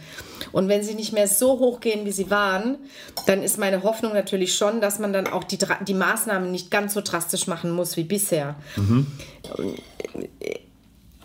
Und 0.52 0.68
wenn 0.68 0.84
sie 0.84 0.96
nicht 0.96 1.14
mehr 1.14 1.28
so 1.28 1.60
hoch 1.60 1.80
gehen, 1.80 2.06
wie 2.06 2.12
sie 2.12 2.32
waren, 2.32 2.78
dann 3.28 3.44
ist 3.44 3.58
meine 3.58 3.84
Hoffnung 3.84 4.14
natürlich 4.14 4.56
schon, 4.56 4.82
dass 4.82 5.00
man 5.00 5.14
dann 5.14 5.28
auch 5.28 5.44
die, 5.44 5.60
die 5.88 5.94
Maßnahmen 5.94 6.52
nicht 6.52 6.72
ganz 6.72 6.94
so 6.94 7.02
drastisch 7.02 7.48
machen 7.48 7.72
muss 7.72 7.98
wie 7.98 8.04
bisher. 8.04 8.56
Mhm. 8.76 9.08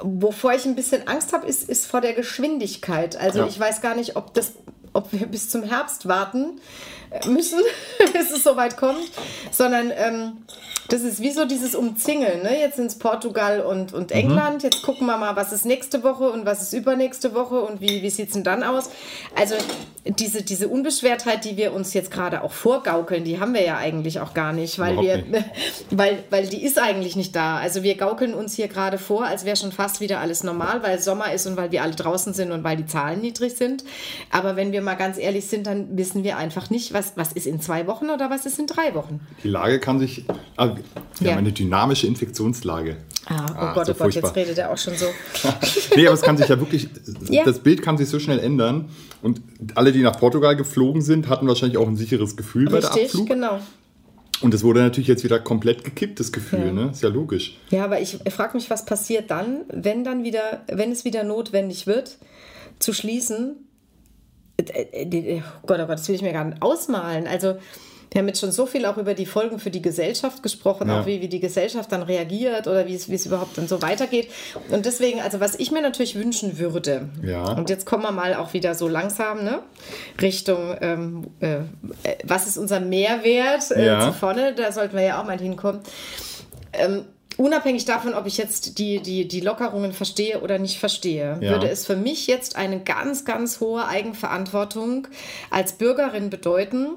Wovor 0.02 0.52
ich 0.52 0.66
ein 0.66 0.74
bisschen 0.74 1.06
Angst 1.08 1.32
habe, 1.32 1.46
ist, 1.46 1.68
ist 1.68 1.86
vor 1.86 2.00
der 2.00 2.12
Geschwindigkeit. 2.12 3.16
Also 3.16 3.40
ja. 3.40 3.46
ich 3.46 3.58
weiß 3.58 3.80
gar 3.80 3.94
nicht, 3.94 4.16
ob, 4.16 4.34
das, 4.34 4.52
ob 4.94 5.12
wir 5.12 5.26
bis 5.26 5.50
zum 5.50 5.62
Herbst 5.62 6.08
warten 6.08 6.60
müssen, 7.26 7.60
bis 8.12 8.30
es 8.30 8.42
soweit 8.42 8.76
kommt, 8.76 9.10
sondern 9.50 9.92
ähm, 9.94 10.38
das 10.88 11.02
ist 11.02 11.20
wie 11.20 11.30
so 11.30 11.44
dieses 11.44 11.74
Umzingeln. 11.74 12.42
Ne? 12.42 12.58
Jetzt 12.58 12.76
sind 12.76 12.86
es 12.86 12.98
Portugal 12.98 13.60
und, 13.60 13.92
und 13.94 14.10
mhm. 14.10 14.16
England. 14.16 14.62
Mhm. 14.62 14.70
Jetzt 14.70 14.82
gucken 14.82 15.06
wir 15.06 15.16
mal, 15.16 15.36
was 15.36 15.52
ist 15.52 15.64
nächste 15.64 16.02
Woche 16.02 16.30
und 16.30 16.44
was 16.44 16.62
ist 16.62 16.72
übernächste 16.72 17.34
Woche 17.34 17.60
und 17.60 17.80
wie, 17.80 18.02
wie 18.02 18.10
sieht 18.10 18.28
es 18.28 18.34
denn 18.34 18.44
dann 18.44 18.62
aus? 18.62 18.90
Also 19.34 19.54
diese, 20.04 20.42
diese 20.42 20.68
Unbeschwertheit, 20.68 21.44
die 21.44 21.56
wir 21.56 21.72
uns 21.72 21.94
jetzt 21.94 22.10
gerade 22.10 22.42
auch 22.42 22.52
vorgaukeln, 22.52 23.24
die 23.24 23.40
haben 23.40 23.54
wir 23.54 23.64
ja 23.64 23.78
eigentlich 23.78 24.20
auch 24.20 24.34
gar 24.34 24.52
nicht, 24.52 24.78
weil, 24.78 24.98
wir, 24.98 25.18
nicht. 25.18 25.44
weil, 25.90 26.22
weil 26.28 26.46
die 26.46 26.62
ist 26.62 26.78
eigentlich 26.78 27.16
nicht 27.16 27.34
da. 27.34 27.56
Also 27.56 27.82
wir 27.82 27.96
gaukeln 27.96 28.34
uns 28.34 28.54
hier 28.54 28.68
gerade 28.68 28.98
vor, 28.98 29.24
als 29.24 29.46
wäre 29.46 29.56
schon 29.56 29.72
fast 29.72 30.00
wieder 30.00 30.20
alles 30.20 30.44
normal, 30.44 30.82
weil 30.82 31.00
Sommer 31.00 31.32
ist 31.32 31.46
und 31.46 31.56
weil 31.56 31.72
wir 31.72 31.82
alle 31.82 31.94
draußen 31.94 32.34
sind 32.34 32.52
und 32.52 32.62
weil 32.62 32.76
die 32.76 32.86
Zahlen 32.86 33.22
niedrig 33.22 33.56
sind. 33.56 33.84
Aber 34.30 34.56
wenn 34.56 34.72
wir 34.72 34.82
mal 34.84 34.94
ganz 34.94 35.18
ehrlich 35.18 35.46
sind, 35.46 35.66
dann 35.66 35.96
wissen 35.96 36.22
wir 36.24 36.36
einfach 36.36 36.70
nicht, 36.70 36.92
was, 36.92 37.16
was 37.16 37.32
ist 37.32 37.46
in 37.46 37.60
zwei 37.60 37.86
Wochen 37.86 38.10
oder 38.10 38.30
was 38.30 38.46
ist 38.46 38.58
in 38.58 38.66
drei 38.66 38.94
Wochen. 38.94 39.20
Die 39.42 39.48
Lage 39.48 39.80
kann 39.80 39.98
sich, 39.98 40.24
also 40.56 40.76
wir 40.76 41.26
ja. 41.26 41.32
haben 41.32 41.40
eine 41.40 41.52
dynamische 41.52 42.06
Infektionslage. 42.06 42.96
Ah, 43.26 43.46
oh 43.48 43.52
ah, 43.56 43.74
Gott, 43.74 43.86
so 43.86 43.92
oh 43.92 43.94
Gott, 43.94 43.96
furchtbar. 43.96 44.28
jetzt 44.28 44.36
redet 44.36 44.58
er 44.58 44.70
auch 44.70 44.78
schon 44.78 44.94
so. 44.94 45.06
nee, 45.96 46.06
aber 46.06 46.14
es 46.14 46.22
kann 46.22 46.36
sich 46.36 46.48
ja 46.48 46.60
wirklich, 46.60 46.88
ja. 47.30 47.44
das 47.44 47.60
Bild 47.60 47.82
kann 47.82 47.96
sich 47.96 48.08
so 48.08 48.18
schnell 48.18 48.38
ändern. 48.38 48.90
Und 49.22 49.40
alle, 49.74 49.92
die 49.92 50.02
nach 50.02 50.18
Portugal 50.18 50.56
geflogen 50.56 51.00
sind, 51.00 51.28
hatten 51.28 51.48
wahrscheinlich 51.48 51.78
auch 51.78 51.88
ein 51.88 51.96
sicheres 51.96 52.36
Gefühl 52.36 52.68
Richtig, 52.68 52.90
bei 52.90 52.96
der 52.96 53.04
Abflug. 53.04 53.26
genau. 53.26 53.60
Und 54.40 54.52
es 54.52 54.62
wurde 54.62 54.80
natürlich 54.80 55.08
jetzt 55.08 55.24
wieder 55.24 55.38
komplett 55.38 55.84
gekippt, 55.84 56.20
das 56.20 56.32
Gefühl, 56.32 56.66
ja. 56.66 56.72
ne? 56.72 56.90
Ist 56.92 57.02
ja 57.02 57.08
logisch. 57.08 57.58
Ja, 57.70 57.84
aber 57.84 58.00
ich 58.00 58.18
frage 58.28 58.56
mich, 58.56 58.68
was 58.68 58.84
passiert 58.84 59.30
dann, 59.30 59.62
wenn 59.68 60.04
dann 60.04 60.24
wieder, 60.24 60.62
wenn 60.66 60.92
es 60.92 61.04
wieder 61.04 61.24
notwendig 61.24 61.86
wird, 61.86 62.18
zu 62.78 62.92
schließen. 62.92 63.56
Äh, 64.56 65.04
äh, 65.04 65.42
oh 65.62 65.66
Gott, 65.66 65.80
oh 65.80 65.86
Gott, 65.86 65.98
das 65.98 66.08
will 66.08 66.14
ich 66.14 66.22
mir 66.22 66.32
gar 66.32 66.44
nicht 66.44 66.62
ausmalen. 66.62 67.26
Also 67.26 67.56
wir 68.14 68.20
haben 68.20 68.28
jetzt 68.28 68.38
schon 68.40 68.52
so 68.52 68.64
viel 68.64 68.86
auch 68.86 68.96
über 68.96 69.14
die 69.14 69.26
Folgen 69.26 69.58
für 69.58 69.72
die 69.72 69.82
Gesellschaft 69.82 70.40
gesprochen, 70.44 70.88
ja. 70.88 71.00
auch 71.00 71.06
wie, 71.06 71.20
wie 71.20 71.26
die 71.26 71.40
Gesellschaft 71.40 71.90
dann 71.90 72.04
reagiert 72.04 72.68
oder 72.68 72.86
wie 72.86 72.94
es, 72.94 73.08
wie 73.08 73.16
es 73.16 73.26
überhaupt 73.26 73.58
dann 73.58 73.66
so 73.66 73.82
weitergeht. 73.82 74.28
Und 74.70 74.86
deswegen, 74.86 75.20
also 75.20 75.40
was 75.40 75.56
ich 75.56 75.72
mir 75.72 75.82
natürlich 75.82 76.14
wünschen 76.14 76.60
würde, 76.60 77.08
ja. 77.24 77.42
und 77.54 77.70
jetzt 77.70 77.86
kommen 77.86 78.04
wir 78.04 78.12
mal 78.12 78.34
auch 78.36 78.52
wieder 78.52 78.76
so 78.76 78.86
langsam 78.86 79.42
ne, 79.42 79.58
Richtung, 80.22 80.76
ähm, 80.80 81.26
äh, 81.40 81.62
was 82.22 82.46
ist 82.46 82.56
unser 82.56 82.78
Mehrwert 82.78 83.72
äh, 83.72 83.84
ja. 83.84 84.00
zu 84.06 84.12
vorne, 84.12 84.54
da 84.54 84.70
sollten 84.70 84.96
wir 84.96 85.02
ja 85.02 85.20
auch 85.20 85.26
mal 85.26 85.40
hinkommen. 85.40 85.80
Ähm, 86.72 87.06
unabhängig 87.36 87.84
davon, 87.84 88.14
ob 88.14 88.26
ich 88.26 88.36
jetzt 88.36 88.78
die, 88.78 89.00
die, 89.00 89.26
die 89.26 89.40
Lockerungen 89.40 89.92
verstehe 89.92 90.40
oder 90.40 90.58
nicht 90.58 90.78
verstehe, 90.78 91.38
ja. 91.40 91.50
würde 91.50 91.68
es 91.68 91.86
für 91.86 91.96
mich 91.96 92.26
jetzt 92.26 92.56
eine 92.56 92.80
ganz, 92.80 93.24
ganz 93.24 93.60
hohe 93.60 93.86
Eigenverantwortung 93.86 95.08
als 95.50 95.72
Bürgerin 95.74 96.30
bedeuten, 96.30 96.88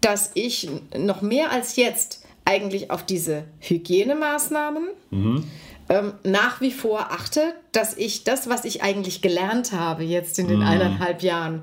dass 0.00 0.30
ich 0.34 0.68
noch 0.96 1.22
mehr 1.22 1.50
als 1.50 1.76
jetzt 1.76 2.24
eigentlich 2.44 2.90
auf 2.90 3.04
diese 3.04 3.44
Hygienemaßnahmen 3.60 4.88
mhm. 5.10 5.44
ähm, 5.88 6.12
nach 6.22 6.60
wie 6.60 6.72
vor 6.72 7.10
achte, 7.10 7.54
dass 7.72 7.96
ich 7.96 8.24
das, 8.24 8.48
was 8.48 8.64
ich 8.64 8.82
eigentlich 8.82 9.22
gelernt 9.22 9.72
habe 9.72 10.02
jetzt 10.04 10.38
in 10.38 10.48
den 10.48 10.60
mhm. 10.60 10.66
eineinhalb 10.66 11.22
Jahren, 11.22 11.62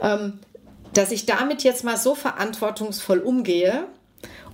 ähm, 0.00 0.40
dass 0.94 1.12
ich 1.12 1.26
damit 1.26 1.62
jetzt 1.62 1.84
mal 1.84 1.96
so 1.96 2.14
verantwortungsvoll 2.14 3.18
umgehe, 3.18 3.86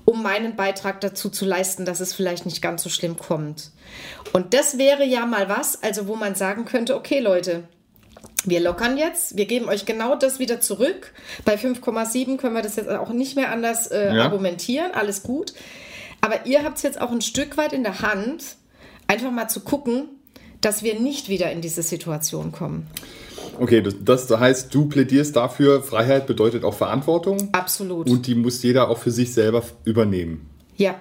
um 0.05 0.23
meinen 0.23 0.57
Beitrag 0.57 1.01
dazu 1.01 1.31
zu 1.31 1.45
leisten, 1.45 1.85
dass 1.85 2.01
es 2.01 2.15
vielleicht 2.15 2.47
nicht 2.47 2.63
ganz 2.63 2.83
so 2.83 2.89
schlimm 2.89 3.17
kommt. 3.17 3.71
Und 4.33 4.55
das 4.55 4.79
wäre 4.79 5.05
ja 5.05 5.27
mal 5.27 5.49
was, 5.49 5.83
also 5.83 6.07
wo 6.09 6.17
man 6.17 6.35
sagen 6.35 6.65
könnte, 6.65 6.97
okay 6.97 7.21
Leute, 7.21 7.65
wir 8.45 8.61
lockern 8.61 8.97
jetzt, 8.97 9.37
wir 9.37 9.47
geben 9.47 9.69
euch 9.69 9.87
genau 9.87 10.17
das 10.17 10.39
wieder 10.39 10.61
zurück. 10.61 11.13
Bei 11.45 11.55
5,7 11.55 12.39
können 12.39 12.55
wir 12.55 12.63
das 12.63 12.77
jetzt 12.77 12.89
auch 12.89 13.11
nicht 13.11 13.37
mehr 13.37 13.53
anders 13.53 13.87
äh, 13.89 14.15
ja. 14.15 14.25
argumentieren, 14.25 14.93
alles 14.93 15.23
gut. 15.23 15.53
Aber 16.21 16.47
ihr 16.47 16.65
habt 16.65 16.77
es 16.77 16.83
jetzt 16.83 17.01
auch 17.01 17.11
ein 17.11 17.21
Stück 17.21 17.57
weit 17.57 17.73
in 17.73 17.83
der 17.83 18.01
Hand, 18.01 18.57
einfach 19.07 19.31
mal 19.31 19.49
zu 19.49 19.61
gucken, 19.61 20.09
dass 20.63 20.83
wir 20.83 20.99
nicht 20.99 21.29
wieder 21.29 21.53
in 21.53 21.61
diese 21.61 21.83
Situation 21.83 22.51
kommen. 22.51 22.87
Okay, 23.61 23.83
das, 23.83 24.27
das, 24.27 24.31
heißt, 24.31 24.75
du 24.75 24.89
plädierst 24.89 25.37
dafür, 25.37 25.83
Freiheit 25.83 26.27
bedeutet 26.27 26.65
auch 26.65 26.75
Verantwortung. 26.75 27.51
Absolut. 27.53 28.09
Und 28.09 28.27
die 28.27 28.35
muss 28.35 28.63
jeder 28.63 28.89
auch 28.89 28.99
für 28.99 29.11
sich 29.11 29.35
selber 29.35 29.63
übernehmen. 29.85 30.49
Ja. 30.77 30.95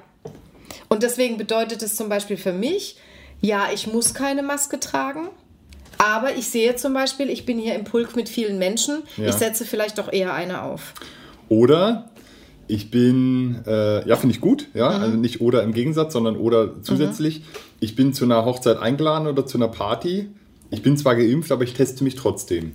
Und 0.89 1.03
deswegen 1.03 1.38
bedeutet 1.38 1.82
es 1.82 1.95
zum 1.95 2.09
Beispiel 2.09 2.38
für 2.38 2.51
mich, 2.51 2.97
ja, 3.39 3.70
ich 3.74 3.88
muss 3.88 4.14
keine 4.14 4.43
Maske 4.43 4.80
tragen. 4.80 5.30
Aber 5.97 6.36
ich 6.36 6.47
sehe 6.47 6.76
zum 6.76 6.93
Beispiel, 6.93 7.30
ich 7.30 7.45
bin 7.45 7.59
hier 7.59 7.76
im 7.76 7.84
Pulk 7.84 8.16
mit 8.16 8.28
vielen 8.28 8.57
Menschen. 8.57 9.03
Ja. 9.18 9.30
Ich 9.30 9.36
setze 9.36 9.66
vielleicht 9.66 9.97
doch 9.97 10.12
eher 10.12 10.34
eine 10.34 10.64
auf. 10.64 10.93
Oder 11.47 12.11
ich 12.72 12.89
bin, 12.91 13.61
äh, 13.67 14.07
ja, 14.07 14.15
finde 14.15 14.34
ich 14.36 14.41
gut, 14.41 14.67
ja, 14.74 14.89
mhm. 14.97 15.03
also 15.03 15.17
nicht 15.17 15.41
oder 15.41 15.63
im 15.63 15.74
Gegensatz, 15.74 16.13
sondern 16.13 16.38
oder 16.38 16.82
zusätzlich. 16.82 17.39
Mhm. 17.39 17.43
Ich 17.80 17.95
bin 17.95 18.13
zu 18.13 18.26
einer 18.26 18.45
Hochzeit 18.45 18.78
eingeladen 18.80 19.28
oder 19.28 19.45
zu 19.45 19.57
einer 19.57 19.67
Party 19.67 20.30
ich 20.72 20.82
bin 20.82 20.97
zwar 20.97 21.15
geimpft, 21.15 21.51
aber 21.51 21.63
ich 21.63 21.74
teste 21.74 22.03
mich 22.03 22.15
trotzdem. 22.15 22.72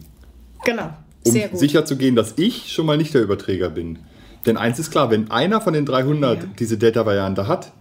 Genau. 0.64 0.90
Um 1.24 1.32
Sehr 1.32 1.48
gut. 1.48 1.58
sicher 1.58 1.84
zu 1.84 1.96
gehen, 1.96 2.14
dass 2.14 2.34
ich 2.36 2.70
schon 2.72 2.86
mal 2.86 2.98
nicht 2.98 3.14
der 3.14 3.22
Überträger 3.22 3.70
bin. 3.70 3.98
Denn 4.44 4.56
eins 4.56 4.78
ist 4.78 4.90
klar, 4.90 5.10
wenn 5.10 5.30
einer 5.30 5.60
von 5.60 5.72
den 5.72 5.86
300 5.86 6.42
Ja. 6.42 6.48
diese 6.58 6.78
Delta-Variante 6.78 7.48
hat, 7.48 7.72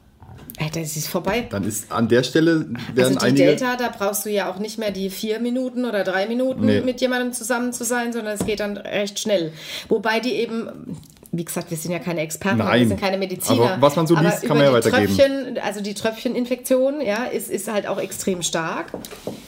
das 0.73 0.95
ist 0.95 1.09
vorbei. 1.09 1.47
dann 1.49 1.65
ist 1.65 1.91
an 1.91 2.07
der 2.07 2.23
Stelle 2.23 2.67
werden 2.93 3.17
Also 3.17 3.27
die. 3.27 3.35
Delta, 3.35 3.75
da 3.75 3.89
brauchst 3.95 4.25
du 4.25 4.31
ja 4.31 4.49
auch 4.49 4.57
nicht 4.57 4.79
mehr 4.79 4.91
die 4.91 5.09
vier 5.09 5.41
Minuten 5.41 5.83
oder 5.83 6.05
drei 6.05 6.27
Minuten 6.27 6.65
Nee. 6.65 6.79
mit 6.79 7.01
jemandem 7.01 7.33
zusammen 7.33 7.73
zu 7.73 7.83
sein, 7.83 8.13
sondern 8.13 8.35
es 8.35 8.45
geht 8.45 8.61
dann 8.61 8.77
recht 8.77 9.19
schnell. 9.19 9.51
Wobei 9.89 10.21
die 10.21 10.31
eben, 10.31 10.97
wie 11.37 11.45
gesagt, 11.45 11.69
wir 11.71 11.77
sind 11.77 11.91
ja 11.91 11.99
keine 11.99 12.21
Experten, 12.21 12.57
Nein. 12.59 12.81
wir 12.81 12.87
sind 12.89 12.99
keine 12.99 13.17
Mediziner. 13.17 13.73
Aber 13.73 13.81
was 13.81 13.95
man 13.95 14.07
so 14.07 14.15
liest, 14.15 14.43
kann 14.43 14.57
man 14.57 14.65
ja 14.65 14.73
weitergeben. 14.73 15.15
Tröpfchen, 15.15 15.57
also 15.63 15.81
die 15.81 15.93
Tröpfcheninfektion, 15.93 17.01
ja, 17.01 17.25
ist, 17.25 17.49
ist 17.49 17.71
halt 17.71 17.87
auch 17.87 17.99
extrem 17.99 18.41
stark. 18.41 18.91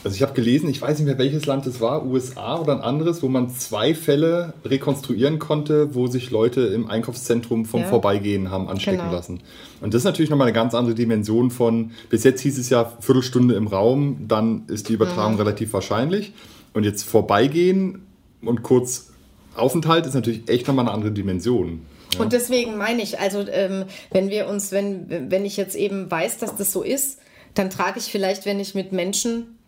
Also 0.04 0.14
ich 0.14 0.22
habe 0.22 0.32
gelesen, 0.34 0.68
ich 0.68 0.80
weiß 0.80 0.98
nicht 0.98 1.06
mehr 1.06 1.18
welches 1.18 1.46
Land 1.46 1.66
es 1.66 1.80
war, 1.80 2.04
USA 2.06 2.58
oder 2.58 2.72
ein 2.74 2.80
anderes, 2.82 3.22
wo 3.22 3.28
man 3.28 3.50
zwei 3.50 3.94
Fälle 3.94 4.54
rekonstruieren 4.64 5.38
konnte, 5.38 5.94
wo 5.94 6.06
sich 6.06 6.30
Leute 6.30 6.62
im 6.62 6.88
Einkaufszentrum 6.90 7.64
vom 7.64 7.80
Ja. 7.80 7.86
Vorbeigehen 7.88 8.50
haben 8.50 8.68
anstecken 8.68 8.98
Genau. 9.00 9.12
lassen. 9.12 9.40
Und 9.80 9.94
das 9.94 10.00
ist 10.00 10.04
natürlich 10.04 10.30
nochmal 10.30 10.46
eine 10.48 10.54
ganz 10.54 10.74
andere 10.74 10.94
Dimension 10.94 11.50
von, 11.50 11.92
bis 12.10 12.24
jetzt 12.24 12.40
hieß 12.40 12.58
es 12.58 12.70
ja 12.70 12.92
Viertelstunde 13.00 13.54
im 13.54 13.66
Raum, 13.66 14.24
dann 14.28 14.62
ist 14.68 14.88
die 14.88 14.92
Übertragung 14.94 15.32
Mhm. 15.34 15.38
relativ 15.38 15.72
wahrscheinlich. 15.72 16.32
Und 16.74 16.84
jetzt 16.84 17.02
vorbeigehen 17.04 18.02
und 18.42 18.62
kurz 18.62 19.07
Aufenthalt 19.58 20.06
ist 20.06 20.14
natürlich 20.14 20.48
echt 20.48 20.66
nochmal 20.66 20.86
eine 20.86 20.94
andere 20.94 21.12
Dimension. 21.12 21.86
Und 22.18 22.32
deswegen 22.32 22.76
meine 22.76 23.02
ich, 23.02 23.20
also 23.20 23.46
ähm, 23.48 23.84
wenn 24.10 24.30
wir 24.30 24.48
uns, 24.48 24.72
wenn, 24.72 25.30
wenn 25.30 25.44
ich 25.44 25.56
jetzt 25.56 25.76
eben 25.76 26.10
weiß, 26.10 26.38
dass 26.38 26.56
das 26.56 26.72
so 26.72 26.82
ist, 26.82 27.18
dann 27.54 27.70
trage 27.70 27.98
ich 27.98 28.06
vielleicht, 28.06 28.46
wenn 28.46 28.60
ich 28.60 28.74
mit 28.74 28.92
Menschen 28.92 29.58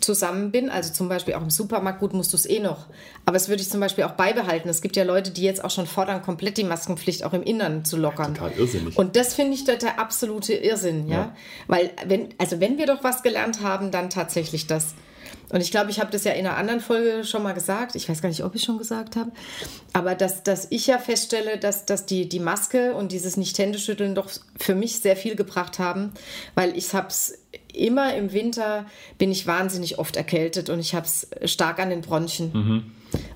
zusammen 0.00 0.50
bin, 0.50 0.70
also 0.70 0.92
zum 0.92 1.08
Beispiel 1.08 1.34
auch 1.34 1.42
im 1.42 1.50
Supermarkt, 1.50 2.00
gut, 2.00 2.14
musst 2.14 2.32
du 2.32 2.36
es 2.36 2.46
eh 2.46 2.60
noch. 2.60 2.86
Aber 3.26 3.34
das 3.34 3.48
würde 3.48 3.62
ich 3.62 3.68
zum 3.68 3.80
Beispiel 3.80 4.04
auch 4.04 4.12
beibehalten. 4.12 4.68
Es 4.68 4.80
gibt 4.80 4.96
ja 4.96 5.04
Leute, 5.04 5.30
die 5.30 5.42
jetzt 5.42 5.62
auch 5.62 5.70
schon 5.70 5.86
fordern, 5.86 6.22
komplett 6.22 6.56
die 6.56 6.64
Maskenpflicht 6.64 7.24
auch 7.24 7.34
im 7.34 7.42
Innern 7.42 7.84
zu 7.84 7.96
lockern. 7.98 8.34
Total 8.34 8.52
irrsinnig. 8.52 8.96
Und 8.96 9.16
das 9.16 9.34
finde 9.34 9.54
ich 9.54 9.64
da 9.64 9.74
der 9.74 9.98
absolute 9.98 10.54
Irrsinn, 10.54 11.08
ja. 11.08 11.16
Ja. 11.16 11.36
Weil, 11.66 11.90
wenn, 12.06 12.28
also 12.38 12.58
wenn 12.60 12.78
wir 12.78 12.86
doch 12.86 13.04
was 13.04 13.22
gelernt 13.22 13.60
haben, 13.62 13.90
dann 13.90 14.08
tatsächlich 14.08 14.66
das. 14.66 14.94
Und 15.52 15.60
ich 15.60 15.70
glaube, 15.70 15.90
ich 15.90 16.00
habe 16.00 16.10
das 16.10 16.24
ja 16.24 16.32
in 16.32 16.46
einer 16.46 16.56
anderen 16.56 16.80
Folge 16.80 17.24
schon 17.24 17.42
mal 17.42 17.52
gesagt. 17.52 17.94
Ich 17.94 18.08
weiß 18.08 18.22
gar 18.22 18.30
nicht, 18.30 18.42
ob 18.42 18.54
ich 18.54 18.64
schon 18.64 18.78
gesagt 18.78 19.16
habe. 19.16 19.30
Aber 19.92 20.14
dass, 20.14 20.42
dass 20.42 20.66
ich 20.70 20.86
ja 20.86 20.98
feststelle, 20.98 21.58
dass, 21.58 21.84
dass 21.84 22.06
die, 22.06 22.28
die 22.28 22.40
Maske 22.40 22.94
und 22.94 23.12
dieses 23.12 23.36
Nicht-Händeschütteln 23.36 24.14
doch 24.14 24.30
für 24.58 24.74
mich 24.74 25.00
sehr 25.00 25.14
viel 25.14 25.36
gebracht 25.36 25.78
haben. 25.78 26.12
Weil 26.54 26.76
ich 26.76 26.92
habe 26.94 27.08
es 27.08 27.38
immer 27.74 28.14
im 28.14 28.32
Winter, 28.32 28.86
bin 29.18 29.30
ich 29.30 29.46
wahnsinnig 29.46 29.98
oft 29.98 30.16
erkältet 30.16 30.70
und 30.70 30.80
ich 30.80 30.94
habe 30.94 31.06
es 31.06 31.28
stark 31.44 31.78
an 31.78 31.90
den 31.90 32.00
Bronchien. 32.00 32.50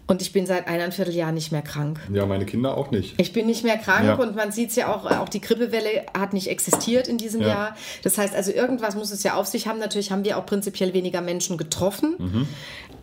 Und 0.07 0.23
ich 0.23 0.33
bin 0.33 0.47
seit 0.47 0.69
eineinviertel 0.69 1.15
Jahr 1.15 1.33
nicht 1.33 1.51
mehr 1.53 1.63
krank. 1.63 1.99
Ja, 2.13 2.27
meine 2.27 2.47
Kinder 2.47 2.77
auch 2.77 2.91
nicht. 2.91 3.15
Ich 3.21 3.33
bin 3.33 3.47
nicht 3.47 3.65
mehr 3.65 3.77
krank 3.77 4.07
Ja. 4.07 4.15
und 4.15 4.37
man 4.37 4.53
sieht 4.53 4.71
es 4.71 4.77
ja 4.77 4.95
auch, 4.95 5.05
auch 5.05 5.29
die 5.29 5.41
Grippewelle 5.41 6.07
hat 6.17 6.33
nicht 6.33 6.49
existiert 6.49 7.09
in 7.09 7.19
diesem 7.19 7.41
Ja. 7.43 7.49
Jahr. 7.49 7.77
Das 8.03 8.17
heißt 8.19 8.35
also, 8.35 8.53
irgendwas 8.53 8.95
muss 8.95 9.11
es 9.11 9.23
ja 9.23 9.35
auf 9.35 9.47
sich 9.47 9.67
haben. 9.67 9.79
Natürlich 9.79 10.11
haben 10.13 10.25
wir 10.25 10.39
auch 10.39 10.47
prinzipiell 10.47 10.95
weniger 10.95 11.21
Menschen 11.21 11.57
getroffen. 11.59 12.15
Mhm. 12.19 12.49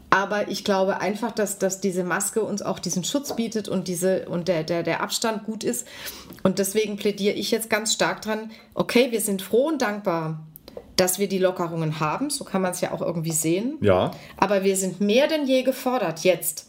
Aber 0.09 0.47
ich 0.47 0.63
glaube 0.63 1.01
einfach, 1.01 1.31
dass, 1.31 1.57
dass 1.57 1.81
diese 1.81 2.03
Maske 2.03 2.43
uns 2.43 2.61
auch 2.61 2.77
diesen 2.77 3.03
Schutz 3.03 3.35
bietet 3.35 3.67
und, 3.67 3.87
diese, 3.87 4.29
und 4.29 4.47
der, 4.47 4.63
der, 4.63 4.83
der 4.83 5.01
Abstand 5.01 5.43
gut 5.43 5.63
ist. 5.63 5.87
Und 6.43 6.59
deswegen 6.59 6.97
plädiere 6.97 7.33
ich 7.33 7.49
jetzt 7.49 7.67
ganz 7.69 7.93
stark 7.93 8.21
dran, 8.21 8.51
okay, 8.75 9.07
wir 9.11 9.21
sind 9.21 9.41
froh 9.41 9.67
und 9.69 9.81
dankbar, 9.81 10.39
dass 10.95 11.19
wir 11.19 11.27
die 11.27 11.39
Lockerungen 11.39 11.99
haben. 11.99 12.29
So 12.29 12.43
kann 12.43 12.61
man 12.61 12.71
es 12.71 12.81
ja 12.81 12.91
auch 12.91 13.01
irgendwie 13.01 13.31
sehen. 13.31 13.77
Ja, 13.81 14.11
Aber 14.37 14.63
wir 14.63 14.75
sind 14.75 15.01
mehr 15.01 15.27
denn 15.27 15.45
je 15.45 15.63
gefordert, 15.63 16.21
jetzt 16.23 16.67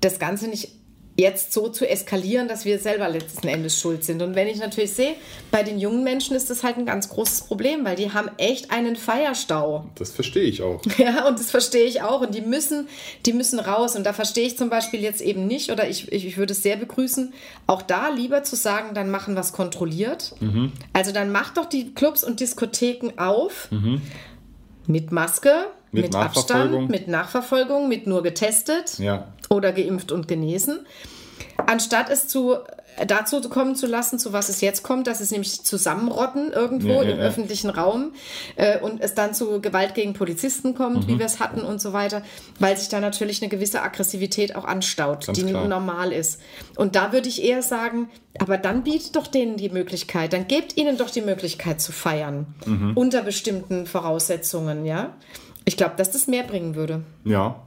das 0.00 0.18
Ganze 0.18 0.48
nicht 0.48 0.79
jetzt 1.20 1.52
so 1.52 1.68
zu 1.68 1.88
eskalieren, 1.88 2.48
dass 2.48 2.64
wir 2.64 2.78
selber 2.78 3.08
letzten 3.08 3.46
Endes 3.48 3.78
schuld 3.78 4.04
sind. 4.04 4.22
Und 4.22 4.34
wenn 4.34 4.48
ich 4.48 4.58
natürlich 4.58 4.92
sehe, 4.92 5.14
bei 5.50 5.62
den 5.62 5.78
jungen 5.78 6.02
Menschen 6.02 6.34
ist 6.34 6.50
das 6.50 6.64
halt 6.64 6.78
ein 6.78 6.86
ganz 6.86 7.08
großes 7.08 7.42
Problem, 7.42 7.84
weil 7.84 7.96
die 7.96 8.12
haben 8.12 8.30
echt 8.38 8.70
einen 8.70 8.96
Feierstau. 8.96 9.86
das 9.96 10.10
verstehe 10.10 10.44
ich 10.44 10.62
auch. 10.62 10.80
Ja, 10.98 11.26
und 11.28 11.38
das 11.38 11.50
verstehe 11.50 11.84
ich 11.84 12.02
auch. 12.02 12.20
Und 12.20 12.34
die 12.34 12.42
müssen, 12.42 12.88
die 13.24 13.32
müssen 13.32 13.58
raus. 13.58 13.96
Und 13.96 14.04
da 14.04 14.12
verstehe 14.12 14.46
ich 14.46 14.58
zum 14.58 14.68
Beispiel 14.68 15.00
jetzt 15.00 15.22
eben 15.22 15.46
nicht, 15.46 15.70
oder 15.70 15.88
ich, 15.88 16.12
ich, 16.12 16.26
ich 16.26 16.36
würde 16.36 16.52
es 16.52 16.62
sehr 16.62 16.76
begrüßen, 16.76 17.32
auch 17.66 17.80
da 17.82 18.08
lieber 18.08 18.42
zu 18.42 18.54
sagen, 18.56 18.94
dann 18.94 19.10
machen 19.10 19.34
wir 19.34 19.40
es 19.40 19.52
kontrolliert. 19.52 20.34
Also 20.92 21.12
dann 21.12 21.32
macht 21.32 21.56
doch 21.56 21.66
die 21.66 21.94
Clubs 21.94 22.22
und 22.24 22.40
Diskotheken 22.40 23.12
auf 23.18 23.68
mit 24.90 25.12
Maske, 25.12 25.52
Mit 25.92 26.04
mit. 26.04 26.14
Abstand, 26.14 26.88
mit 26.90 27.08
Nachverfolgung, 27.08 27.88
mit 27.88 28.06
nur 28.06 28.22
getestet 28.22 28.98
Ja. 28.98 29.28
oder 29.48 29.72
geimpft 29.72 30.12
und 30.12 30.28
genesen. 30.28 30.80
Anstatt 31.70 32.10
es 32.10 32.26
zu, 32.26 32.56
dazu 33.06 33.40
kommen 33.48 33.76
zu 33.76 33.86
lassen, 33.86 34.18
zu 34.18 34.32
was 34.32 34.48
es 34.48 34.60
jetzt 34.60 34.82
kommt, 34.82 35.06
dass 35.06 35.20
es 35.20 35.30
nämlich 35.30 35.62
zusammenrotten 35.62 36.50
irgendwo 36.52 36.88
Ja, 36.88 37.02
ja, 37.04 37.10
im 37.10 37.18
ja. 37.18 37.24
öffentlichen 37.24 37.70
Raum 37.70 38.12
äh, 38.56 38.80
und 38.80 39.00
es 39.00 39.14
dann 39.14 39.34
zu 39.34 39.60
Gewalt 39.60 39.94
gegen 39.94 40.12
Polizisten 40.12 40.74
kommt, 40.74 41.04
Mhm. 41.04 41.08
wie 41.08 41.18
wir 41.20 41.26
es 41.26 41.38
hatten 41.38 41.60
und 41.60 41.80
so 41.80 41.92
weiter, 41.92 42.22
weil 42.58 42.76
sich 42.76 42.88
da 42.88 42.98
natürlich 42.98 43.40
eine 43.40 43.48
gewisse 43.48 43.82
Aggressivität 43.82 44.56
auch 44.56 44.64
anstaut, 44.64 45.26
Ganz 45.26 45.38
die 45.38 45.44
klar. 45.44 45.68
normal 45.68 46.12
ist. 46.12 46.40
Und 46.76 46.96
da 46.96 47.12
würde 47.12 47.28
ich 47.28 47.42
eher 47.44 47.62
sagen, 47.62 48.10
aber 48.40 48.58
dann 48.58 48.82
bietet 48.82 49.14
doch 49.14 49.28
denen 49.28 49.56
die 49.56 49.68
Möglichkeit, 49.70 50.32
dann 50.32 50.48
gebt 50.48 50.76
ihnen 50.76 50.96
doch 50.96 51.10
die 51.10 51.22
Möglichkeit 51.22 51.80
zu 51.80 51.92
feiern 51.92 52.46
Mhm. 52.66 52.96
unter 52.96 53.22
bestimmten 53.22 53.86
Voraussetzungen, 53.86 54.84
ja. 54.84 55.14
Ich 55.64 55.76
glaube, 55.76 55.94
dass 55.96 56.10
das 56.10 56.26
mehr 56.26 56.42
bringen 56.42 56.74
würde. 56.74 57.02
Ja, 57.24 57.62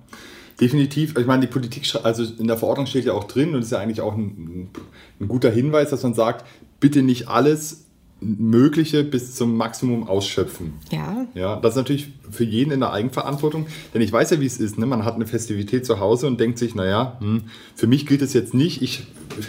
definitiv. 0.59 1.17
Ich 1.17 1.25
meine, 1.25 1.41
die 1.41 1.51
Politik, 1.51 1.87
also 2.03 2.23
in 2.23 2.47
der 2.47 2.57
Verordnung 2.57 2.85
steht 2.85 3.05
ja 3.05 3.13
auch 3.13 3.25
drin 3.25 3.55
und 3.55 3.61
ist 3.61 3.71
ja 3.71 3.79
eigentlich 3.79 4.01
auch 4.01 4.15
ein, 4.15 4.69
ein 5.19 5.27
guter 5.27 5.51
Hinweis, 5.51 5.89
dass 5.89 6.03
man 6.03 6.13
sagt, 6.13 6.45
bitte 6.79 7.01
nicht 7.01 7.27
alles 7.27 7.82
Mögliche 8.23 9.03
bis 9.03 9.35
zum 9.35 9.57
Maximum 9.57 10.07
ausschöpfen. 10.07 10.73
Ja, 10.91 11.27
Ja, 11.33 11.55
das 11.57 11.73
ist 11.73 11.77
natürlich 11.77 12.07
für 12.31 12.43
jeden 12.43 12.71
in 12.71 12.79
der 12.79 12.91
Eigenverantwortung, 12.93 13.67
denn 13.93 14.01
ich 14.01 14.11
weiß 14.11 14.31
ja, 14.31 14.39
wie 14.39 14.45
es 14.45 14.59
ist. 14.59 14.77
Ne? 14.77 14.85
Man 14.85 15.05
hat 15.05 15.15
eine 15.15 15.25
Festivität 15.25 15.85
zu 15.85 15.99
Hause 15.99 16.27
und 16.27 16.39
denkt 16.39 16.57
sich, 16.57 16.75
naja, 16.75 17.17
hm, 17.19 17.43
für 17.75 17.87
mich 17.87 18.05
gilt 18.05 18.21
es 18.21 18.33
jetzt 18.33 18.53
nicht, 18.53 18.81
ich, 18.81 19.05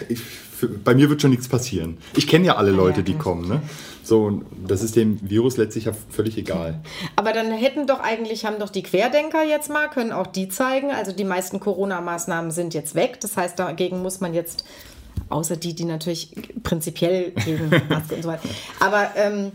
ich, 0.09 0.21
für, 0.21 0.69
bei 0.69 0.95
mir 0.95 1.11
wird 1.11 1.21
schon 1.23 1.31
nichts 1.31 1.49
passieren. 1.49 1.99
Ich 2.17 2.27
kenne 2.27 2.47
ja 2.47 2.57
alle 2.57 2.71
Leute, 2.71 3.03
die 3.03 3.15
kommen. 3.15 3.49
Ne? 3.49 3.63
So, 4.03 4.25
und 4.25 4.45
das 4.67 4.83
ist 4.83 4.97
dem 4.97 5.19
Virus 5.29 5.57
letztlich 5.57 5.87
ja 5.87 5.93
völlig 6.11 6.37
egal. 6.37 6.81
Aber 7.17 7.33
dann 7.33 7.51
hätten 7.53 7.87
doch 7.87 8.01
eigentlich, 8.01 8.45
haben 8.45 8.59
doch 8.59 8.71
die 8.71 8.83
Querdenker 8.83 9.45
jetzt 9.45 9.71
mal, 9.71 9.89
können 9.89 10.13
auch 10.13 10.27
die 10.27 10.49
zeigen. 10.49 10.91
Also 10.91 11.13
die 11.13 11.25
meisten 11.25 11.59
Corona-Maßnahmen 11.59 12.51
sind 12.51 12.75
jetzt 12.75 12.95
weg. 12.95 13.19
Das 13.21 13.37
heißt, 13.37 13.59
dagegen 13.59 14.03
muss 14.03 14.21
man 14.21 14.35
jetzt, 14.35 14.65
außer 15.29 15.57
die, 15.57 15.75
die 15.75 15.85
natürlich 15.85 16.33
prinzipiell 16.63 17.33
gegen 17.45 17.71
Maske 17.89 18.15
und 18.17 18.23
so 18.23 18.29
weiter, 18.29 18.49
aber 18.81 19.11
ähm, 19.17 19.53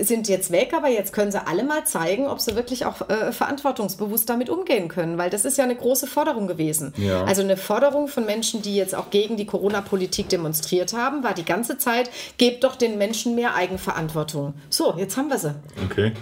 sind 0.00 0.28
jetzt 0.28 0.50
weg, 0.50 0.74
aber 0.76 0.88
jetzt 0.88 1.12
können 1.14 1.32
sie 1.32 1.46
alle 1.46 1.64
mal 1.64 1.86
zeigen, 1.86 2.26
ob 2.26 2.40
sie 2.40 2.54
wirklich 2.56 2.84
auch 2.84 3.08
äh, 3.08 3.32
verantwortungsbewusst 3.32 4.28
damit 4.28 4.50
umgehen 4.50 4.88
können, 4.88 5.16
weil 5.16 5.30
das 5.30 5.46
ist 5.46 5.56
ja 5.56 5.64
eine 5.64 5.76
große 5.76 6.06
Forderung 6.06 6.46
gewesen. 6.46 6.92
Ja. 6.98 7.24
Also 7.24 7.40
eine 7.42 7.56
Forderung 7.56 8.08
von 8.08 8.26
Menschen, 8.26 8.60
die 8.60 8.76
jetzt 8.76 8.94
auch 8.94 9.08
gegen 9.10 9.36
die 9.38 9.46
Corona-Politik 9.46 10.28
demonstriert 10.28 10.92
haben, 10.92 11.22
war 11.24 11.32
die 11.32 11.44
ganze 11.44 11.78
Zeit, 11.78 12.10
gebt 12.36 12.64
doch 12.64 12.76
den 12.76 12.98
Menschen 12.98 13.34
mehr 13.34 13.54
Eigenverantwortung. 13.54 14.54
So, 14.68 14.94
jetzt 14.98 15.16
haben 15.16 15.30
wir 15.30 15.38
sie. 15.38 15.54
Okay. 15.86 16.12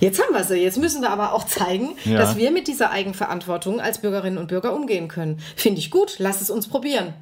Jetzt 0.00 0.22
haben 0.22 0.34
wir 0.34 0.44
sie. 0.44 0.56
Jetzt 0.56 0.78
müssen 0.78 1.02
wir 1.02 1.10
aber 1.10 1.32
auch 1.32 1.46
zeigen, 1.46 1.96
Ja. 2.04 2.18
dass 2.18 2.36
wir 2.36 2.50
mit 2.50 2.68
dieser 2.68 2.90
Eigenverantwortung 2.90 3.80
als 3.80 3.98
Bürgerinnen 3.98 4.38
und 4.38 4.48
Bürger 4.48 4.72
umgehen 4.74 5.08
können. 5.08 5.40
Finde 5.56 5.80
ich 5.80 5.90
gut. 5.90 6.16
Lass 6.18 6.40
es 6.40 6.50
uns 6.50 6.68
probieren. 6.68 7.14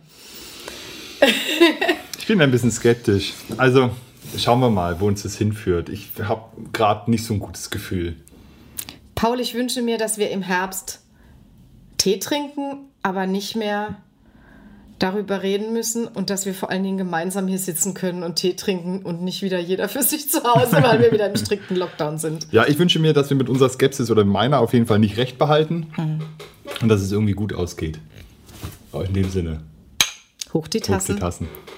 Ich 2.18 2.26
bin 2.26 2.40
ein 2.40 2.50
bisschen 2.50 2.70
skeptisch. 2.70 3.32
Also 3.56 3.90
schauen 4.38 4.60
wir 4.60 4.70
mal, 4.70 5.00
wo 5.00 5.06
uns 5.06 5.22
das 5.22 5.36
hinführt. 5.36 5.88
Ich 5.88 6.10
habe 6.22 6.44
gerade 6.72 7.10
nicht 7.10 7.24
so 7.24 7.34
ein 7.34 7.40
gutes 7.40 7.70
Gefühl. 7.70 8.16
Paul, 9.14 9.40
ich 9.40 9.54
wünsche 9.54 9.82
mir, 9.82 9.98
dass 9.98 10.18
wir 10.18 10.30
im 10.30 10.42
Herbst 10.42 11.00
Tee 11.98 12.18
trinken, 12.18 12.88
aber 13.02 13.26
nicht 13.26 13.56
mehr 13.56 13.96
darüber 14.98 15.42
reden 15.42 15.72
müssen 15.72 16.06
und 16.06 16.30
dass 16.30 16.46
wir 16.46 16.54
vor 16.54 16.70
allen 16.70 16.84
Dingen 16.84 16.96
gemeinsam 16.96 17.48
hier 17.48 17.58
sitzen 17.58 17.92
können 17.92 18.22
und 18.22 18.36
Tee 18.36 18.54
trinken 18.54 19.02
und 19.02 19.22
nicht 19.22 19.42
wieder 19.42 19.58
jeder 19.58 19.88
für 19.88 20.02
sich 20.02 20.30
zu 20.30 20.42
Hause, 20.44 20.80
weil 20.80 21.00
wir 21.00 21.12
wieder 21.12 21.28
im 21.28 21.36
strikten 21.36 21.76
Lockdown 21.76 22.18
sind. 22.18 22.46
Ja, 22.52 22.66
ich 22.66 22.78
wünsche 22.78 22.98
mir, 22.98 23.12
dass 23.12 23.30
wir 23.30 23.36
mit 23.36 23.48
unserer 23.48 23.68
Skepsis 23.68 24.10
oder 24.10 24.24
meiner 24.24 24.60
auf 24.60 24.72
jeden 24.72 24.86
Fall 24.86 24.98
nicht 24.98 25.16
recht 25.16 25.38
behalten 25.38 25.86
und 26.80 26.88
dass 26.88 27.00
es 27.00 27.10
irgendwie 27.10 27.32
gut 27.32 27.52
ausgeht. 27.52 27.98
Aber 28.92 29.04
in 29.06 29.14
dem 29.14 29.30
Sinne, 29.30 29.62
Hoch 30.53 30.68
die 30.68 30.80
Tassen. 30.80 31.18
Tassen. 31.18 31.48
Tassen. 31.48 31.71